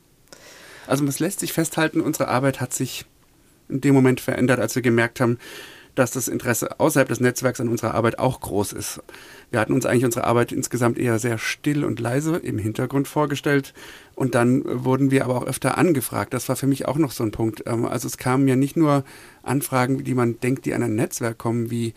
Also 0.88 1.06
es 1.06 1.20
lässt 1.20 1.40
sich 1.40 1.54
festhalten, 1.54 2.02
unsere 2.02 2.28
Arbeit 2.28 2.60
hat 2.60 2.74
sich 2.74 3.06
in 3.72 3.82
dem 3.82 3.94
Moment 3.94 4.22
verändert, 4.22 4.60
als 4.60 4.76
wir 4.76 4.82
gemerkt 4.82 5.20
haben, 5.20 5.38
dass 5.96 6.12
das 6.12 6.28
Interesse 6.28 6.80
außerhalb 6.80 7.08
des 7.10 7.20
Netzwerks 7.20 7.60
an 7.60 7.68
unserer 7.68 7.94
Arbeit 7.96 8.20
auch 8.20 8.40
groß 8.40 8.74
ist. 8.74 9.02
Wir 9.50 9.60
hatten 9.60 9.74
uns 9.74 9.86
eigentlich 9.86 10.06
unsere 10.06 10.26
Arbeit 10.26 10.52
insgesamt 10.52 10.98
eher 10.98 11.20
sehr 11.20 11.38
still 11.38 11.84
und 11.84 12.00
leise 12.00 12.38
im 12.38 12.58
Hintergrund 12.58 13.08
vorgestellt 13.08 13.74
und 14.16 14.36
dann 14.36 14.64
wurden 14.66 15.12
wir 15.12 15.26
aber 15.26 15.36
auch 15.36 15.46
öfter 15.46 15.78
angefragt. 15.78 16.34
Das 16.34 16.48
war 16.48 16.56
für 16.56 16.68
mich 16.68 16.88
auch 16.88 16.98
noch 16.98 17.12
so 17.12 17.24
ein 17.24 17.32
Punkt. 17.32 17.64
Ähm, 17.66 17.86
also 17.86 18.08
es 18.08 18.18
kamen 18.18 18.48
ja 18.48 18.56
nicht 18.56 18.78
nur 18.78 19.04
Anfragen, 19.44 20.04
die 20.04 20.14
man 20.14 20.40
denkt, 20.40 20.66
die 20.66 20.74
an 20.74 20.84
ein 20.84 20.96
Netzwerk 20.96 21.38
kommen, 21.38 21.72
wie 21.72 21.94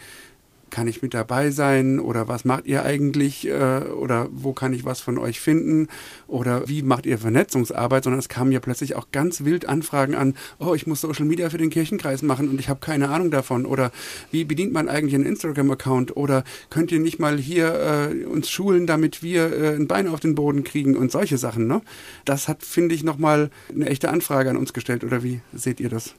kann 0.75 0.89
ich 0.89 1.03
mit 1.03 1.15
dabei 1.15 1.53
sein 1.53 2.01
oder 2.01 2.27
was 2.27 2.45
macht 2.45 2.67
ihr 2.67 2.85
eigentlich 2.85 3.47
äh, 3.47 3.79
oder 3.97 4.29
wo 4.33 4.53
kann 4.53 4.73
ich 4.73 4.85
was 4.85 5.01
von 5.01 5.19
euch 5.19 5.39
finden 5.39 5.87
oder 6.27 6.69
wie 6.69 6.83
macht 6.83 7.07
ihr 7.07 7.17
Vernetzungsarbeit, 7.17 8.03
sondern 8.03 8.19
es 8.19 8.29
kamen 8.29 8.51
ja 8.51 8.59
plötzlich 8.59 8.97
auch 8.97 9.07
ganz 9.13 9.45
wild 9.45 9.69
Anfragen 9.69 10.17
an, 10.17 10.35
oh, 10.59 10.75
ich 10.75 10.89
muss 10.89 11.01
Social 11.01 11.27
Media 11.27 11.49
für 11.49 11.59
den 11.59 11.71
Kirchenkreis 11.71 12.23
machen 12.23 12.49
und 12.49 12.59
ich 12.59 12.69
habe 12.69 12.81
keine 12.81 13.11
Ahnung 13.11 13.31
davon 13.31 13.67
oder 13.67 13.93
wie 14.33 14.43
bedient 14.43 14.73
man 14.73 14.89
eigentlich 14.89 15.15
einen 15.15 15.27
Instagram-Account 15.27 16.17
oder 16.17 16.43
könnt 16.71 16.91
ihr 16.91 16.99
nicht 16.99 17.21
mal 17.21 17.39
hier 17.39 18.11
äh, 18.11 18.25
uns 18.25 18.51
schulen, 18.51 18.89
damit 18.89 19.23
wir 19.23 19.53
äh, 19.53 19.77
ein 19.77 19.87
Bein 19.87 20.09
auf 20.09 20.19
den 20.19 20.35
Boden 20.35 20.65
kriegen 20.65 20.97
und 20.97 21.13
solche 21.13 21.39
Sachen. 21.39 21.69
Ne? 21.69 21.83
Das 22.25 22.49
hat, 22.49 22.65
finde 22.65 22.97
ich, 22.97 23.05
nochmal 23.05 23.51
eine 23.73 23.87
echte 23.87 24.09
Anfrage 24.09 24.51
an 24.51 24.57
uns 24.57 24.73
gestellt 24.73 25.05
oder 25.05 25.23
wie 25.23 25.41
seht 25.53 25.79
ihr 25.79 25.89
das? 25.89 26.17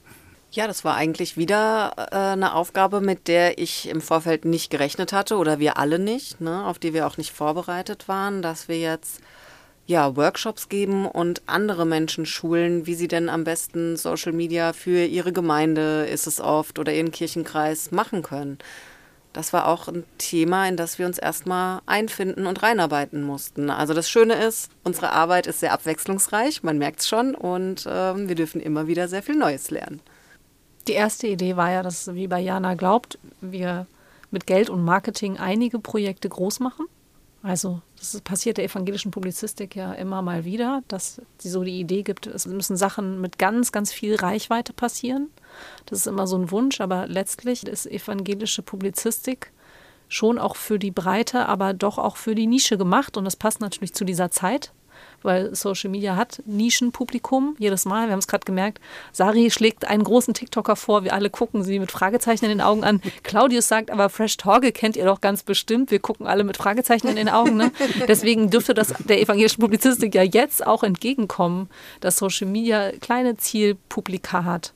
Ja, 0.56 0.66
das 0.66 0.86
war 0.86 0.94
eigentlich 0.94 1.36
wieder 1.36 1.92
äh, 2.10 2.32
eine 2.32 2.54
Aufgabe, 2.54 3.02
mit 3.02 3.28
der 3.28 3.58
ich 3.58 3.90
im 3.90 4.00
Vorfeld 4.00 4.46
nicht 4.46 4.70
gerechnet 4.70 5.12
hatte 5.12 5.36
oder 5.36 5.58
wir 5.58 5.76
alle 5.76 5.98
nicht, 5.98 6.40
ne, 6.40 6.64
auf 6.64 6.78
die 6.78 6.94
wir 6.94 7.06
auch 7.06 7.18
nicht 7.18 7.30
vorbereitet 7.30 8.08
waren, 8.08 8.40
dass 8.40 8.66
wir 8.66 8.78
jetzt 8.78 9.20
ja, 9.84 10.16
Workshops 10.16 10.70
geben 10.70 11.04
und 11.04 11.42
andere 11.44 11.84
Menschen 11.84 12.24
schulen, 12.24 12.86
wie 12.86 12.94
sie 12.94 13.06
denn 13.06 13.28
am 13.28 13.44
besten 13.44 13.98
Social 13.98 14.32
Media 14.32 14.72
für 14.72 15.04
ihre 15.04 15.30
Gemeinde, 15.30 16.06
ist 16.06 16.26
es 16.26 16.40
oft, 16.40 16.78
oder 16.78 16.94
ihren 16.94 17.10
Kirchenkreis 17.10 17.90
machen 17.90 18.22
können. 18.22 18.56
Das 19.34 19.52
war 19.52 19.68
auch 19.68 19.88
ein 19.88 20.04
Thema, 20.16 20.66
in 20.66 20.78
das 20.78 20.98
wir 20.98 21.04
uns 21.04 21.18
erstmal 21.18 21.80
einfinden 21.84 22.46
und 22.46 22.62
reinarbeiten 22.62 23.22
mussten. 23.22 23.68
Also 23.68 23.92
das 23.92 24.08
Schöne 24.08 24.42
ist, 24.42 24.70
unsere 24.84 25.12
Arbeit 25.12 25.46
ist 25.46 25.60
sehr 25.60 25.74
abwechslungsreich, 25.74 26.62
man 26.62 26.78
merkt 26.78 27.00
es 27.00 27.08
schon, 27.08 27.34
und 27.34 27.84
äh, 27.84 28.16
wir 28.26 28.34
dürfen 28.34 28.62
immer 28.62 28.86
wieder 28.86 29.06
sehr 29.06 29.22
viel 29.22 29.36
Neues 29.36 29.70
lernen. 29.70 30.00
Die 30.88 30.92
erste 30.92 31.26
Idee 31.26 31.56
war 31.56 31.70
ja, 31.70 31.82
dass, 31.82 32.14
wie 32.14 32.28
bei 32.28 32.40
Jana 32.40 32.74
glaubt, 32.74 33.18
wir 33.40 33.86
mit 34.30 34.46
Geld 34.46 34.70
und 34.70 34.84
Marketing 34.84 35.38
einige 35.38 35.78
Projekte 35.78 36.28
groß 36.28 36.60
machen. 36.60 36.86
Also 37.42 37.80
das 37.98 38.20
passiert 38.22 38.56
der 38.56 38.64
evangelischen 38.64 39.12
Publizistik 39.12 39.76
ja 39.76 39.92
immer 39.92 40.20
mal 40.20 40.44
wieder, 40.44 40.82
dass 40.88 41.22
sie 41.38 41.48
so 41.48 41.62
die 41.62 41.78
Idee 41.78 42.02
gibt, 42.02 42.26
es 42.26 42.46
müssen 42.46 42.76
Sachen 42.76 43.20
mit 43.20 43.38
ganz, 43.38 43.70
ganz 43.70 43.92
viel 43.92 44.16
Reichweite 44.16 44.72
passieren. 44.72 45.28
Das 45.86 46.00
ist 46.00 46.06
immer 46.06 46.26
so 46.26 46.36
ein 46.36 46.50
Wunsch, 46.50 46.80
aber 46.80 47.06
letztlich 47.06 47.66
ist 47.66 47.86
evangelische 47.86 48.62
Publizistik 48.62 49.52
schon 50.08 50.38
auch 50.38 50.56
für 50.56 50.78
die 50.78 50.90
Breite, 50.90 51.46
aber 51.46 51.72
doch 51.72 51.98
auch 51.98 52.16
für 52.16 52.34
die 52.34 52.46
Nische 52.46 52.78
gemacht 52.78 53.16
und 53.16 53.24
das 53.24 53.36
passt 53.36 53.60
natürlich 53.60 53.94
zu 53.94 54.04
dieser 54.04 54.30
Zeit 54.30 54.72
weil 55.22 55.54
Social 55.54 55.90
Media 55.90 56.16
hat 56.16 56.42
Nischenpublikum 56.46 57.56
jedes 57.58 57.84
Mal. 57.84 58.06
Wir 58.06 58.12
haben 58.12 58.18
es 58.18 58.28
gerade 58.28 58.44
gemerkt. 58.44 58.80
Sari 59.12 59.50
schlägt 59.50 59.86
einen 59.86 60.04
großen 60.04 60.34
TikToker 60.34 60.76
vor. 60.76 61.04
Wir 61.04 61.14
alle 61.14 61.30
gucken 61.30 61.62
sie 61.62 61.78
mit 61.78 61.90
Fragezeichen 61.90 62.44
in 62.44 62.50
den 62.50 62.60
Augen 62.60 62.84
an. 62.84 63.00
Claudius 63.22 63.68
sagt 63.68 63.90
aber, 63.90 64.08
Fresh 64.08 64.36
Torge 64.36 64.72
kennt 64.72 64.96
ihr 64.96 65.04
doch 65.04 65.20
ganz 65.20 65.42
bestimmt. 65.42 65.90
Wir 65.90 65.98
gucken 65.98 66.26
alle 66.26 66.44
mit 66.44 66.56
Fragezeichen 66.56 67.08
in 67.08 67.16
den 67.16 67.28
Augen. 67.28 67.56
Ne? 67.56 67.72
Deswegen 68.08 68.50
dürfte 68.50 68.74
das 68.74 68.94
der 69.08 69.20
evangelischen 69.20 69.60
Publizistik 69.60 70.14
ja 70.14 70.22
jetzt 70.22 70.66
auch 70.66 70.82
entgegenkommen, 70.82 71.68
dass 72.00 72.16
Social 72.16 72.46
Media 72.46 72.92
kleine 72.92 73.36
Zielpublika 73.36 74.44
hat. 74.44 74.72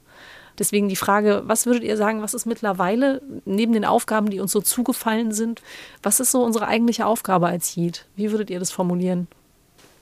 Deswegen 0.60 0.90
die 0.90 0.96
Frage, 0.96 1.42
was 1.46 1.64
würdet 1.64 1.84
ihr 1.84 1.96
sagen, 1.96 2.20
was 2.20 2.34
ist 2.34 2.44
mittlerweile 2.44 3.22
neben 3.46 3.72
den 3.72 3.86
Aufgaben, 3.86 4.28
die 4.28 4.40
uns 4.40 4.52
so 4.52 4.60
zugefallen 4.60 5.32
sind, 5.32 5.62
was 6.02 6.20
ist 6.20 6.32
so 6.32 6.44
unsere 6.44 6.66
eigentliche 6.66 7.06
Aufgabe 7.06 7.46
als 7.46 7.74
Heat? 7.74 8.04
Wie 8.14 8.30
würdet 8.30 8.50
ihr 8.50 8.58
das 8.58 8.70
formulieren? 8.70 9.26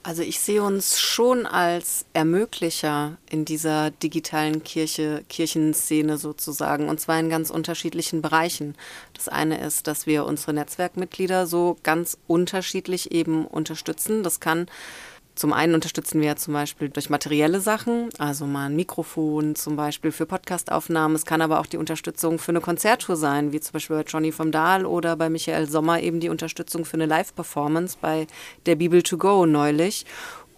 Also 0.04 0.22
ich 0.22 0.40
sehe 0.40 0.62
uns 0.62 0.98
schon 0.98 1.44
als 1.44 2.06
Ermöglicher 2.12 3.18
in 3.28 3.44
dieser 3.44 3.90
digitalen 3.90 4.62
Kirche, 4.62 5.24
Kirchenszene 5.28 6.16
sozusagen, 6.18 6.88
und 6.88 7.00
zwar 7.00 7.18
in 7.20 7.28
ganz 7.28 7.50
unterschiedlichen 7.50 8.22
Bereichen. 8.22 8.74
Das 9.12 9.28
eine 9.28 9.60
ist, 9.60 9.86
dass 9.86 10.06
wir 10.06 10.24
unsere 10.24 10.54
Netzwerkmitglieder 10.54 11.46
so 11.46 11.76
ganz 11.82 12.16
unterschiedlich 12.26 13.10
eben 13.10 13.44
unterstützen. 13.44 14.22
Das 14.22 14.40
kann 14.40 14.66
zum 15.38 15.52
einen 15.52 15.74
unterstützen 15.74 16.20
wir 16.20 16.34
zum 16.34 16.52
Beispiel 16.52 16.88
durch 16.88 17.10
materielle 17.10 17.60
Sachen, 17.60 18.08
also 18.18 18.44
mal 18.44 18.66
ein 18.66 18.74
Mikrofon 18.74 19.54
zum 19.54 19.76
Beispiel 19.76 20.10
für 20.10 20.26
Podcastaufnahmen. 20.26 21.14
Es 21.14 21.26
kann 21.26 21.42
aber 21.42 21.60
auch 21.60 21.66
die 21.66 21.76
Unterstützung 21.76 22.40
für 22.40 22.50
eine 22.50 22.60
Konzerttour 22.60 23.14
sein, 23.14 23.52
wie 23.52 23.60
zum 23.60 23.74
Beispiel 23.74 23.94
bei 23.94 24.02
Johnny 24.02 24.32
vom 24.32 24.50
Dahl 24.50 24.84
oder 24.84 25.14
bei 25.14 25.30
Michael 25.30 25.70
Sommer 25.70 26.00
eben 26.00 26.18
die 26.18 26.28
Unterstützung 26.28 26.84
für 26.84 26.94
eine 26.94 27.06
Live-Performance 27.06 27.98
bei 28.00 28.26
der 28.66 28.74
Bibel 28.74 29.00
to 29.04 29.16
Go 29.16 29.46
neulich. 29.46 30.06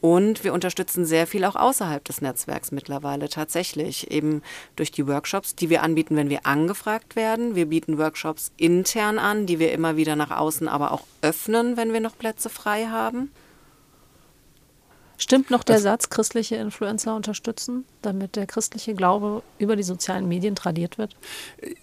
Und 0.00 0.44
wir 0.44 0.54
unterstützen 0.54 1.04
sehr 1.04 1.26
viel 1.26 1.44
auch 1.44 1.56
außerhalb 1.56 2.02
des 2.02 2.22
Netzwerks 2.22 2.72
mittlerweile 2.72 3.28
tatsächlich, 3.28 4.10
eben 4.10 4.40
durch 4.76 4.90
die 4.90 5.06
Workshops, 5.06 5.54
die 5.54 5.68
wir 5.68 5.82
anbieten, 5.82 6.16
wenn 6.16 6.30
wir 6.30 6.46
angefragt 6.46 7.16
werden. 7.16 7.54
Wir 7.54 7.66
bieten 7.66 7.98
Workshops 7.98 8.50
intern 8.56 9.18
an, 9.18 9.44
die 9.44 9.58
wir 9.58 9.72
immer 9.72 9.98
wieder 9.98 10.16
nach 10.16 10.30
außen 10.30 10.68
aber 10.68 10.92
auch 10.92 11.02
öffnen, 11.20 11.76
wenn 11.76 11.92
wir 11.92 12.00
noch 12.00 12.16
Plätze 12.16 12.48
frei 12.48 12.86
haben. 12.86 13.30
Stimmt 15.20 15.50
noch 15.50 15.62
der 15.64 15.74
also, 15.74 15.84
Satz, 15.84 16.08
christliche 16.08 16.56
Influencer 16.56 17.14
unterstützen, 17.14 17.84
damit 18.00 18.36
der 18.36 18.46
christliche 18.46 18.94
Glaube 18.94 19.42
über 19.58 19.76
die 19.76 19.82
sozialen 19.82 20.26
Medien 20.26 20.54
tradiert 20.54 20.96
wird? 20.96 21.14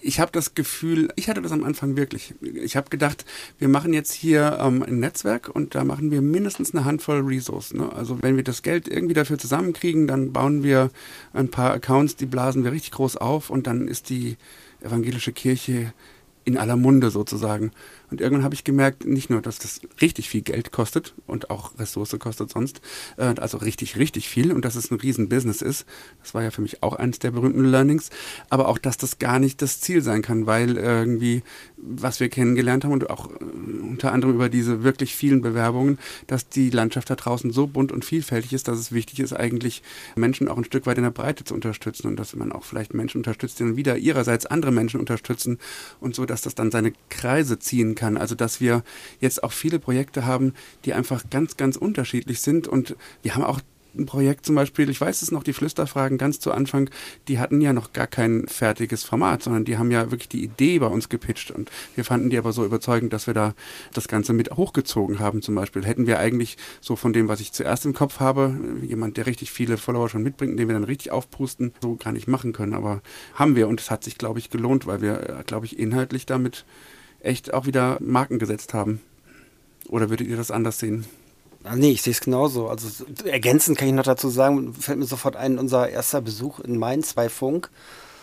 Ich 0.01 0.19
habe 0.19 0.31
das 0.31 0.55
Gefühl, 0.55 1.09
ich 1.15 1.29
hatte 1.29 1.43
das 1.43 1.51
am 1.51 1.63
Anfang 1.63 1.95
wirklich. 1.95 2.33
Ich 2.41 2.75
habe 2.75 2.89
gedacht, 2.89 3.25
wir 3.59 3.67
machen 3.67 3.93
jetzt 3.93 4.11
hier 4.13 4.57
ähm, 4.59 4.81
ein 4.81 4.99
Netzwerk 4.99 5.49
und 5.53 5.75
da 5.75 5.83
machen 5.83 6.09
wir 6.09 6.23
mindestens 6.23 6.73
eine 6.73 6.83
Handvoll 6.83 7.19
Resourcen. 7.19 7.81
Ne? 7.81 7.93
Also 7.93 8.23
wenn 8.23 8.37
wir 8.37 8.43
das 8.43 8.63
Geld 8.63 8.87
irgendwie 8.87 9.13
dafür 9.13 9.37
zusammenkriegen, 9.37 10.07
dann 10.07 10.33
bauen 10.33 10.63
wir 10.63 10.89
ein 11.31 11.51
paar 11.51 11.73
Accounts, 11.73 12.15
die 12.15 12.25
blasen 12.25 12.63
wir 12.63 12.71
richtig 12.71 12.93
groß 12.93 13.17
auf 13.17 13.51
und 13.51 13.67
dann 13.67 13.87
ist 13.87 14.09
die 14.09 14.37
evangelische 14.81 15.31
Kirche 15.31 15.93
in 16.43 16.57
aller 16.57 16.75
Munde 16.75 17.11
sozusagen. 17.11 17.71
Und 18.09 18.21
irgendwann 18.21 18.43
habe 18.43 18.55
ich 18.55 18.63
gemerkt, 18.63 19.05
nicht 19.05 19.29
nur, 19.29 19.41
dass 19.41 19.59
das 19.59 19.81
richtig 20.01 20.29
viel 20.29 20.41
Geld 20.41 20.71
kostet 20.71 21.13
und 21.25 21.49
auch 21.49 21.77
Ressource 21.77 22.15
kostet 22.19 22.49
sonst, 22.49 22.81
äh, 23.17 23.33
also 23.37 23.57
richtig, 23.57 23.97
richtig 23.97 24.29
viel 24.29 24.53
und 24.53 24.63
dass 24.63 24.75
es 24.75 24.91
ein 24.91 24.99
Riesenbusiness 24.99 25.61
ist. 25.61 25.85
Das 26.23 26.33
war 26.33 26.41
ja 26.41 26.51
für 26.51 26.61
mich 26.61 26.83
auch 26.83 26.95
eines 26.95 27.19
der 27.19 27.31
berühmten 27.31 27.65
Learnings. 27.65 28.09
Aber 28.49 28.69
auch, 28.69 28.77
dass 28.77 28.97
das 28.97 29.19
gar 29.19 29.39
nicht 29.39 29.61
das 29.61 29.81
Ziel 29.81 30.01
sein 30.01 30.21
kann, 30.21 30.45
weil 30.45 30.77
irgendwie, 30.77 31.43
was 31.75 32.19
wir 32.19 32.29
kennengelernt 32.29 32.85
haben 32.85 32.93
und 32.93 33.09
auch 33.09 33.29
äh, 33.29 33.43
unter 33.81 34.13
anderem 34.13 34.35
über 34.35 34.47
diese 34.47 34.83
wirklich 34.83 35.13
vielen 35.13 35.41
Bewerbungen, 35.41 35.99
dass 36.27 36.47
die 36.47 36.69
Landschaft 36.69 37.09
da 37.09 37.15
draußen 37.15 37.51
so 37.51 37.67
bunt 37.67 37.91
und 37.91 38.05
vielfältig 38.05 38.53
ist, 38.53 38.69
dass 38.69 38.79
es 38.79 38.93
wichtig 38.93 39.19
ist, 39.19 39.33
eigentlich 39.33 39.83
Menschen 40.15 40.47
auch 40.47 40.57
ein 40.57 40.63
Stück 40.63 40.85
weit 40.85 40.97
in 40.97 41.03
der 41.03 41.11
Breite 41.11 41.43
zu 41.43 41.53
unterstützen 41.53 42.07
und 42.07 42.17
dass 42.17 42.35
man 42.35 42.53
auch 42.53 42.63
vielleicht 42.63 42.93
Menschen 42.93 43.17
unterstützt, 43.17 43.59
die 43.59 43.63
dann 43.63 43.75
wieder 43.75 43.97
ihrerseits 43.97 44.45
andere 44.45 44.71
Menschen 44.71 44.99
unterstützen 44.99 45.59
und 45.99 46.15
so, 46.15 46.25
dass 46.25 46.41
das 46.41 46.55
dann 46.55 46.71
seine 46.71 46.93
Kreise 47.09 47.59
ziehen 47.59 47.96
kann. 47.97 48.15
Also 48.15 48.35
dass 48.35 48.61
wir 48.61 48.83
jetzt 49.19 49.43
auch 49.43 49.51
viele 49.51 49.79
Projekte 49.79 50.25
haben, 50.25 50.53
die 50.85 50.93
einfach 50.93 51.25
ganz, 51.29 51.57
ganz 51.57 51.75
unterschiedlich 51.75 52.39
sind. 52.39 52.69
Und 52.69 52.95
wir 53.23 53.35
haben 53.35 53.43
auch 53.43 53.59
ein 53.97 54.05
Projekt 54.05 54.45
zum 54.45 54.55
Beispiel, 54.55 54.89
ich 54.89 55.01
weiß 55.01 55.21
es 55.21 55.31
noch, 55.31 55.43
die 55.43 55.53
Flüsterfragen 55.53 56.17
ganz 56.17 56.39
zu 56.39 56.51
Anfang, 56.51 56.89
die 57.27 57.39
hatten 57.39 57.61
ja 57.61 57.73
noch 57.73 57.93
gar 57.93 58.07
kein 58.07 58.47
fertiges 58.47 59.03
Format, 59.03 59.43
sondern 59.43 59.65
die 59.65 59.77
haben 59.77 59.91
ja 59.91 60.11
wirklich 60.11 60.29
die 60.29 60.43
Idee 60.43 60.79
bei 60.79 60.87
uns 60.87 61.09
gepitcht 61.09 61.51
und 61.51 61.71
wir 61.95 62.05
fanden 62.05 62.29
die 62.29 62.37
aber 62.37 62.53
so 62.53 62.63
überzeugend, 62.63 63.13
dass 63.13 63.27
wir 63.27 63.33
da 63.33 63.53
das 63.93 64.07
Ganze 64.07 64.33
mit 64.33 64.51
hochgezogen 64.51 65.19
haben 65.19 65.41
zum 65.41 65.55
Beispiel. 65.55 65.85
Hätten 65.85 66.07
wir 66.07 66.19
eigentlich 66.19 66.57
so 66.79 66.95
von 66.95 67.13
dem, 67.13 67.27
was 67.27 67.39
ich 67.39 67.51
zuerst 67.51 67.85
im 67.85 67.93
Kopf 67.93 68.19
habe, 68.19 68.55
jemand, 68.83 69.17
der 69.17 69.25
richtig 69.25 69.51
viele 69.51 69.77
Follower 69.77 70.09
schon 70.09 70.23
mitbringt, 70.23 70.59
den 70.59 70.67
wir 70.67 70.73
dann 70.73 70.83
richtig 70.83 71.11
aufpusten, 71.11 71.73
so 71.81 71.95
gar 71.95 72.11
nicht 72.11 72.27
machen 72.27 72.53
können, 72.53 72.73
aber 72.73 73.01
haben 73.33 73.55
wir 73.55 73.67
und 73.67 73.81
es 73.81 73.91
hat 73.91 74.03
sich, 74.03 74.17
glaube 74.17 74.39
ich, 74.39 74.49
gelohnt, 74.49 74.85
weil 74.85 75.01
wir, 75.01 75.43
glaube 75.47 75.65
ich, 75.65 75.79
inhaltlich 75.79 76.25
damit 76.25 76.65
echt 77.21 77.53
auch 77.53 77.65
wieder 77.65 77.97
Marken 77.99 78.39
gesetzt 78.39 78.73
haben. 78.73 79.01
Oder 79.89 80.09
würdet 80.09 80.27
ihr 80.27 80.37
das 80.37 80.51
anders 80.51 80.79
sehen? 80.79 81.05
Ah, 81.63 81.75
nee, 81.75 81.91
ich 81.91 82.01
sehe 82.01 82.11
es 82.11 82.21
genauso. 82.21 82.67
Also 82.67 83.05
ergänzend 83.25 83.77
kann 83.77 83.87
ich 83.87 83.93
noch 83.93 84.03
dazu 84.03 84.29
sagen, 84.29 84.73
fällt 84.73 84.99
mir 84.99 85.05
sofort 85.05 85.35
ein, 85.35 85.59
unser 85.59 85.89
erster 85.89 86.21
Besuch 86.21 86.59
in 86.59 86.77
Mainz 86.77 87.13
bei 87.13 87.29
Funk, 87.29 87.69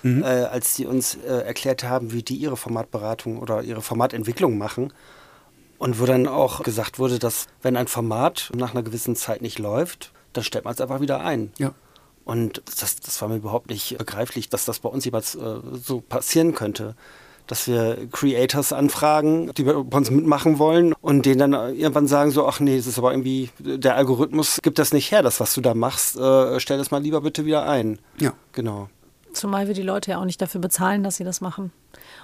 mhm. 0.02 0.22
äh, 0.22 0.26
als 0.26 0.74
die 0.74 0.87
uns 0.87 1.16
äh, 1.16 1.44
erklärt 1.44 1.85
haben, 1.85 2.12
wie 2.12 2.22
die 2.22 2.37
ihre 2.37 2.57
Formatberatung 2.57 3.38
oder 3.38 3.62
ihre 3.62 3.83
Formatentwicklung 3.83 4.57
machen. 4.57 4.92
Und 5.78 6.00
wo 6.00 6.07
dann 6.07 6.28
auch 6.28 6.62
gesagt 6.62 6.98
wurde, 6.98 7.18
dass 7.18 7.46
wenn 7.61 7.76
ein 7.76 7.88
Format 7.88 8.50
nach 8.57 8.72
einer 8.72 8.83
gewissen 8.83 9.16
Zeit 9.16 9.42
nicht 9.42 9.59
läuft, 9.59 10.12
dann 10.33 10.44
stellt 10.44 10.64
man 10.64 10.72
es 10.72 10.80
einfach 10.80 11.00
wieder 11.00 11.20
ein. 11.20 11.52
Ja. 11.59 11.74
Und 12.24 12.62
das, 12.80 12.96
das 12.96 13.20
war 13.20 13.28
mir 13.28 13.37
überhaupt 13.37 13.68
nicht 13.68 13.98
begreiflich, 13.98 14.48
dass 14.48 14.64
das 14.64 14.78
bei 14.78 14.88
uns 14.88 15.04
jemals 15.04 15.35
äh, 15.35 15.57
so 15.72 16.00
passieren 16.00 16.54
könnte 16.54 16.94
dass 17.46 17.68
wir 17.68 18.09
Creators 18.11 18.72
anfragen, 18.72 19.52
die 19.57 19.64
bei 19.64 19.74
uns 19.74 20.11
mitmachen 20.11 20.59
wollen 20.59 20.94
und 21.00 21.26
denen 21.26 21.52
dann 21.52 21.74
irgendwann 21.76 22.07
sagen 22.07 22.30
so, 22.30 22.46
ach 22.46 22.61
nee, 22.61 22.76
das 22.76 22.87
ist 22.87 22.98
aber 22.98 23.12
irgendwie, 23.12 23.50
der 23.59 23.96
Algorithmus 23.96 24.61
gibt 24.62 24.78
das 24.78 24.92
nicht 24.92 25.11
her, 25.11 25.22
das, 25.22 25.40
was 25.40 25.54
du 25.54 25.61
da 25.61 25.74
machst, 25.74 26.16
äh, 26.16 26.59
stell 26.61 26.78
das 26.78 26.90
mal 26.90 27.02
lieber 27.02 27.20
bitte 27.20 27.44
wieder 27.44 27.68
ein. 27.68 27.98
Ja. 28.18 28.33
Genau. 28.52 28.88
Zumal 29.33 29.66
wir 29.66 29.74
die 29.74 29.83
Leute 29.83 30.12
ja 30.12 30.20
auch 30.20 30.24
nicht 30.24 30.40
dafür 30.40 30.61
bezahlen, 30.61 31.02
dass 31.02 31.16
sie 31.16 31.24
das 31.24 31.40
machen. 31.40 31.72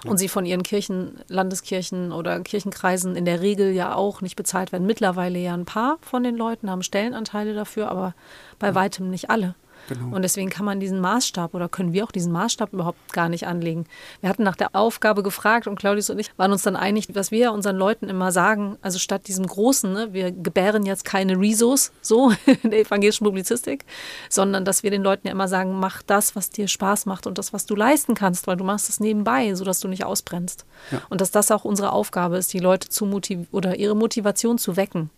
Und 0.05 0.17
sie 0.17 0.29
von 0.29 0.45
ihren 0.45 0.63
Kirchen, 0.63 1.19
Landeskirchen 1.27 2.11
oder 2.11 2.39
Kirchenkreisen 2.39 3.15
in 3.15 3.25
der 3.25 3.41
Regel 3.41 3.71
ja 3.73 3.93
auch 3.95 4.21
nicht 4.21 4.35
bezahlt 4.35 4.71
werden. 4.71 4.87
Mittlerweile 4.87 5.37
ja 5.37 5.53
ein 5.53 5.65
paar 5.65 5.97
von 6.01 6.23
den 6.23 6.35
Leuten 6.35 6.71
haben 6.71 6.81
Stellenanteile 6.81 7.53
dafür, 7.53 7.89
aber 7.89 8.15
bei 8.57 8.73
weitem 8.73 9.09
nicht 9.09 9.29
alle. 9.29 9.55
Genau. 9.89 10.15
Und 10.15 10.21
deswegen 10.21 10.49
kann 10.49 10.65
man 10.65 10.79
diesen 10.79 10.99
Maßstab 10.99 11.53
oder 11.53 11.69
können 11.69 11.93
wir 11.93 12.03
auch 12.03 12.11
diesen 12.11 12.31
Maßstab 12.31 12.73
überhaupt 12.73 13.13
gar 13.13 13.29
nicht 13.29 13.47
anlegen. 13.47 13.85
Wir 14.21 14.29
hatten 14.29 14.43
nach 14.43 14.55
der 14.55 14.75
Aufgabe 14.75 15.23
gefragt 15.23 15.67
und 15.67 15.77
Claudius 15.77 16.09
und 16.09 16.19
ich 16.19 16.31
waren 16.37 16.51
uns 16.51 16.63
dann 16.63 16.75
einig, 16.75 17.07
was 17.13 17.31
wir 17.31 17.51
unseren 17.51 17.77
Leuten 17.77 18.09
immer 18.09 18.31
sagen, 18.31 18.77
also 18.81 18.99
statt 18.99 19.27
diesem 19.27 19.45
großen, 19.45 19.91
ne, 19.91 20.13
wir 20.13 20.31
gebären 20.31 20.85
jetzt 20.85 21.05
keine 21.05 21.39
Resos, 21.39 21.91
so 22.01 22.31
in 22.63 22.71
der 22.71 22.81
evangelischen 22.81 23.25
Publizistik, 23.25 23.85
sondern 24.29 24.65
dass 24.65 24.83
wir 24.83 24.91
den 24.91 25.03
Leuten 25.03 25.27
ja 25.27 25.33
immer 25.33 25.47
sagen, 25.47 25.79
mach 25.79 26.01
das, 26.01 26.35
was 26.35 26.49
dir 26.49 26.67
Spaß 26.67 27.05
macht 27.05 27.27
und 27.27 27.37
das, 27.37 27.53
was 27.53 27.65
du 27.65 27.75
leisten 27.75 28.15
kannst, 28.15 28.47
weil 28.47 28.57
du 28.57 28.63
machst 28.63 28.89
es 28.89 28.99
nebenbei, 28.99 29.53
sodass 29.55 29.79
du 29.79 29.87
nicht 29.87 30.05
ausbrennst. 30.05 30.65
Ja. 30.91 31.01
Und 31.09 31.21
dass 31.21 31.31
das 31.31 31.51
auch 31.51 31.65
unsere 31.65 31.91
Aufgabe 31.91 32.37
ist, 32.37 32.53
die 32.53 32.59
Leute 32.59 32.89
zu 32.89 33.05
motivieren 33.05 33.47
oder 33.51 33.75
ihre 33.77 33.95
Motivation 33.95 34.57
zu 34.57 34.75
wecken 34.75 35.09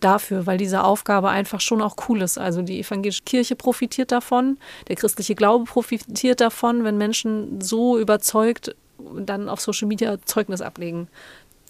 dafür, 0.00 0.46
weil 0.46 0.58
diese 0.58 0.84
Aufgabe 0.84 1.28
einfach 1.28 1.60
schon 1.60 1.82
auch 1.82 1.96
cool 2.08 2.22
ist. 2.22 2.38
Also 2.38 2.62
die 2.62 2.80
evangelische 2.80 3.22
Kirche 3.24 3.56
profitiert 3.56 4.12
davon, 4.12 4.58
der 4.88 4.96
christliche 4.96 5.34
Glaube 5.34 5.64
profitiert 5.64 6.40
davon, 6.40 6.84
wenn 6.84 6.98
Menschen 6.98 7.60
so 7.60 7.98
überzeugt 7.98 8.74
dann 9.16 9.48
auf 9.48 9.60
Social 9.60 9.88
Media 9.88 10.16
Zeugnis 10.24 10.60
ablegen 10.60 11.08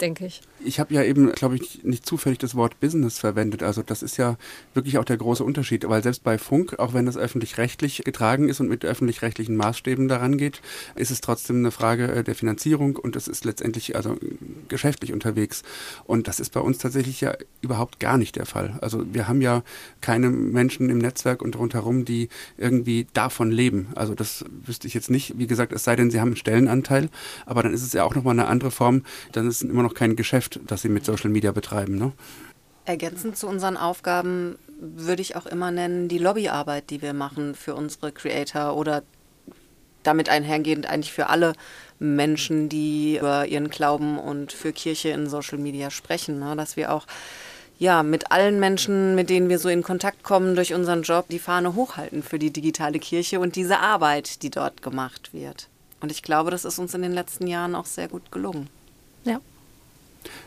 denke 0.00 0.26
ich. 0.26 0.40
Ich 0.64 0.80
habe 0.80 0.94
ja 0.94 1.02
eben, 1.02 1.30
glaube 1.32 1.56
ich, 1.56 1.84
nicht 1.84 2.06
zufällig 2.06 2.38
das 2.38 2.54
Wort 2.54 2.80
Business 2.80 3.18
verwendet. 3.18 3.62
Also 3.62 3.82
das 3.82 4.02
ist 4.02 4.16
ja 4.16 4.36
wirklich 4.72 4.98
auch 4.98 5.04
der 5.04 5.16
große 5.16 5.44
Unterschied, 5.44 5.88
weil 5.88 6.02
selbst 6.02 6.24
bei 6.24 6.38
Funk, 6.38 6.78
auch 6.78 6.94
wenn 6.94 7.06
das 7.06 7.16
öffentlich-rechtlich 7.16 8.02
getragen 8.04 8.48
ist 8.48 8.60
und 8.60 8.68
mit 8.68 8.84
öffentlich-rechtlichen 8.84 9.56
Maßstäben 9.56 10.08
daran 10.08 10.36
geht, 10.36 10.60
ist 10.96 11.10
es 11.10 11.20
trotzdem 11.20 11.56
eine 11.56 11.70
Frage 11.70 12.10
äh, 12.10 12.24
der 12.24 12.34
Finanzierung 12.34 12.96
und 12.96 13.16
es 13.16 13.28
ist 13.28 13.44
letztendlich 13.44 13.94
also 13.94 14.16
geschäftlich 14.68 15.12
unterwegs. 15.12 15.62
Und 16.04 16.28
das 16.28 16.40
ist 16.40 16.50
bei 16.50 16.60
uns 16.60 16.78
tatsächlich 16.78 17.20
ja 17.20 17.36
überhaupt 17.60 18.00
gar 18.00 18.18
nicht 18.18 18.36
der 18.36 18.46
Fall. 18.46 18.78
Also 18.80 19.04
wir 19.12 19.28
haben 19.28 19.40
ja 19.40 19.62
keine 20.00 20.30
Menschen 20.30 20.90
im 20.90 20.98
Netzwerk 20.98 21.42
und 21.42 21.56
rundherum, 21.56 22.04
die 22.04 22.28
irgendwie 22.56 23.06
davon 23.12 23.52
leben. 23.52 23.88
Also 23.94 24.14
das 24.14 24.44
wüsste 24.64 24.88
ich 24.88 24.94
jetzt 24.94 25.10
nicht. 25.10 25.38
Wie 25.38 25.46
gesagt, 25.46 25.72
es 25.72 25.84
sei 25.84 25.94
denn, 25.94 26.10
sie 26.10 26.20
haben 26.20 26.28
einen 26.28 26.36
Stellenanteil, 26.36 27.10
aber 27.46 27.62
dann 27.62 27.72
ist 27.72 27.82
es 27.82 27.92
ja 27.92 28.04
auch 28.04 28.14
nochmal 28.14 28.32
eine 28.32 28.48
andere 28.48 28.70
Form. 28.70 29.02
Dann 29.32 29.46
ist 29.46 29.62
es 29.62 29.62
immer 29.62 29.83
noch 29.84 29.94
kein 29.94 30.16
Geschäft, 30.16 30.60
das 30.66 30.82
sie 30.82 30.88
mit 30.88 31.04
Social 31.04 31.30
Media 31.30 31.52
betreiben. 31.52 31.96
Ne? 31.96 32.12
Ergänzend 32.84 33.36
zu 33.36 33.46
unseren 33.46 33.76
Aufgaben 33.76 34.58
würde 34.80 35.22
ich 35.22 35.36
auch 35.36 35.46
immer 35.46 35.70
nennen 35.70 36.08
die 36.08 36.18
Lobbyarbeit, 36.18 36.90
die 36.90 37.00
wir 37.00 37.14
machen 37.14 37.54
für 37.54 37.74
unsere 37.74 38.12
Creator 38.12 38.76
oder 38.76 39.02
damit 40.02 40.28
einhergehend 40.28 40.86
eigentlich 40.86 41.12
für 41.12 41.28
alle 41.28 41.54
Menschen, 41.98 42.68
die 42.68 43.18
über 43.18 43.46
ihren 43.46 43.70
Glauben 43.70 44.18
und 44.18 44.52
für 44.52 44.72
Kirche 44.72 45.10
in 45.10 45.28
Social 45.28 45.58
Media 45.58 45.90
sprechen, 45.90 46.38
ne? 46.38 46.54
dass 46.56 46.76
wir 46.76 46.92
auch 46.92 47.06
ja, 47.78 48.02
mit 48.02 48.30
allen 48.30 48.60
Menschen, 48.60 49.14
mit 49.14 49.30
denen 49.30 49.48
wir 49.48 49.58
so 49.58 49.68
in 49.68 49.82
Kontakt 49.82 50.22
kommen 50.22 50.54
durch 50.54 50.74
unseren 50.74 51.02
Job, 51.02 51.26
die 51.28 51.38
Fahne 51.38 51.74
hochhalten 51.74 52.22
für 52.22 52.38
die 52.38 52.52
digitale 52.52 52.98
Kirche 52.98 53.40
und 53.40 53.56
diese 53.56 53.80
Arbeit, 53.80 54.42
die 54.42 54.50
dort 54.50 54.82
gemacht 54.82 55.32
wird. 55.32 55.68
Und 56.00 56.12
ich 56.12 56.22
glaube, 56.22 56.50
das 56.50 56.64
ist 56.64 56.78
uns 56.78 56.94
in 56.94 57.02
den 57.02 57.12
letzten 57.12 57.46
Jahren 57.46 57.74
auch 57.74 57.86
sehr 57.86 58.08
gut 58.08 58.30
gelungen. 58.30 58.68
Ja. 59.24 59.40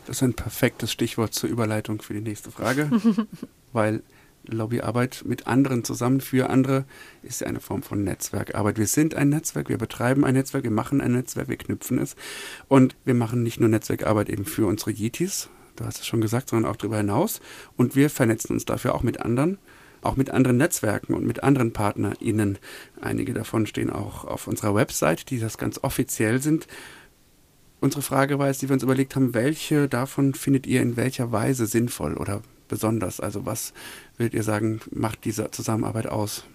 Das 0.05 0.17
ist 0.17 0.23
ein 0.23 0.33
perfektes 0.33 0.91
Stichwort 0.91 1.33
zur 1.33 1.49
Überleitung 1.49 2.01
für 2.01 2.13
die 2.13 2.21
nächste 2.21 2.51
Frage, 2.51 2.89
weil 3.73 4.01
Lobbyarbeit 4.45 5.23
mit 5.25 5.47
anderen 5.47 5.83
zusammen 5.83 6.21
für 6.21 6.49
andere 6.49 6.85
ist 7.21 7.41
ja 7.41 7.47
eine 7.47 7.59
Form 7.59 7.83
von 7.83 8.03
Netzwerkarbeit. 8.03 8.77
Wir 8.77 8.87
sind 8.87 9.15
ein 9.15 9.29
Netzwerk, 9.29 9.69
wir 9.69 9.77
betreiben 9.77 10.23
ein 10.23 10.35
Netzwerk, 10.35 10.63
wir 10.63 10.71
machen 10.71 11.01
ein 11.01 11.11
Netzwerk, 11.13 11.49
wir 11.49 11.57
knüpfen 11.57 11.99
es 11.99 12.15
und 12.67 12.95
wir 13.05 13.13
machen 13.13 13.43
nicht 13.43 13.59
nur 13.59 13.69
Netzwerkarbeit 13.69 14.29
eben 14.29 14.45
für 14.45 14.65
unsere 14.65 14.91
Yetis, 14.91 15.49
du 15.75 15.85
hast 15.85 15.99
es 15.99 16.07
schon 16.07 16.21
gesagt, 16.21 16.49
sondern 16.49 16.71
auch 16.71 16.77
darüber 16.77 16.97
hinaus 16.97 17.41
und 17.75 17.95
wir 17.95 18.09
vernetzen 18.09 18.53
uns 18.53 18.65
dafür 18.65 18.95
auch 18.95 19.03
mit 19.03 19.21
anderen 19.21 19.57
auch 20.03 20.15
mit 20.15 20.29
anderen 20.29 20.57
Netzwerken 20.57 21.15
und 21.15 21.25
mit 21.25 21.43
anderen 21.43 21.73
PartnerInnen. 21.73 22.59
Einige 23.01 23.33
davon 23.33 23.65
stehen 23.65 23.89
auch 23.89 24.25
auf 24.25 24.47
unserer 24.47 24.75
Website, 24.75 25.29
die 25.31 25.39
das 25.39 25.57
ganz 25.57 25.79
offiziell 25.83 26.39
sind 26.39 26.67
unsere 27.79 28.01
Frage 28.01 28.39
war 28.39 28.47
jetzt, 28.47 28.61
die 28.61 28.69
wir 28.69 28.73
uns 28.73 28.83
überlegt 28.83 29.15
haben, 29.15 29.33
welche 29.33 29.87
davon 29.87 30.33
findet 30.33 30.67
ihr 30.67 30.81
in 30.81 30.97
welcher 30.97 31.31
Weise 31.31 31.65
sinnvoll 31.65 32.15
oder 32.15 32.41
besonders? 32.67 33.19
Also 33.19 33.45
was 33.45 33.73
würdet 34.17 34.33
ihr 34.33 34.43
sagen, 34.43 34.81
macht 34.91 35.25
diese 35.25 35.51
Zusammenarbeit 35.51 36.07
aus? 36.07 36.45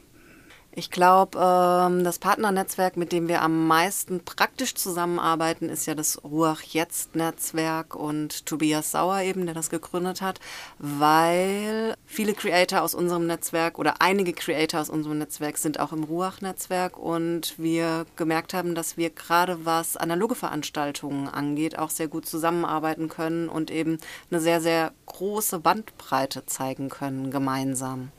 Ich 0.75 0.91
glaube, 0.91 1.39
ähm, 1.39 2.03
das 2.03 2.19
Partnernetzwerk, 2.19 2.97
mit 2.97 3.13
dem 3.13 3.29
wir 3.29 3.43
am 3.43 3.67
meisten 3.67 4.25
praktisch 4.25 4.75
zusammenarbeiten, 4.75 5.69
ist 5.69 5.85
ja 5.85 5.95
das 5.95 6.25
Ruach-Jetzt-Netzwerk 6.25 7.95
und 7.95 8.47
Tobias 8.47 8.91
Sauer 8.91 9.19
eben, 9.21 9.45
der 9.45 9.55
das 9.55 9.69
gegründet 9.69 10.23
hat, 10.23 10.41
weil 10.79 11.95
viele 12.07 12.33
Creator 12.33 12.81
aus 12.81 12.95
unserem 12.95 13.27
Netzwerk 13.27 13.79
oder 13.79 14.01
einige 14.01 14.33
Creator 14.33 14.81
aus 14.81 14.89
unserem 14.89 15.19
Netzwerk 15.19 15.59
sind 15.59 15.79
auch 15.79 15.93
im 15.93 16.05
Ruach-Netzwerk 16.05 16.97
und 16.97 17.59
wir 17.59 18.07
gemerkt 18.17 18.55
haben, 18.55 18.75
dass 18.75 18.97
wir 18.97 19.11
gerade 19.11 19.67
was 19.67 19.99
analoge 19.99 20.35
Veranstaltungen 20.35 21.29
angeht, 21.29 21.79
auch 21.79 21.91
sehr 21.91 22.09
gut 22.09 22.25
zusammenarbeiten 22.25 23.11
können 23.11 23.51
und 23.51 23.71
eben 23.71 23.99
eine 24.31 24.41
sehr, 24.41 24.63
sehr 24.63 24.93
große 25.05 25.59
Bandbreite 25.59 26.47
zeigen 26.47 26.89
können 26.89 27.31
gemeinsam. 27.31 28.11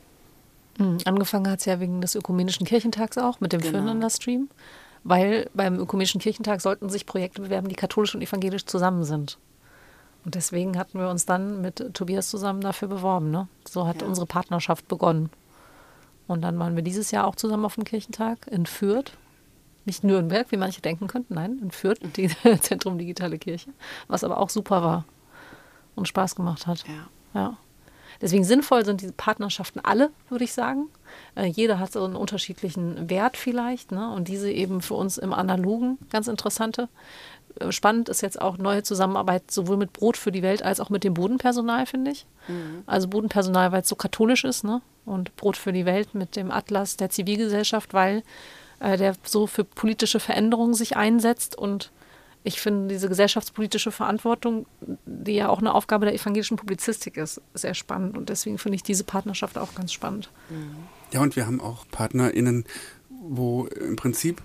Mhm. 0.77 0.97
Angefangen 1.05 1.49
hat 1.49 1.59
es 1.59 1.65
ja 1.65 1.79
wegen 1.79 2.01
des 2.01 2.15
Ökumenischen 2.15 2.65
Kirchentags 2.65 3.17
auch 3.17 3.39
mit 3.39 3.53
dem 3.53 3.61
genau. 3.61 3.73
Füreinander-Stream, 3.73 4.49
weil 5.03 5.49
beim 5.53 5.77
Ökumenischen 5.79 6.21
Kirchentag 6.21 6.61
sollten 6.61 6.89
sich 6.89 7.05
Projekte 7.05 7.41
bewerben, 7.41 7.67
die 7.67 7.75
katholisch 7.75 8.15
und 8.15 8.21
evangelisch 8.21 8.65
zusammen 8.65 9.03
sind. 9.03 9.37
Und 10.25 10.35
deswegen 10.35 10.77
hatten 10.77 10.99
wir 10.99 11.09
uns 11.09 11.25
dann 11.25 11.61
mit 11.61 11.93
Tobias 11.93 12.29
zusammen 12.29 12.61
dafür 12.61 12.87
beworben. 12.87 13.29
Ne? 13.29 13.47
So 13.67 13.85
hat 13.85 14.01
ja. 14.01 14.07
unsere 14.07 14.25
Partnerschaft 14.25 14.87
begonnen. 14.87 15.29
Und 16.27 16.41
dann 16.41 16.57
waren 16.57 16.75
wir 16.75 16.83
dieses 16.83 17.11
Jahr 17.11 17.27
auch 17.27 17.35
zusammen 17.35 17.65
auf 17.65 17.75
dem 17.75 17.83
Kirchentag 17.83 18.47
in 18.47 18.65
Fürth. 18.65 19.11
Nicht 19.85 20.05
Nürnberg, 20.05 20.49
wie 20.51 20.57
manche 20.57 20.79
denken 20.79 21.07
könnten, 21.07 21.33
nein, 21.33 21.59
in 21.61 21.71
Fürth, 21.71 21.99
die 22.15 22.29
Zentrum 22.61 22.97
Digitale 22.97 23.37
Kirche. 23.37 23.71
Was 24.07 24.23
aber 24.23 24.37
auch 24.37 24.49
super 24.49 24.81
war 24.81 25.05
und 25.95 26.07
Spaß 26.07 26.35
gemacht 26.35 26.67
hat. 26.67 26.85
Ja. 26.87 27.39
ja. 27.41 27.57
Deswegen 28.21 28.43
sinnvoll 28.43 28.85
sind 28.85 29.01
diese 29.01 29.13
Partnerschaften 29.13 29.79
alle, 29.79 30.11
würde 30.29 30.43
ich 30.43 30.53
sagen. 30.53 30.89
Äh, 31.35 31.45
jeder 31.45 31.79
hat 31.79 31.91
so 31.91 32.03
einen 32.03 32.15
unterschiedlichen 32.15 33.09
Wert 33.09 33.37
vielleicht 33.37 33.91
ne? 33.91 34.11
und 34.11 34.27
diese 34.27 34.51
eben 34.51 34.81
für 34.81 34.95
uns 34.95 35.17
im 35.17 35.33
Analogen 35.33 35.97
ganz 36.11 36.27
interessante. 36.27 36.89
Äh, 37.59 37.71
spannend 37.71 38.09
ist 38.09 38.21
jetzt 38.21 38.41
auch 38.41 38.57
neue 38.57 38.83
Zusammenarbeit 38.83 39.51
sowohl 39.51 39.77
mit 39.77 39.93
Brot 39.93 40.17
für 40.17 40.31
die 40.31 40.43
Welt 40.43 40.63
als 40.63 40.79
auch 40.79 40.89
mit 40.89 41.03
dem 41.03 41.13
Bodenpersonal, 41.13 41.85
finde 41.85 42.11
ich. 42.11 42.25
Mhm. 42.47 42.83
Also 42.85 43.07
Bodenpersonal, 43.07 43.71
weil 43.71 43.81
es 43.81 43.89
so 43.89 43.95
katholisch 43.95 44.43
ist 44.43 44.63
ne? 44.63 44.81
und 45.05 45.35
Brot 45.35 45.57
für 45.57 45.73
die 45.73 45.85
Welt 45.85 46.15
mit 46.15 46.35
dem 46.35 46.51
Atlas 46.51 46.97
der 46.97 47.09
Zivilgesellschaft, 47.09 47.93
weil 47.93 48.23
äh, 48.79 48.97
der 48.97 49.15
so 49.23 49.47
für 49.47 49.63
politische 49.63 50.19
Veränderungen 50.19 50.73
sich 50.73 50.95
einsetzt 50.95 51.57
und 51.57 51.91
ich 52.43 52.59
finde 52.59 52.89
diese 52.89 53.07
gesellschaftspolitische 53.07 53.91
Verantwortung, 53.91 54.65
die 55.05 55.33
ja 55.33 55.49
auch 55.49 55.59
eine 55.59 55.73
Aufgabe 55.73 56.05
der 56.05 56.13
evangelischen 56.13 56.57
Publizistik 56.57 57.17
ist, 57.17 57.41
sehr 57.53 57.73
spannend. 57.73 58.17
Und 58.17 58.29
deswegen 58.29 58.57
finde 58.57 58.75
ich 58.75 58.83
diese 58.83 59.03
Partnerschaft 59.03 59.57
auch 59.57 59.73
ganz 59.75 59.93
spannend. 59.93 60.29
Ja, 61.11 61.21
und 61.21 61.35
wir 61.35 61.45
haben 61.45 61.61
auch 61.61 61.85
PartnerInnen, 61.89 62.65
wo 63.09 63.65
im 63.67 63.95
Prinzip 63.95 64.41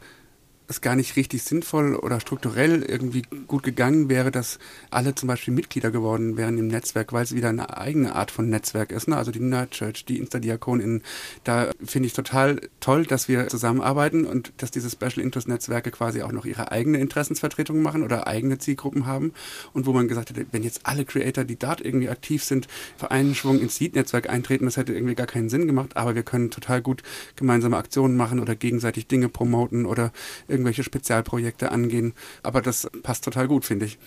es 0.69 0.83
gar 0.83 0.97
nicht 0.97 1.17
richtig 1.17 1.43
sinnvoll 1.43 1.97
oder 1.97 2.21
strukturell 2.21 2.83
irgendwie 2.83 3.23
gut 3.47 3.63
gegangen 3.63 4.09
wäre, 4.11 4.31
dass 4.31 4.59
alle 4.91 5.15
zum 5.15 5.27
Beispiel 5.27 5.55
Mitglieder 5.55 5.91
geworden 5.91 6.37
wären 6.37 6.59
im 6.59 6.69
Netzwerk, 6.69 7.13
weil 7.13 7.25
es 7.25 7.35
wieder 7.35 7.49
eine 7.49 7.77
eigene 7.79 8.15
Art 8.15 8.31
von 8.31 8.51
Netzwerk 8.51 8.93
ist. 8.93 9.09
Ne? 9.09 9.17
Also 9.17 9.31
die 9.31 9.41
Nerd 9.41 9.71
Church, 9.71 10.05
die 10.05 10.19
Instadiakoninnen, 10.19 11.03
da 11.45 11.71
finde 11.83 12.07
ich 12.07 12.13
total 12.13 12.61
toll, 12.81 13.07
dass 13.07 13.29
wir 13.29 13.49
zusammenarbeiten 13.49 14.27
und 14.27 14.53
dass 14.59 14.71
diese 14.71 14.91
Special 14.91 15.21
Interest 15.21 15.49
Netzwerke 15.49 15.91
quasi 15.91 16.23
auch 16.23 16.33
noch 16.33 16.45
ihre 16.45 16.71
eigene 16.71 16.99
Interessensvertretung 16.99 17.81
machen 17.81 18.03
oder 18.03 18.27
eigene 18.27 18.59
Zielgruppen 18.59 19.07
haben 19.07 19.33
und 19.73 19.87
wo 19.87 19.93
man 19.93 20.07
gesagt 20.07 20.31
hätte, 20.31 20.47
wenn 20.53 20.63
jetzt 20.63 20.81
alle 20.85 21.07
Creator, 21.07 21.45
die 21.45 21.57
dort 21.57 21.81
irgendwie 21.81 22.11
aktiv 22.11 22.45
sind, 22.45 22.69
für 22.99 23.11
einen 23.11 23.35
Schwung 23.35 23.59
ins 23.59 23.77
Seed-Netzwerk 23.77 24.29
eintreten, 24.29 24.67
das 24.67 24.77
hätte 24.77 24.93
irgendwie 24.93 25.15
gar 25.15 25.27
keinen 25.27 25.49
Sinn 25.49 25.67
gemacht, 25.67 25.97
aber 25.97 26.15
wir 26.15 26.23
können 26.23 26.51
total 26.51 26.83
gut 26.83 27.03
gemeinsame 27.37 27.79
Aktionen 27.79 28.17
machen 28.17 28.39
oder 28.39 28.55
gegenseitig 28.55 29.07
Dinge 29.07 29.31
promoten 29.31 29.87
oder 29.87 30.13
irgendwelche 30.59 30.83
Spezialprojekte 30.83 31.71
angehen. 31.71 32.13
Aber 32.43 32.61
das 32.61 32.91
passt 33.03 33.25
total 33.25 33.49
gut, 33.49 33.65
finde 33.65 33.87
ich. 33.87 33.99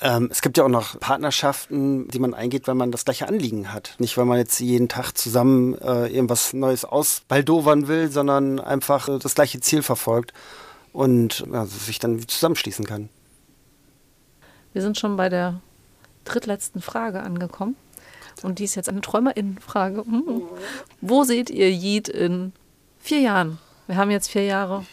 Ähm, 0.00 0.28
es 0.30 0.42
gibt 0.42 0.56
ja 0.56 0.64
auch 0.64 0.68
noch 0.68 0.98
Partnerschaften, 0.98 2.08
die 2.08 2.18
man 2.18 2.34
eingeht, 2.34 2.66
weil 2.66 2.74
man 2.74 2.90
das 2.90 3.04
gleiche 3.04 3.28
Anliegen 3.28 3.72
hat. 3.72 3.94
Nicht, 3.98 4.16
weil 4.16 4.24
man 4.24 4.38
jetzt 4.38 4.58
jeden 4.60 4.88
Tag 4.88 5.12
zusammen 5.12 5.74
äh, 5.78 6.06
irgendwas 6.08 6.52
Neues 6.52 6.84
ausbaldowern 6.84 7.86
will, 7.88 8.10
sondern 8.10 8.58
einfach 8.60 9.08
äh, 9.08 9.18
das 9.18 9.34
gleiche 9.34 9.60
Ziel 9.60 9.82
verfolgt 9.82 10.32
und 10.92 11.44
also, 11.52 11.78
sich 11.78 11.98
dann 11.98 12.26
zusammenschließen 12.26 12.84
kann. 12.86 13.08
Wir 14.72 14.82
sind 14.82 14.98
schon 14.98 15.16
bei 15.16 15.28
der 15.28 15.60
drittletzten 16.24 16.80
Frage 16.80 17.22
angekommen. 17.22 17.76
Und 18.42 18.58
die 18.58 18.64
ist 18.64 18.74
jetzt 18.74 18.88
eine 18.88 19.00
Träumerinnenfrage. 19.00 20.04
Hm. 20.04 20.42
Wo 21.00 21.22
seht 21.22 21.50
ihr 21.50 21.70
Yeet 21.70 22.08
in 22.08 22.52
vier 22.98 23.20
Jahren? 23.20 23.58
Wir 23.86 23.96
haben 23.96 24.10
jetzt 24.10 24.28
vier 24.28 24.44
Jahre 24.44 24.84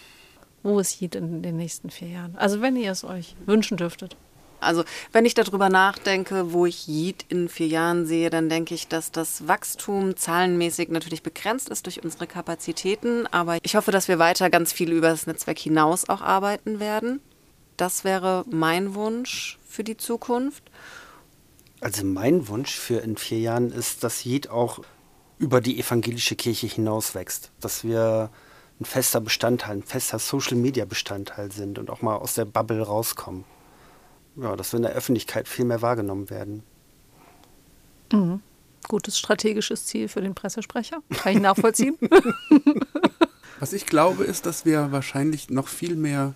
Wo 0.63 0.79
ist 0.79 0.99
Jid 0.99 1.15
in 1.15 1.41
den 1.41 1.57
nächsten 1.57 1.89
vier 1.89 2.09
Jahren? 2.09 2.35
Also 2.35 2.61
wenn 2.61 2.75
ihr 2.75 2.91
es 2.91 3.03
euch 3.03 3.35
wünschen 3.45 3.77
dürftet. 3.77 4.15
Also 4.61 4.83
wenn 5.11 5.25
ich 5.25 5.33
darüber 5.33 5.69
nachdenke, 5.69 6.53
wo 6.53 6.67
ich 6.67 6.87
Yeet 6.87 7.25
in 7.29 7.49
vier 7.49 7.67
Jahren 7.67 8.05
sehe, 8.05 8.29
dann 8.29 8.47
denke 8.47 8.75
ich, 8.75 8.87
dass 8.87 9.11
das 9.11 9.47
Wachstum 9.47 10.15
zahlenmäßig 10.15 10.89
natürlich 10.89 11.23
begrenzt 11.23 11.67
ist 11.69 11.87
durch 11.87 12.03
unsere 12.03 12.27
Kapazitäten. 12.27 13.25
Aber 13.27 13.57
ich 13.63 13.75
hoffe, 13.75 13.91
dass 13.91 14.07
wir 14.07 14.19
weiter 14.19 14.51
ganz 14.51 14.71
viel 14.71 14.91
über 14.91 15.09
das 15.09 15.25
Netzwerk 15.25 15.57
hinaus 15.57 16.07
auch 16.07 16.21
arbeiten 16.21 16.79
werden. 16.79 17.21
Das 17.75 18.03
wäre 18.03 18.45
mein 18.49 18.93
Wunsch 18.93 19.57
für 19.67 19.83
die 19.83 19.97
Zukunft. 19.97 20.63
Also 21.79 22.05
mein 22.05 22.47
Wunsch 22.47 22.75
für 22.75 22.99
in 22.99 23.17
vier 23.17 23.39
Jahren 23.39 23.71
ist, 23.71 24.03
dass 24.03 24.23
Yeet 24.23 24.51
auch 24.51 24.81
über 25.39 25.59
die 25.59 25.79
evangelische 25.79 26.35
Kirche 26.35 26.67
hinaus 26.67 27.15
wächst. 27.15 27.49
Dass 27.59 27.83
wir 27.83 28.29
ein 28.81 28.85
fester 28.85 29.21
Bestandteil, 29.21 29.77
ein 29.77 29.83
fester 29.83 30.19
Social-Media-Bestandteil 30.19 31.51
sind 31.51 31.79
und 31.79 31.89
auch 31.89 32.01
mal 32.01 32.15
aus 32.17 32.35
der 32.35 32.45
Bubble 32.45 32.81
rauskommen 32.81 33.45
ja, 34.35 34.55
dass 34.55 34.73
wir 34.73 34.77
in 34.77 34.83
der 34.83 34.93
Öffentlichkeit 34.93 35.47
viel 35.47 35.65
mehr 35.65 35.81
wahrgenommen 35.81 36.29
werden. 36.29 36.63
Mhm. 38.11 38.41
Gutes 38.87 39.17
strategisches 39.17 39.85
Ziel 39.85 40.07
für 40.07 40.21
den 40.21 40.35
Pressesprecher. 40.35 41.01
Kann 41.11 41.33
ich 41.33 41.41
nachvollziehen. 41.41 41.97
Was 43.59 43.73
ich 43.73 43.85
glaube, 43.85 44.23
ist, 44.23 44.45
dass 44.45 44.65
wir 44.65 44.91
wahrscheinlich 44.91 45.49
noch 45.49 45.67
viel 45.67 45.95
mehr 45.95 46.33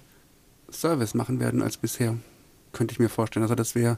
Service 0.71 1.15
machen 1.15 1.39
werden 1.39 1.61
als 1.61 1.77
bisher. 1.77 2.15
Könnte 2.75 2.91
ich 2.91 2.99
mir 2.99 3.07
vorstellen. 3.07 3.43
Also, 3.43 3.55
dass 3.55 3.73
wir 3.73 3.97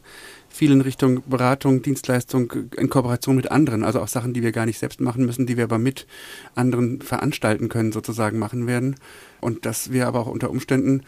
viel 0.49 0.71
in 0.71 0.81
Richtung 0.81 1.23
Beratung, 1.27 1.81
Dienstleistung 1.81 2.53
in 2.77 2.89
Kooperation 2.91 3.35
mit 3.35 3.49
anderen, 3.49 3.83
also 3.83 3.99
auch 3.99 4.07
Sachen, 4.07 4.33
die 4.33 4.43
wir 4.43 4.51
gar 4.51 4.67
nicht 4.67 4.77
selbst 4.77 5.01
machen 5.01 5.25
müssen, 5.25 5.47
die 5.47 5.57
wir 5.57 5.63
aber 5.63 5.79
mit 5.79 6.05
anderen 6.53 7.01
veranstalten 7.01 7.69
können, 7.69 7.91
sozusagen 7.91 8.37
machen 8.37 8.67
werden. 8.67 8.95
Und 9.41 9.65
dass 9.65 9.91
wir 9.91 10.05
aber 10.07 10.19
auch 10.19 10.27
unter 10.27 10.51
Umständen 10.51 11.01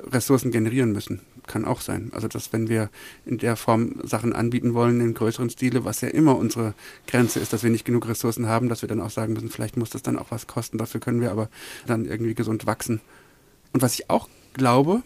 Ressourcen 0.00 0.52
generieren 0.52 0.92
müssen. 0.92 1.20
Kann 1.48 1.64
auch 1.64 1.80
sein. 1.80 2.12
Also, 2.14 2.28
dass 2.28 2.52
wenn 2.52 2.68
wir 2.68 2.88
in 3.26 3.38
der 3.38 3.56
Form 3.56 3.96
Sachen 4.04 4.32
anbieten 4.32 4.74
wollen, 4.74 5.00
in 5.00 5.12
größeren 5.12 5.50
Stile, 5.50 5.84
was 5.84 6.02
ja 6.02 6.08
immer 6.08 6.36
unsere 6.36 6.74
Grenze 7.08 7.40
ist, 7.40 7.52
dass 7.52 7.64
wir 7.64 7.70
nicht 7.70 7.84
genug 7.84 8.06
Ressourcen 8.06 8.46
haben, 8.46 8.68
dass 8.68 8.82
wir 8.82 8.88
dann 8.88 9.00
auch 9.00 9.10
sagen 9.10 9.32
müssen, 9.32 9.50
vielleicht 9.50 9.76
muss 9.76 9.90
das 9.90 10.02
dann 10.02 10.18
auch 10.18 10.30
was 10.30 10.46
kosten, 10.46 10.78
dafür 10.78 11.00
können 11.00 11.20
wir 11.20 11.32
aber 11.32 11.48
dann 11.84 12.04
irgendwie 12.04 12.34
gesund 12.34 12.64
wachsen. 12.66 13.00
Und 13.72 13.82
was 13.82 13.94
ich 13.94 14.08
auch 14.08 14.28
glaube, 14.54 15.02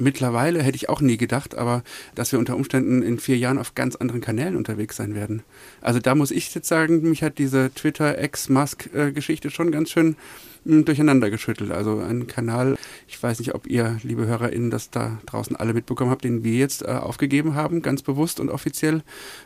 mittlerweile 0.00 0.62
hätte 0.62 0.76
ich 0.76 0.88
auch 0.88 1.00
nie 1.00 1.16
gedacht, 1.16 1.54
aber 1.54 1.82
dass 2.14 2.32
wir 2.32 2.38
unter 2.38 2.56
Umständen 2.56 3.02
in 3.02 3.18
vier 3.18 3.36
Jahren 3.36 3.58
auf 3.58 3.74
ganz 3.74 3.96
anderen 3.96 4.20
Kanälen 4.20 4.56
unterwegs 4.56 4.96
sein 4.96 5.14
werden. 5.14 5.42
Also 5.80 6.00
da 6.00 6.14
muss 6.14 6.30
ich 6.30 6.54
jetzt 6.54 6.68
sagen, 6.68 7.02
mich 7.02 7.22
hat 7.22 7.38
diese 7.38 7.70
Twitter-Ex-Musk-Geschichte 7.74 9.50
schon 9.50 9.70
ganz 9.70 9.90
schön 9.90 10.16
durcheinander 10.64 11.30
geschüttelt. 11.30 11.70
Also 11.70 11.98
ein 11.98 12.26
Kanal, 12.26 12.76
ich 13.08 13.22
weiß 13.22 13.38
nicht, 13.38 13.54
ob 13.54 13.66
ihr, 13.66 13.98
liebe 14.02 14.26
HörerInnen, 14.26 14.70
das 14.70 14.90
da 14.90 15.18
draußen 15.26 15.56
alle 15.56 15.74
mitbekommen 15.74 16.10
habt, 16.10 16.24
den 16.24 16.44
wir 16.44 16.54
jetzt 16.54 16.82
äh, 16.82 16.88
aufgegeben 16.88 17.54
haben, 17.54 17.82
ganz 17.82 18.02
bewusst 18.02 18.40
und 18.40 18.50
offiziell. 18.50 19.02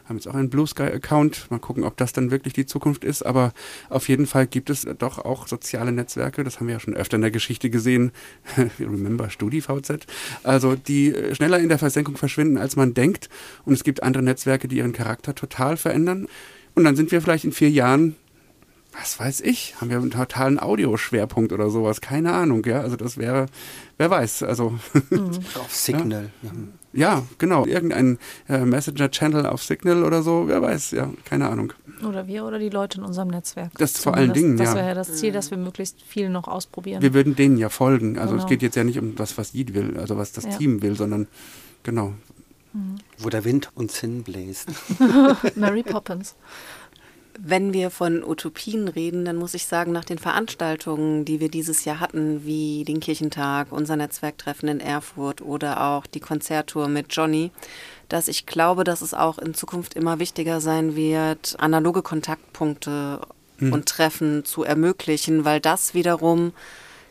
Haben 0.08 0.16
jetzt 0.16 0.26
auch 0.26 0.34
einen 0.34 0.50
Blue 0.50 0.66
Sky-Account. 0.66 1.50
Mal 1.50 1.58
gucken, 1.58 1.84
ob 1.84 1.96
das 1.96 2.12
dann 2.12 2.30
wirklich 2.30 2.54
die 2.54 2.66
Zukunft 2.66 3.04
ist. 3.04 3.24
Aber 3.24 3.52
auf 3.90 4.08
jeden 4.08 4.26
Fall 4.26 4.46
gibt 4.46 4.70
es 4.70 4.86
doch 4.98 5.18
auch 5.18 5.46
soziale 5.46 5.92
Netzwerke, 5.92 6.44
das 6.44 6.58
haben 6.58 6.66
wir 6.66 6.74
ja 6.74 6.80
schon 6.80 6.94
öfter 6.94 7.16
in 7.16 7.22
der 7.22 7.30
Geschichte 7.30 7.70
gesehen. 7.70 8.12
Remember 8.80 9.30
StudiVZ. 9.30 10.06
Also 10.42 10.74
die 10.74 11.14
äh, 11.14 11.34
schneller 11.34 11.58
in 11.58 11.68
der 11.68 11.78
Versenkung 11.78 12.16
verschwinden, 12.16 12.58
als 12.58 12.76
man 12.76 12.94
denkt. 12.94 13.28
Und 13.64 13.74
es 13.74 13.84
gibt 13.84 14.02
andere 14.02 14.22
Netzwerke, 14.22 14.68
die 14.68 14.78
ihren 14.78 14.92
Charakter 14.92 15.34
total 15.34 15.76
verändern. 15.76 16.26
Und 16.74 16.84
dann 16.84 16.96
sind 16.96 17.12
wir 17.12 17.22
vielleicht 17.22 17.44
in 17.44 17.52
vier 17.52 17.70
Jahren 17.70 18.16
was 18.98 19.18
weiß 19.18 19.40
ich, 19.40 19.74
haben 19.80 19.90
wir 19.90 19.96
einen 19.96 20.10
totalen 20.10 20.60
Audioschwerpunkt 20.60 21.52
oder 21.52 21.70
sowas, 21.70 22.00
keine 22.00 22.32
Ahnung, 22.32 22.64
ja, 22.64 22.80
also 22.80 22.96
das 22.96 23.18
wäre, 23.18 23.46
wer 23.98 24.10
weiß, 24.10 24.42
also. 24.42 24.74
Mhm. 25.10 25.30
auf 25.58 25.74
Signal. 25.74 26.30
Ja. 26.42 26.50
ja, 26.92 27.22
genau, 27.38 27.66
irgendein 27.66 28.18
äh, 28.48 28.64
Messenger-Channel 28.64 29.46
auf 29.46 29.62
Signal 29.62 30.04
oder 30.04 30.22
so, 30.22 30.46
wer 30.46 30.62
weiß, 30.62 30.92
ja, 30.92 31.10
keine 31.24 31.48
Ahnung. 31.48 31.72
Oder 32.06 32.26
wir 32.26 32.44
oder 32.44 32.58
die 32.58 32.68
Leute 32.68 32.98
in 32.98 33.04
unserem 33.04 33.28
Netzwerk. 33.28 33.72
Das 33.78 33.98
vor 33.98 34.14
allen 34.14 34.32
Dingen, 34.32 34.56
das 34.56 34.68
ja. 34.68 34.74
Das 34.74 34.76
wäre 34.76 34.88
ja 34.88 34.94
das 34.94 35.16
Ziel, 35.16 35.32
dass 35.32 35.50
wir 35.50 35.58
möglichst 35.58 36.02
viel 36.02 36.28
noch 36.28 36.48
ausprobieren. 36.48 37.02
Wir 37.02 37.14
würden 37.14 37.34
denen 37.34 37.56
ja 37.56 37.68
folgen, 37.68 38.18
also 38.18 38.32
genau. 38.32 38.44
es 38.44 38.48
geht 38.48 38.62
jetzt 38.62 38.76
ja 38.76 38.84
nicht 38.84 38.98
um 38.98 39.16
das, 39.16 39.38
was 39.38 39.52
Jid 39.52 39.74
will, 39.74 39.96
also 39.98 40.16
was 40.16 40.32
das 40.32 40.44
ja. 40.44 40.50
Team 40.50 40.82
will, 40.82 40.96
sondern, 40.96 41.26
genau. 41.82 42.12
Mhm. 42.72 42.96
Wo 43.18 43.28
der 43.28 43.44
Wind 43.44 43.70
uns 43.74 43.98
hinbläst. 43.98 44.68
Mary 45.54 45.82
Poppins. 45.84 46.34
Wenn 47.38 47.72
wir 47.72 47.90
von 47.90 48.22
Utopien 48.22 48.86
reden, 48.88 49.24
dann 49.24 49.36
muss 49.36 49.54
ich 49.54 49.66
sagen, 49.66 49.90
nach 49.92 50.04
den 50.04 50.18
Veranstaltungen, 50.18 51.24
die 51.24 51.40
wir 51.40 51.48
dieses 51.48 51.84
Jahr 51.84 51.98
hatten, 51.98 52.44
wie 52.44 52.84
den 52.84 53.00
Kirchentag, 53.00 53.72
unser 53.72 53.96
Netzwerktreffen 53.96 54.68
in 54.68 54.80
Erfurt 54.80 55.40
oder 55.40 55.82
auch 55.82 56.06
die 56.06 56.20
Konzerttour 56.20 56.88
mit 56.88 57.06
Johnny, 57.10 57.50
dass 58.08 58.28
ich 58.28 58.46
glaube, 58.46 58.84
dass 58.84 59.02
es 59.02 59.14
auch 59.14 59.38
in 59.38 59.54
Zukunft 59.54 59.94
immer 59.94 60.18
wichtiger 60.20 60.60
sein 60.60 60.94
wird, 60.94 61.56
analoge 61.58 62.02
Kontaktpunkte 62.02 63.20
hm. 63.58 63.72
und 63.72 63.86
Treffen 63.86 64.44
zu 64.44 64.62
ermöglichen, 64.62 65.44
weil 65.44 65.60
das 65.60 65.94
wiederum 65.94 66.52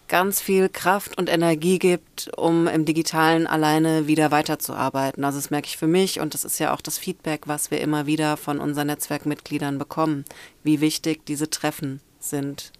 ganz 0.08 0.42
viel 0.42 0.70
Kraft 0.70 1.18
und 1.18 1.30
Energie 1.30 1.80
gibt, 1.80 2.30
um 2.38 2.68
im 2.68 2.86
digitalen 2.86 3.48
alleine 3.48 4.08
wieder 4.08 4.32
weiterzuarbeiten. 4.32 5.24
Also 5.24 5.38
das 5.38 5.50
merke 5.50 5.68
ich 5.68 5.78
für 5.78 5.88
mich 5.88 6.20
und 6.20 6.34
das 6.34 6.46
ist 6.46 6.60
ja 6.60 6.74
auch 6.74 6.82
das 6.82 6.98
Feedback, 6.98 7.48
was 7.48 7.72
wir 7.72 7.82
immer 7.82 8.06
wieder 8.06 8.38
von 8.38 8.60
unseren 8.60 8.88
Netzwerkmitgliedern 8.88 9.78
bekommen, 9.78 10.26
wie 10.64 10.82
wichtig 10.82 11.26
diese 11.26 11.50
Treffen 11.50 12.00
sind. 12.20 12.72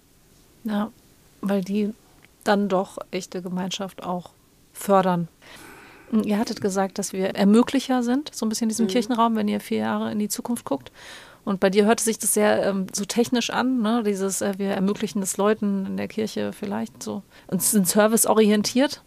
Ja, 0.64 0.90
weil 1.40 1.62
die 1.62 1.92
dann 2.44 2.68
doch 2.68 2.98
echte 3.10 3.42
Gemeinschaft 3.42 4.02
auch 4.02 4.30
fördern. 4.72 5.28
Ihr 6.12 6.38
hattet 6.38 6.60
gesagt, 6.60 6.98
dass 6.98 7.12
wir 7.12 7.34
Ermöglicher 7.34 8.02
sind, 8.02 8.34
so 8.34 8.46
ein 8.46 8.48
bisschen 8.48 8.66
in 8.66 8.68
diesem 8.70 8.86
mhm. 8.86 8.90
Kirchenraum, 8.90 9.36
wenn 9.36 9.48
ihr 9.48 9.60
vier 9.60 9.78
Jahre 9.78 10.12
in 10.12 10.18
die 10.18 10.28
Zukunft 10.28 10.64
guckt. 10.64 10.92
Und 11.44 11.60
bei 11.60 11.70
dir 11.70 11.84
hörte 11.84 12.02
sich 12.02 12.18
das 12.18 12.34
sehr 12.34 12.64
ähm, 12.64 12.86
so 12.92 13.04
technisch 13.04 13.50
an, 13.50 13.82
ne? 13.82 14.02
dieses, 14.04 14.40
äh, 14.40 14.54
wir 14.56 14.70
ermöglichen 14.70 15.20
das 15.20 15.36
Leuten 15.36 15.86
in 15.86 15.96
der 15.96 16.08
Kirche 16.08 16.52
vielleicht 16.52 17.02
so 17.02 17.22
und 17.48 17.62
sind 17.62 17.86
serviceorientiert 17.86 19.03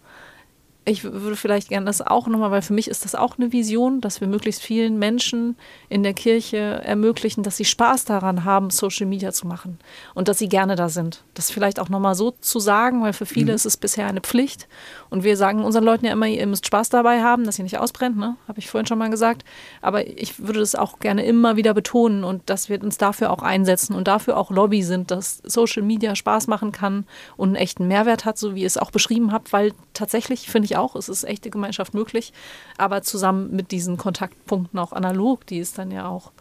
ich 0.87 1.03
würde 1.03 1.35
vielleicht 1.35 1.67
gerne 1.67 1.85
das 1.85 2.01
auch 2.01 2.27
nochmal, 2.27 2.49
weil 2.49 2.61
für 2.61 2.73
mich 2.73 2.87
ist 2.87 3.03
das 3.03 3.13
auch 3.13 3.37
eine 3.37 3.51
Vision, 3.51 3.99
dass 3.99 4.21
wir 4.21 4.27
möglichst 4.27 4.61
vielen 4.61 4.97
Menschen 4.97 5.57
in 5.89 6.01
der 6.01 6.13
Kirche 6.13 6.57
ermöglichen, 6.57 7.43
dass 7.43 7.57
sie 7.57 7.65
Spaß 7.65 8.05
daran 8.05 8.45
haben, 8.45 8.69
Social 8.69 9.05
Media 9.05 9.33
zu 9.33 9.47
machen 9.47 9.79
und 10.13 10.29
dass 10.29 10.37
sie 10.37 10.47
gerne 10.47 10.77
da 10.77 10.87
sind. 10.87 11.23
Das 11.33 11.51
vielleicht 11.51 11.81
auch 11.81 11.89
nochmal 11.89 12.15
so 12.15 12.31
zu 12.31 12.59
sagen, 12.59 13.03
weil 13.03 13.11
für 13.11 13.25
viele 13.25 13.51
mhm. 13.51 13.55
ist 13.55 13.65
es 13.65 13.75
bisher 13.75 14.07
eine 14.07 14.21
Pflicht. 14.21 14.69
Und 15.09 15.25
wir 15.25 15.35
sagen 15.35 15.65
unseren 15.65 15.83
Leuten 15.83 16.05
ja 16.05 16.13
immer, 16.13 16.27
ihr 16.27 16.47
müsst 16.47 16.65
Spaß 16.65 16.87
dabei 16.87 17.21
haben, 17.21 17.43
dass 17.43 17.59
ihr 17.59 17.63
nicht 17.63 17.79
ausbrennt, 17.79 18.17
ne? 18.17 18.37
habe 18.47 18.59
ich 18.59 18.69
vorhin 18.69 18.87
schon 18.87 18.97
mal 18.97 19.09
gesagt. 19.09 19.43
Aber 19.81 20.07
ich 20.07 20.39
würde 20.39 20.59
das 20.59 20.73
auch 20.73 20.99
gerne 20.99 21.25
immer 21.25 21.57
wieder 21.57 21.73
betonen 21.73 22.23
und 22.23 22.49
dass 22.49 22.69
wir 22.69 22.81
uns 22.81 22.97
dafür 22.97 23.31
auch 23.31 23.43
einsetzen 23.43 23.93
und 23.93 24.07
dafür 24.07 24.37
auch 24.37 24.51
Lobby 24.51 24.83
sind, 24.83 25.11
dass 25.11 25.41
Social 25.43 25.83
Media 25.83 26.15
Spaß 26.15 26.47
machen 26.47 26.71
kann 26.71 27.05
und 27.35 27.49
einen 27.49 27.55
echten 27.57 27.89
Mehrwert 27.89 28.23
hat, 28.23 28.37
so 28.37 28.55
wie 28.55 28.61
ihr 28.61 28.67
es 28.67 28.77
auch 28.77 28.91
beschrieben 28.91 29.33
habt, 29.33 29.51
weil 29.51 29.73
tatsächlich 29.93 30.49
finde 30.49 30.67
ich 30.67 30.76
auch, 30.77 30.95
es 30.95 31.09
ist 31.09 31.23
echte 31.23 31.49
Gemeinschaft 31.49 31.93
möglich, 31.93 32.33
aber 32.77 33.01
zusammen 33.01 33.55
mit 33.55 33.71
diesen 33.71 33.97
Kontaktpunkten 33.97 34.79
auch 34.79 34.93
analog, 34.93 35.45
die 35.45 35.59
es 35.59 35.73
dann 35.73 35.91
ja 35.91 36.07
auch 36.07 36.31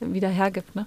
wieder 0.00 0.28
hergibt. 0.28 0.74
Ne? 0.76 0.86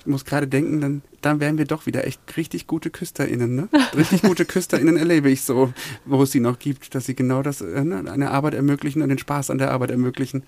Ich 0.00 0.06
muss 0.06 0.24
gerade 0.24 0.46
denken, 0.46 0.80
dann, 0.80 1.02
dann 1.22 1.40
wären 1.40 1.56
wir 1.56 1.64
doch 1.64 1.86
wieder 1.86 2.06
echt 2.06 2.36
richtig 2.36 2.66
gute 2.66 2.90
KüsterInnen, 2.90 3.54
ne? 3.54 3.68
Richtig 3.96 4.22
gute 4.22 4.44
KüsterInnen 4.44 4.96
erlebe 4.96 5.30
ich 5.30 5.42
so, 5.42 5.72
wo 6.04 6.24
es 6.24 6.32
sie 6.32 6.40
noch 6.40 6.58
gibt, 6.58 6.94
dass 6.94 7.06
sie 7.06 7.14
genau 7.14 7.42
das, 7.42 7.60
äh, 7.60 7.84
ne, 7.84 8.10
eine 8.10 8.30
Arbeit 8.30 8.54
ermöglichen 8.54 9.00
und 9.02 9.08
den 9.08 9.18
Spaß 9.18 9.50
an 9.50 9.58
der 9.58 9.70
Arbeit 9.70 9.90
ermöglichen. 9.90 10.42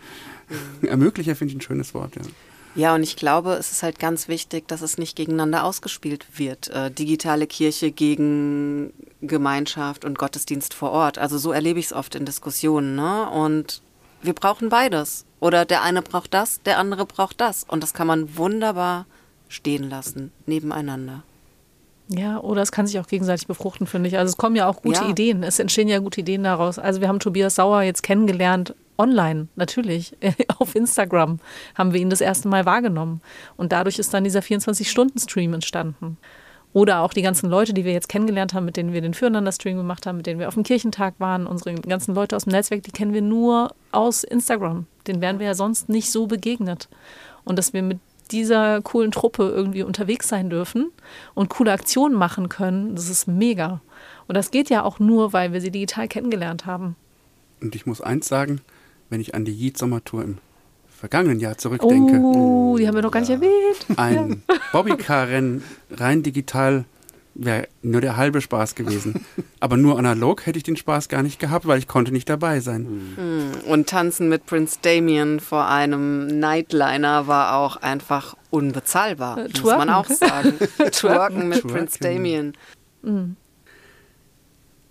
Ermöglicher 0.83 1.37
finde 1.37 1.53
ich 1.53 1.59
ein 1.59 1.63
schönes 1.63 1.95
Wort, 1.95 2.17
ja. 2.17 2.23
Ja, 2.77 2.95
und 2.95 3.03
ich 3.03 3.17
glaube, 3.17 3.55
es 3.55 3.73
ist 3.73 3.83
halt 3.83 3.99
ganz 3.99 4.29
wichtig, 4.29 4.69
dass 4.69 4.83
es 4.83 4.99
nicht 4.99 5.17
gegeneinander 5.17 5.65
ausgespielt 5.65 6.27
wird. 6.39 6.69
Äh, 6.69 6.91
digitale 6.91 7.47
Kirche 7.47 7.91
gegen 7.91 8.93
Gemeinschaft 9.23 10.05
und 10.05 10.19
Gottesdienst 10.19 10.75
vor 10.75 10.93
Ort. 10.93 11.17
Also 11.17 11.39
so 11.39 11.53
erlebe 11.53 11.81
ich 11.81 11.87
es 11.87 11.93
oft 11.95 12.15
in 12.15 12.27
Diskussionen. 12.27 12.95
Ne? 12.95 13.31
Und 13.31 13.81
wir 14.23 14.35
brauchen 14.35 14.69
beides. 14.69 15.25
Oder 15.41 15.65
der 15.65 15.83
eine 15.83 16.03
braucht 16.03 16.35
das, 16.35 16.63
der 16.63 16.79
andere 16.79 17.07
braucht 17.07 17.41
das. 17.41 17.65
Und 17.65 17.83
das 17.83 17.95
kann 17.95 18.07
man 18.07 18.37
wunderbar 18.37 19.07
stehen 19.49 19.89
lassen, 19.89 20.33
nebeneinander. 20.45 21.23
Ja, 22.09 22.39
oder 22.41 22.63
es 22.63 22.73
kann 22.73 22.87
sich 22.87 23.01
auch 23.01 23.09
gegenseitig 23.09 23.47
befruchten, 23.47 23.87
finde 23.87 24.09
ich. 24.09 24.19
Also 24.19 24.31
es 24.31 24.37
kommen 24.37 24.55
ja 24.55 24.69
auch 24.69 24.83
gute 24.83 25.03
ja. 25.03 25.09
Ideen. 25.09 25.43
Es 25.43 25.59
entstehen 25.59 25.89
ja 25.89 25.99
gute 25.99 26.21
Ideen 26.21 26.45
daraus. 26.45 26.79
Also 26.79 27.01
wir 27.01 27.09
haben 27.09 27.21
Tobias 27.21 27.55
Sauer 27.57 27.83
jetzt 27.83 28.03
kennengelernt 28.03 28.75
online, 28.99 29.49
natürlich. 29.57 30.17
Auf 30.59 30.75
Instagram 30.75 31.39
haben 31.75 31.93
wir 31.93 32.01
ihn 32.01 32.11
das 32.11 32.21
erste 32.21 32.49
Mal 32.49 32.67
wahrgenommen. 32.67 33.21
Und 33.57 33.73
dadurch 33.73 33.99
ist 33.99 34.13
dann 34.15 34.25
dieser 34.25 34.41
24-Stunden-Stream 34.41 35.55
entstanden. 35.55 36.19
Oder 36.73 37.01
auch 37.01 37.15
die 37.15 37.23
ganzen 37.23 37.49
Leute, 37.49 37.73
die 37.73 37.87
wir 37.87 37.93
jetzt 37.93 38.11
kennengelernt 38.11 38.53
haben, 38.53 38.67
mit 38.67 38.77
denen 38.77 38.93
wir 38.93 39.01
den 39.01 39.15
Füreinander-Stream 39.15 39.79
gemacht 39.79 40.05
haben, 40.05 40.19
mit 40.19 40.27
denen 40.27 40.41
wir 40.41 40.49
auf 40.49 40.55
dem 40.55 40.63
Kirchentag 40.63 41.15
waren, 41.19 41.47
unsere 41.47 41.75
ganzen 41.75 42.15
Leute 42.15 42.37
aus 42.37 42.45
dem 42.45 42.53
Netzwerk, 42.53 42.83
die 42.83 42.91
kennen 42.91 43.15
wir 43.15 43.23
nur 43.23 43.75
aus 43.93 44.25
Instagram. 44.25 44.87
Den 45.07 45.23
wären 45.23 45.39
wir 45.39 45.47
ja 45.47 45.55
sonst 45.55 45.89
nicht 45.89 46.13
so 46.13 46.27
begegnet. 46.27 46.89
Und 47.45 47.59
dass 47.59 47.73
wir 47.73 47.83
mit 47.83 47.99
dieser 48.31 48.83
coolen 48.83 49.11
Truppe 49.11 49.49
irgendwie 49.49 49.85
unterwegs 49.85 50.29
sein 50.29 50.51
dürfen 50.51 50.91
und 51.35 51.49
coole 51.49 51.73
Aktionen 51.73 52.15
machen 52.15 52.49
können, 52.49 52.95
das 52.95 53.09
ist 53.09 53.27
mega. 53.27 53.81
Und 54.29 54.37
das 54.37 54.51
geht 54.51 54.69
ja 54.69 54.83
auch 54.83 54.99
nur, 54.99 55.33
weil 55.33 55.53
wir 55.53 55.61
sie 55.61 55.71
digital 55.71 56.09
kennengelernt 56.09 56.67
haben. 56.67 56.97
Und 57.61 57.75
ich 57.75 57.87
muss 57.87 58.01
eins 58.01 58.29
sagen, 58.29 58.61
wenn 59.11 59.21
ich 59.21 59.35
an 59.35 59.45
die 59.45 59.53
Yeet-Sommertour 59.53 60.23
im 60.25 60.39
vergangenen 60.89 61.41
Jahr 61.41 61.59
zurückdenke. 61.59 62.19
Oh, 62.21 62.77
die 62.79 62.87
haben 62.89 62.95
wir 62.95 63.03
noch 63.03 63.11
gar 63.11 63.21
nicht 63.21 63.31
erwähnt. 63.31 63.87
Ein 63.97 64.43
Bobbycar-Rennen 64.73 65.63
rein 65.91 66.23
digital 66.23 66.85
wäre 67.39 67.69
nur 67.83 68.01
der 68.01 68.17
halbe 68.17 68.41
Spaß 68.41 68.75
gewesen. 68.75 69.27
Aber 69.61 69.77
nur 69.77 69.99
analog 69.99 70.47
hätte 70.47 70.57
ich 70.57 70.63
den 70.63 70.77
Spaß 70.79 71.11
gar 71.11 71.23
nicht 71.23 71.39
gehabt, 71.39 71.67
weil 71.67 71.79
ich 71.79 71.87
konnte 71.87 72.11
nicht 72.13 72.31
dabei 72.31 72.61
sein. 72.61 72.87
Hm, 73.17 73.51
Und 73.71 73.89
tanzen 73.91 74.31
mit 74.31 74.47
Prince 74.47 74.79
Damien 74.81 75.39
vor 75.41 75.69
einem 75.69 76.27
Nightliner 76.41 77.27
war 77.27 77.57
auch 77.59 77.77
einfach 77.77 78.35
unbezahlbar, 78.49 79.37
Äh, 79.37 79.43
muss 79.43 79.53
twerken. 79.53 79.79
man 79.79 79.91
auch 79.91 80.07
sagen. 80.07 80.55
Twerken 80.93 81.49
mit 81.49 81.61
Twerken. 81.61 81.71
Prince 81.77 81.99
Damien. 82.01 82.55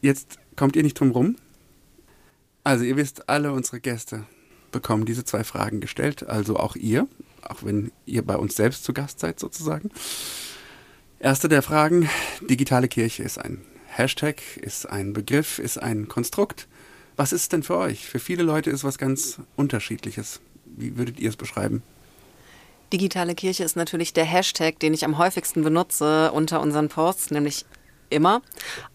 Jetzt 0.01 0.37
kommt 0.55 0.75
ihr 0.75 0.83
nicht 0.83 0.99
drum 0.99 1.11
rum. 1.11 1.35
Also 2.65 2.83
ihr 2.83 2.97
wisst, 2.97 3.29
alle 3.29 3.53
unsere 3.53 3.79
Gäste 3.79 4.25
bekommen 4.71 5.05
diese 5.05 5.23
zwei 5.23 5.43
Fragen 5.43 5.81
gestellt, 5.81 6.27
also 6.27 6.57
auch 6.57 6.75
ihr, 6.75 7.07
auch 7.47 7.61
wenn 7.61 7.91
ihr 8.07 8.25
bei 8.25 8.35
uns 8.35 8.55
selbst 8.55 8.83
zu 8.83 8.91
Gast 8.91 9.19
seid 9.19 9.39
sozusagen. 9.39 9.91
Erste 11.19 11.47
der 11.47 11.61
Fragen, 11.61 12.09
digitale 12.41 12.87
Kirche 12.87 13.21
ist 13.21 13.37
ein 13.37 13.61
Hashtag, 13.85 14.41
ist 14.57 14.89
ein 14.89 15.13
Begriff, 15.13 15.59
ist 15.59 15.77
ein 15.77 16.07
Konstrukt. 16.07 16.67
Was 17.15 17.33
ist 17.33 17.41
es 17.43 17.49
denn 17.49 17.61
für 17.61 17.77
euch? 17.77 18.07
Für 18.07 18.17
viele 18.19 18.41
Leute 18.41 18.71
ist 18.71 18.83
was 18.83 18.97
ganz 18.97 19.37
Unterschiedliches. 19.55 20.41
Wie 20.65 20.97
würdet 20.97 21.19
ihr 21.19 21.29
es 21.29 21.35
beschreiben? 21.35 21.83
Digitale 22.91 23.35
Kirche 23.35 23.63
ist 23.63 23.75
natürlich 23.75 24.11
der 24.11 24.25
Hashtag, 24.25 24.79
den 24.79 24.95
ich 24.95 25.05
am 25.05 25.19
häufigsten 25.19 25.61
benutze 25.61 26.31
unter 26.31 26.61
unseren 26.61 26.89
Posts, 26.89 27.29
nämlich 27.29 27.63
immer. 28.09 28.41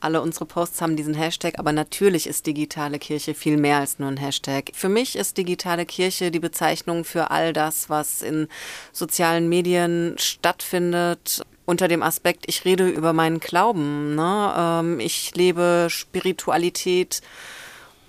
Alle 0.00 0.20
unsere 0.22 0.46
Posts 0.46 0.80
haben 0.80 0.96
diesen 0.96 1.14
Hashtag, 1.14 1.58
aber 1.58 1.72
natürlich 1.72 2.26
ist 2.26 2.46
digitale 2.46 2.98
Kirche 2.98 3.34
viel 3.34 3.56
mehr 3.56 3.78
als 3.78 3.98
nur 3.98 4.08
ein 4.08 4.16
Hashtag. 4.16 4.70
Für 4.74 4.88
mich 4.88 5.16
ist 5.16 5.36
digitale 5.36 5.86
Kirche 5.86 6.30
die 6.30 6.40
Bezeichnung 6.40 7.04
für 7.04 7.30
all 7.30 7.52
das, 7.52 7.90
was 7.90 8.22
in 8.22 8.48
sozialen 8.92 9.48
Medien 9.48 10.16
stattfindet. 10.18 11.42
Unter 11.66 11.86
dem 11.86 12.02
Aspekt, 12.02 12.44
ich 12.48 12.64
rede 12.64 12.88
über 12.88 13.12
meinen 13.12 13.38
Glauben. 13.38 14.14
Ne? 14.14 14.54
Ähm, 14.56 15.00
ich 15.00 15.34
lebe 15.36 15.86
Spiritualität 15.88 17.22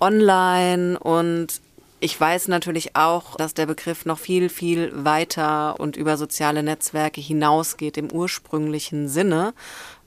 online 0.00 0.98
und 0.98 1.60
ich 2.04 2.20
weiß 2.20 2.48
natürlich 2.48 2.96
auch, 2.96 3.36
dass 3.36 3.54
der 3.54 3.66
Begriff 3.66 4.06
noch 4.06 4.18
viel, 4.18 4.48
viel 4.48 4.90
weiter 5.04 5.78
und 5.78 5.96
über 5.96 6.16
soziale 6.16 6.64
Netzwerke 6.64 7.20
hinausgeht 7.20 7.96
im 7.96 8.10
ursprünglichen 8.10 9.06
Sinne. 9.06 9.54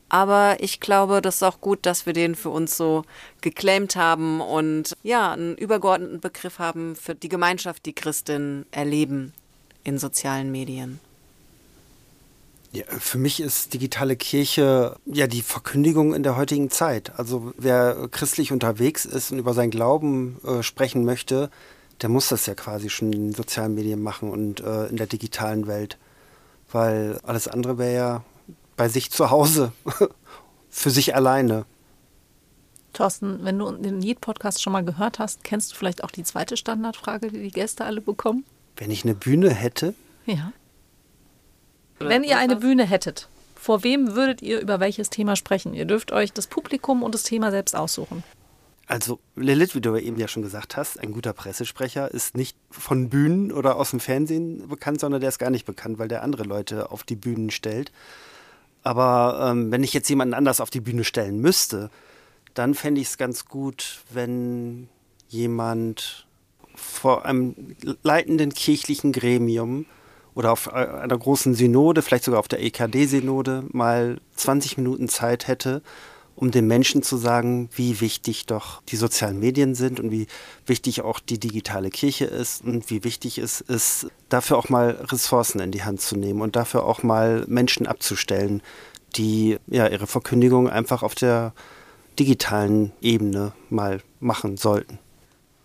Aber 0.09 0.57
ich 0.59 0.79
glaube, 0.79 1.21
das 1.21 1.35
ist 1.35 1.43
auch 1.43 1.61
gut, 1.61 1.85
dass 1.85 2.05
wir 2.05 2.13
den 2.13 2.35
für 2.35 2.49
uns 2.49 2.77
so 2.77 3.03
geclaimt 3.41 3.95
haben 3.95 4.39
und 4.39 4.95
ja, 5.03 5.33
einen 5.33 5.57
übergeordneten 5.57 6.19
Begriff 6.19 6.59
haben 6.59 6.95
für 6.95 7.15
die 7.15 7.29
Gemeinschaft, 7.29 7.85
die 7.85 7.93
Christinnen 7.93 8.65
erleben 8.71 9.33
in 9.83 9.97
sozialen 9.97 10.51
Medien. 10.51 10.99
Ja, 12.71 12.83
für 12.99 13.17
mich 13.17 13.39
ist 13.39 13.73
digitale 13.73 14.17
Kirche 14.17 14.97
ja 15.05 15.27
die 15.27 15.41
Verkündigung 15.41 16.13
in 16.13 16.23
der 16.23 16.35
heutigen 16.35 16.69
Zeit. 16.69 17.17
Also 17.17 17.53
wer 17.57 18.09
christlich 18.11 18.51
unterwegs 18.51 19.05
ist 19.05 19.31
und 19.31 19.39
über 19.39 19.53
seinen 19.53 19.71
Glauben 19.71 20.37
äh, 20.45 20.61
sprechen 20.61 21.05
möchte, 21.05 21.49
der 22.01 22.09
muss 22.09 22.27
das 22.27 22.45
ja 22.45 22.53
quasi 22.53 22.89
schon 22.89 23.13
in 23.13 23.27
den 23.27 23.33
sozialen 23.33 23.75
Medien 23.75 24.03
machen 24.03 24.29
und 24.29 24.59
äh, 24.59 24.87
in 24.87 24.97
der 24.97 25.07
digitalen 25.07 25.67
Welt. 25.67 25.97
Weil 26.69 27.19
alles 27.23 27.47
andere 27.47 27.77
wäre 27.77 27.95
ja 27.95 28.23
bei 28.75 28.89
sich 28.89 29.11
zu 29.11 29.29
Hause, 29.29 29.71
für 30.69 30.89
sich 30.89 31.15
alleine. 31.15 31.65
Thorsten, 32.93 33.43
wenn 33.43 33.59
du 33.59 33.71
den 33.71 34.01
Yeet-Podcast 34.01 34.61
schon 34.61 34.73
mal 34.73 34.83
gehört 34.83 35.19
hast, 35.19 35.43
kennst 35.43 35.71
du 35.71 35.75
vielleicht 35.75 36.03
auch 36.03 36.11
die 36.11 36.23
zweite 36.23 36.55
Standardfrage, 36.57 37.29
die 37.29 37.43
die 37.43 37.51
Gäste 37.51 37.85
alle 37.85 38.01
bekommen? 38.01 38.45
Wenn 38.77 38.91
ich 38.91 39.03
eine 39.03 39.15
Bühne 39.15 39.49
hätte, 39.49 39.93
Ja. 40.25 40.51
Wenn 41.99 42.23
ihr 42.23 42.37
eine 42.37 42.57
Bühne 42.57 42.85
hättet, 42.85 43.29
vor 43.55 43.83
wem 43.83 44.15
würdet 44.15 44.41
ihr 44.41 44.59
über 44.59 44.79
welches 44.79 45.09
Thema 45.09 45.35
sprechen? 45.35 45.73
Ihr 45.73 45.85
dürft 45.85 46.11
euch 46.11 46.33
das 46.33 46.47
Publikum 46.47 47.03
und 47.03 47.15
das 47.15 47.23
Thema 47.23 47.51
selbst 47.51 47.75
aussuchen. 47.75 48.23
Also 48.87 49.19
Lilith, 49.35 49.73
wie 49.75 49.81
du 49.81 49.95
eben 49.95 50.19
ja 50.19 50.27
schon 50.27 50.43
gesagt 50.43 50.77
hast, 50.77 50.99
ein 50.99 51.13
guter 51.13 51.33
Pressesprecher 51.33 52.11
ist 52.11 52.35
nicht 52.37 52.55
von 52.69 53.09
Bühnen 53.09 53.51
oder 53.51 53.77
aus 53.77 53.89
dem 53.91 53.99
Fernsehen 53.99 54.67
bekannt, 54.67 54.99
sondern 54.99 55.21
der 55.21 55.29
ist 55.29 55.39
gar 55.39 55.49
nicht 55.49 55.65
bekannt, 55.65 55.97
weil 55.97 56.07
der 56.07 56.21
andere 56.21 56.43
Leute 56.43 56.91
auf 56.91 57.03
die 57.03 57.15
Bühnen 57.15 57.49
stellt. 57.49 57.91
Aber 58.85 59.49
ähm, 59.49 59.71
wenn 59.71 59.83
ich 59.83 59.93
jetzt 59.93 60.07
jemanden 60.09 60.35
anders 60.35 60.61
auf 60.61 60.69
die 60.69 60.79
Bühne 60.79 61.03
stellen 61.03 61.41
müsste, 61.41 61.89
dann 62.53 62.75
fände 62.75 63.01
ich 63.01 63.07
es 63.07 63.17
ganz 63.17 63.45
gut, 63.45 64.03
wenn 64.13 64.87
jemand 65.27 66.27
vor 66.75 67.25
einem 67.25 67.75
leitenden 68.03 68.53
kirchlichen 68.53 69.11
Gremium 69.11 69.87
oder 70.35 70.51
auf 70.51 70.67
äh, 70.67 70.73
einer 70.73 71.17
großen 71.17 71.55
Synode, 71.55 72.03
vielleicht 72.03 72.25
sogar 72.25 72.39
auf 72.39 72.47
der 72.47 72.61
EKD-Synode, 72.61 73.63
mal 73.71 74.21
20 74.35 74.77
Minuten 74.77 75.09
Zeit 75.09 75.47
hätte, 75.47 75.81
um 76.35 76.51
den 76.51 76.67
Menschen 76.67 77.01
zu 77.01 77.17
sagen, 77.17 77.69
wie 77.75 78.01
wichtig 78.01 78.45
doch 78.45 78.81
die 78.89 78.97
sozialen 78.97 79.39
Medien 79.39 79.75
sind 79.75 79.99
und 79.99 80.11
wie 80.11 80.27
wichtig 80.65 81.01
auch 81.01 81.19
die 81.19 81.39
digitale 81.39 81.89
Kirche 81.89 82.25
ist 82.25 82.63
und 82.63 82.89
wie 82.89 83.03
wichtig 83.03 83.37
es 83.37 83.61
ist, 83.61 84.07
dafür 84.29 84.57
auch 84.57 84.69
mal 84.69 84.91
Ressourcen 85.11 85.59
in 85.59 85.71
die 85.71 85.83
Hand 85.83 86.01
zu 86.01 86.17
nehmen 86.17 86.41
und 86.41 86.55
dafür 86.55 86.83
auch 86.83 87.03
mal 87.03 87.45
Menschen 87.47 87.87
abzustellen, 87.87 88.61
die 89.15 89.57
ja 89.67 89.87
ihre 89.87 90.07
Verkündigung 90.07 90.69
einfach 90.69 91.03
auf 91.03 91.15
der 91.15 91.53
digitalen 92.19 92.91
Ebene 93.01 93.53
mal 93.69 94.01
machen 94.19 94.57
sollten. 94.57 94.99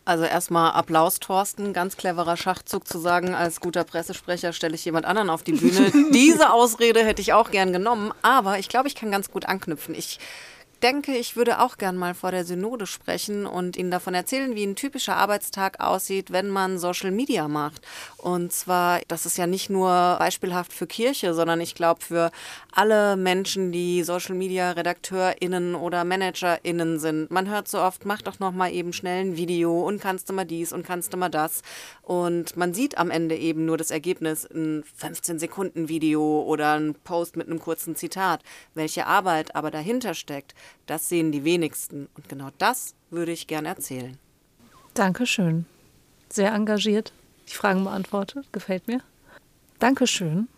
Also 0.04 0.24
erstmal 0.24 0.72
Applaus, 0.72 1.20
Thorsten. 1.20 1.72
Ganz 1.72 1.96
cleverer 1.96 2.36
Schachzug 2.36 2.88
zu 2.88 2.98
sagen, 2.98 3.34
als 3.34 3.60
guter 3.60 3.84
Pressesprecher 3.84 4.52
stelle 4.52 4.74
ich 4.74 4.84
jemand 4.84 5.06
anderen 5.06 5.30
auf 5.30 5.42
die 5.44 5.52
Bühne. 5.52 5.92
Diese 6.12 6.52
Ausrede 6.52 7.04
hätte 7.04 7.22
ich 7.22 7.32
auch 7.32 7.50
gern 7.50 7.72
genommen, 7.72 8.12
aber 8.22 8.58
ich 8.58 8.68
glaube, 8.68 8.88
ich 8.88 8.96
kann 8.96 9.12
ganz 9.12 9.30
gut 9.30 9.46
anknüpfen. 9.46 9.94
Ich 9.94 10.18
denke, 10.80 11.16
ich 11.16 11.36
würde 11.36 11.60
auch 11.60 11.76
gern 11.76 11.96
mal 11.96 12.14
vor 12.14 12.30
der 12.30 12.44
Synode 12.44 12.86
sprechen 12.86 13.46
und 13.46 13.76
Ihnen 13.76 13.90
davon 13.90 14.14
erzählen, 14.14 14.54
wie 14.54 14.64
ein 14.64 14.76
typischer 14.76 15.16
Arbeitstag 15.16 15.80
aussieht, 15.80 16.32
wenn 16.32 16.48
man 16.48 16.78
Social 16.78 17.10
Media 17.10 17.48
macht. 17.48 17.82
Und 18.20 18.52
zwar, 18.52 19.00
das 19.08 19.24
ist 19.24 19.38
ja 19.38 19.46
nicht 19.46 19.70
nur 19.70 19.88
beispielhaft 20.18 20.74
für 20.74 20.86
Kirche, 20.86 21.32
sondern 21.32 21.58
ich 21.62 21.74
glaube 21.74 22.02
für 22.02 22.30
alle 22.70 23.16
Menschen, 23.16 23.72
die 23.72 24.02
Social 24.02 24.34
Media 24.34 24.72
RedakteurInnen 24.72 25.74
oder 25.74 26.04
ManagerInnen 26.04 26.98
sind. 26.98 27.30
Man 27.30 27.48
hört 27.48 27.66
so 27.66 27.80
oft, 27.80 28.04
mach 28.04 28.20
doch 28.20 28.38
noch 28.38 28.52
mal 28.52 28.70
eben 28.70 28.92
schnell 28.92 29.24
ein 29.24 29.36
Video 29.38 29.80
und 29.80 30.02
kannst 30.02 30.28
du 30.28 30.34
mal 30.34 30.44
dies 30.44 30.70
und 30.74 30.84
kannst 30.84 31.14
du 31.14 31.16
mal 31.16 31.30
das. 31.30 31.62
Und 32.02 32.58
man 32.58 32.74
sieht 32.74 32.98
am 32.98 33.10
Ende 33.10 33.36
eben 33.36 33.64
nur 33.64 33.78
das 33.78 33.90
Ergebnis, 33.90 34.44
ein 34.44 34.84
15-Sekunden-Video 35.00 36.42
oder 36.42 36.74
ein 36.74 36.94
Post 36.94 37.36
mit 37.36 37.46
einem 37.46 37.58
kurzen 37.58 37.96
Zitat. 37.96 38.42
Welche 38.74 39.06
Arbeit 39.06 39.56
aber 39.56 39.70
dahinter 39.70 40.12
steckt, 40.12 40.54
das 40.84 41.08
sehen 41.08 41.32
die 41.32 41.44
wenigsten. 41.44 42.08
Und 42.14 42.28
genau 42.28 42.50
das 42.58 42.94
würde 43.08 43.32
ich 43.32 43.46
gern 43.46 43.64
erzählen. 43.64 44.18
Dankeschön. 44.92 45.64
Sehr 46.28 46.52
engagiert. 46.52 47.14
Die 47.50 47.54
Fragen 47.54 47.84
beantwortet. 47.84 48.52
Gefällt 48.52 48.86
mir. 48.86 49.00
Dankeschön, 49.78 50.48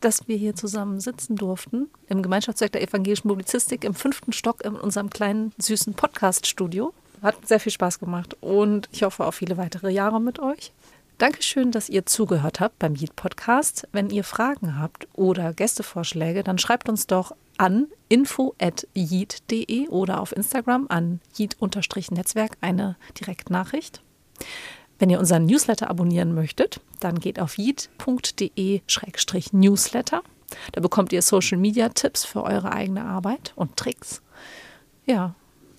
dass 0.00 0.26
wir 0.26 0.36
hier 0.36 0.54
zusammen 0.54 1.00
sitzen 1.00 1.36
durften 1.36 1.88
im 2.08 2.22
Gemeinschaftswerk 2.22 2.72
der 2.72 2.82
evangelischen 2.82 3.28
Publizistik 3.28 3.84
im 3.84 3.94
fünften 3.94 4.32
Stock 4.32 4.64
in 4.64 4.74
unserem 4.74 5.10
kleinen, 5.10 5.52
süßen 5.58 5.94
Podcast-Studio. 5.94 6.92
Hat 7.22 7.46
sehr 7.46 7.60
viel 7.60 7.72
Spaß 7.72 8.00
gemacht 8.00 8.36
und 8.40 8.88
ich 8.92 9.02
hoffe 9.02 9.24
auf 9.24 9.36
viele 9.36 9.56
weitere 9.56 9.90
Jahre 9.90 10.20
mit 10.20 10.40
euch. 10.40 10.72
Dankeschön, 11.18 11.70
dass 11.70 11.88
ihr 11.88 12.06
zugehört 12.06 12.58
habt 12.58 12.78
beim 12.80 12.96
Yeet 12.96 13.14
Podcast. 13.14 13.86
Wenn 13.92 14.10
ihr 14.10 14.24
Fragen 14.24 14.78
habt 14.78 15.06
oder 15.14 15.52
Gästevorschläge, 15.52 16.42
dann 16.42 16.58
schreibt 16.58 16.88
uns 16.88 17.06
doch 17.06 17.36
an 17.56 17.86
info.yeet.de 18.08 19.88
oder 19.88 20.20
auf 20.20 20.36
Instagram 20.36 20.86
an 20.88 21.20
yeet-netzwerk 21.38 22.56
eine 22.60 22.96
Direktnachricht. 23.20 24.02
Wenn 24.98 25.10
ihr 25.10 25.18
unseren 25.18 25.46
Newsletter 25.46 25.90
abonnieren 25.90 26.34
möchtet, 26.34 26.80
dann 27.00 27.18
geht 27.18 27.40
auf 27.40 27.58
yeet.de-newsletter. 27.58 30.22
Da 30.72 30.80
bekommt 30.80 31.12
ihr 31.12 31.22
Social 31.22 31.58
Media 31.58 31.88
Tipps 31.88 32.24
für 32.24 32.44
eure 32.44 32.72
eigene 32.72 33.04
Arbeit 33.04 33.52
und 33.56 33.76
Tricks. 33.76 34.22
Ja, 35.06 35.34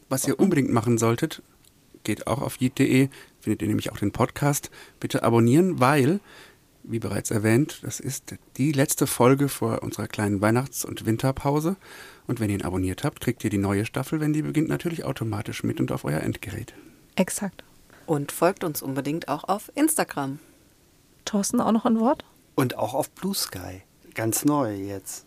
Was 0.10 0.28
ihr 0.28 0.40
unbedingt 0.40 0.72
machen 0.72 0.98
solltet, 0.98 1.42
geht 2.04 2.28
auch 2.28 2.42
auf 2.42 2.60
yeet.de, 2.60 3.10
findet 3.40 3.62
ihr 3.62 3.68
nämlich 3.68 3.92
auch 3.92 3.98
den 3.98 4.12
Podcast. 4.12 4.70
Bitte 5.00 5.24
abonnieren, 5.24 5.80
weil, 5.80 6.20
wie 6.84 7.00
bereits 7.00 7.32
erwähnt, 7.32 7.80
das 7.84 8.00
ist 8.00 8.36
die 8.58 8.72
letzte 8.72 9.08
Folge 9.08 9.50
vor 9.50 9.82
unserer 9.82 10.08
kleinen 10.08 10.42
Weihnachts- 10.42 10.86
und 10.86 11.06
Winterpause. 11.06 11.78
Und 12.28 12.40
wenn 12.40 12.50
ihr 12.50 12.58
ihn 12.58 12.66
abonniert 12.66 13.04
habt, 13.04 13.22
kriegt 13.22 13.44
ihr 13.44 13.50
die 13.50 13.58
neue 13.58 13.86
Staffel, 13.86 14.20
wenn 14.20 14.34
die 14.34 14.42
beginnt, 14.44 14.68
natürlich 14.68 15.06
automatisch 15.06 15.64
mit 15.64 15.80
und 15.80 15.92
auf 15.92 16.06
euer 16.06 16.20
Endgerät. 16.20 16.74
exakt. 17.16 17.64
Und 18.06 18.32
folgt 18.32 18.64
uns 18.64 18.82
unbedingt 18.82 19.28
auch 19.28 19.46
auf 19.46 19.72
Instagram. 19.76 20.40
Thorsten, 21.26 21.60
auch 21.60 21.72
noch 21.72 21.86
ein 21.86 22.00
Wort? 22.00 22.24
Und 22.56 22.78
auch 22.78 22.94
auf 22.94 23.10
Blue 23.12 23.34
Sky. 23.34 23.82
Ganz 24.14 24.46
neu 24.46 24.76
jetzt. 24.76 25.26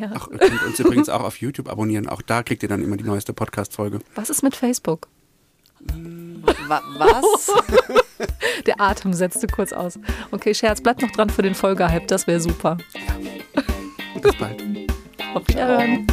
Ja. 0.00 0.12
Ach, 0.14 0.28
ihr 0.28 0.38
könnt 0.38 0.62
uns 0.62 0.78
übrigens 0.78 1.08
auch 1.08 1.22
auf 1.22 1.40
YouTube 1.40 1.68
abonnieren. 1.68 2.08
Auch 2.08 2.22
da 2.22 2.42
kriegt 2.42 2.62
ihr 2.62 2.68
dann 2.68 2.82
immer 2.82 2.96
die 2.96 3.04
neueste 3.04 3.32
Podcast-Folge. 3.32 3.98
Was 4.14 4.30
ist 4.30 4.42
mit 4.42 4.56
Facebook? 4.56 5.08
Was? 6.68 7.50
Der 8.66 8.80
Atem 8.80 9.12
setzte 9.12 9.46
kurz 9.46 9.72
aus. 9.72 9.98
Okay, 10.30 10.54
Scherz, 10.54 10.80
bleibt 10.80 11.02
noch 11.02 11.10
dran 11.10 11.28
für 11.28 11.42
den 11.42 11.54
Folgehype, 11.54 12.06
das 12.06 12.26
wäre 12.26 12.40
super. 12.40 12.78
Ja. 12.94 13.60
Bis 14.20 14.36
bald. 14.38 14.62
Auf 15.34 15.46
Wiederhören. 15.48 16.06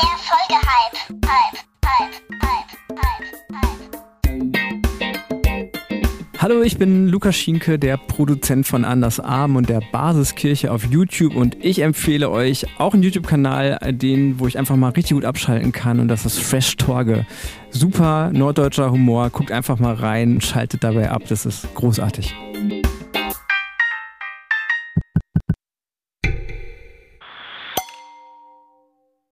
Der 0.00 0.08
Folgehype. 0.16 0.96
Hype, 1.26 1.58
Hype. 1.84 2.14
Hallo, 6.38 6.62
ich 6.62 6.78
bin 6.78 7.08
Lukas 7.08 7.36
Schinke, 7.36 7.78
der 7.78 7.98
Produzent 7.98 8.66
von 8.66 8.86
Anders 8.86 9.20
Arm 9.20 9.56
und 9.56 9.68
der 9.68 9.82
Basiskirche 9.92 10.72
auf 10.72 10.86
YouTube 10.86 11.36
und 11.36 11.62
ich 11.62 11.82
empfehle 11.82 12.30
euch 12.30 12.66
auch 12.78 12.94
einen 12.94 13.02
YouTube-Kanal, 13.02 13.78
den, 13.92 14.40
wo 14.40 14.46
ich 14.46 14.58
einfach 14.58 14.76
mal 14.76 14.88
richtig 14.88 15.16
gut 15.16 15.26
abschalten 15.26 15.72
kann 15.72 16.00
und 16.00 16.08
das 16.08 16.24
ist 16.24 16.38
Fresh 16.38 16.78
Torge. 16.78 17.26
Super 17.68 18.30
norddeutscher 18.32 18.90
Humor, 18.90 19.28
guckt 19.28 19.52
einfach 19.52 19.78
mal 19.78 19.92
rein, 19.94 20.40
schaltet 20.40 20.82
dabei 20.82 21.10
ab, 21.10 21.24
das 21.28 21.44
ist 21.44 21.74
großartig. 21.74 22.34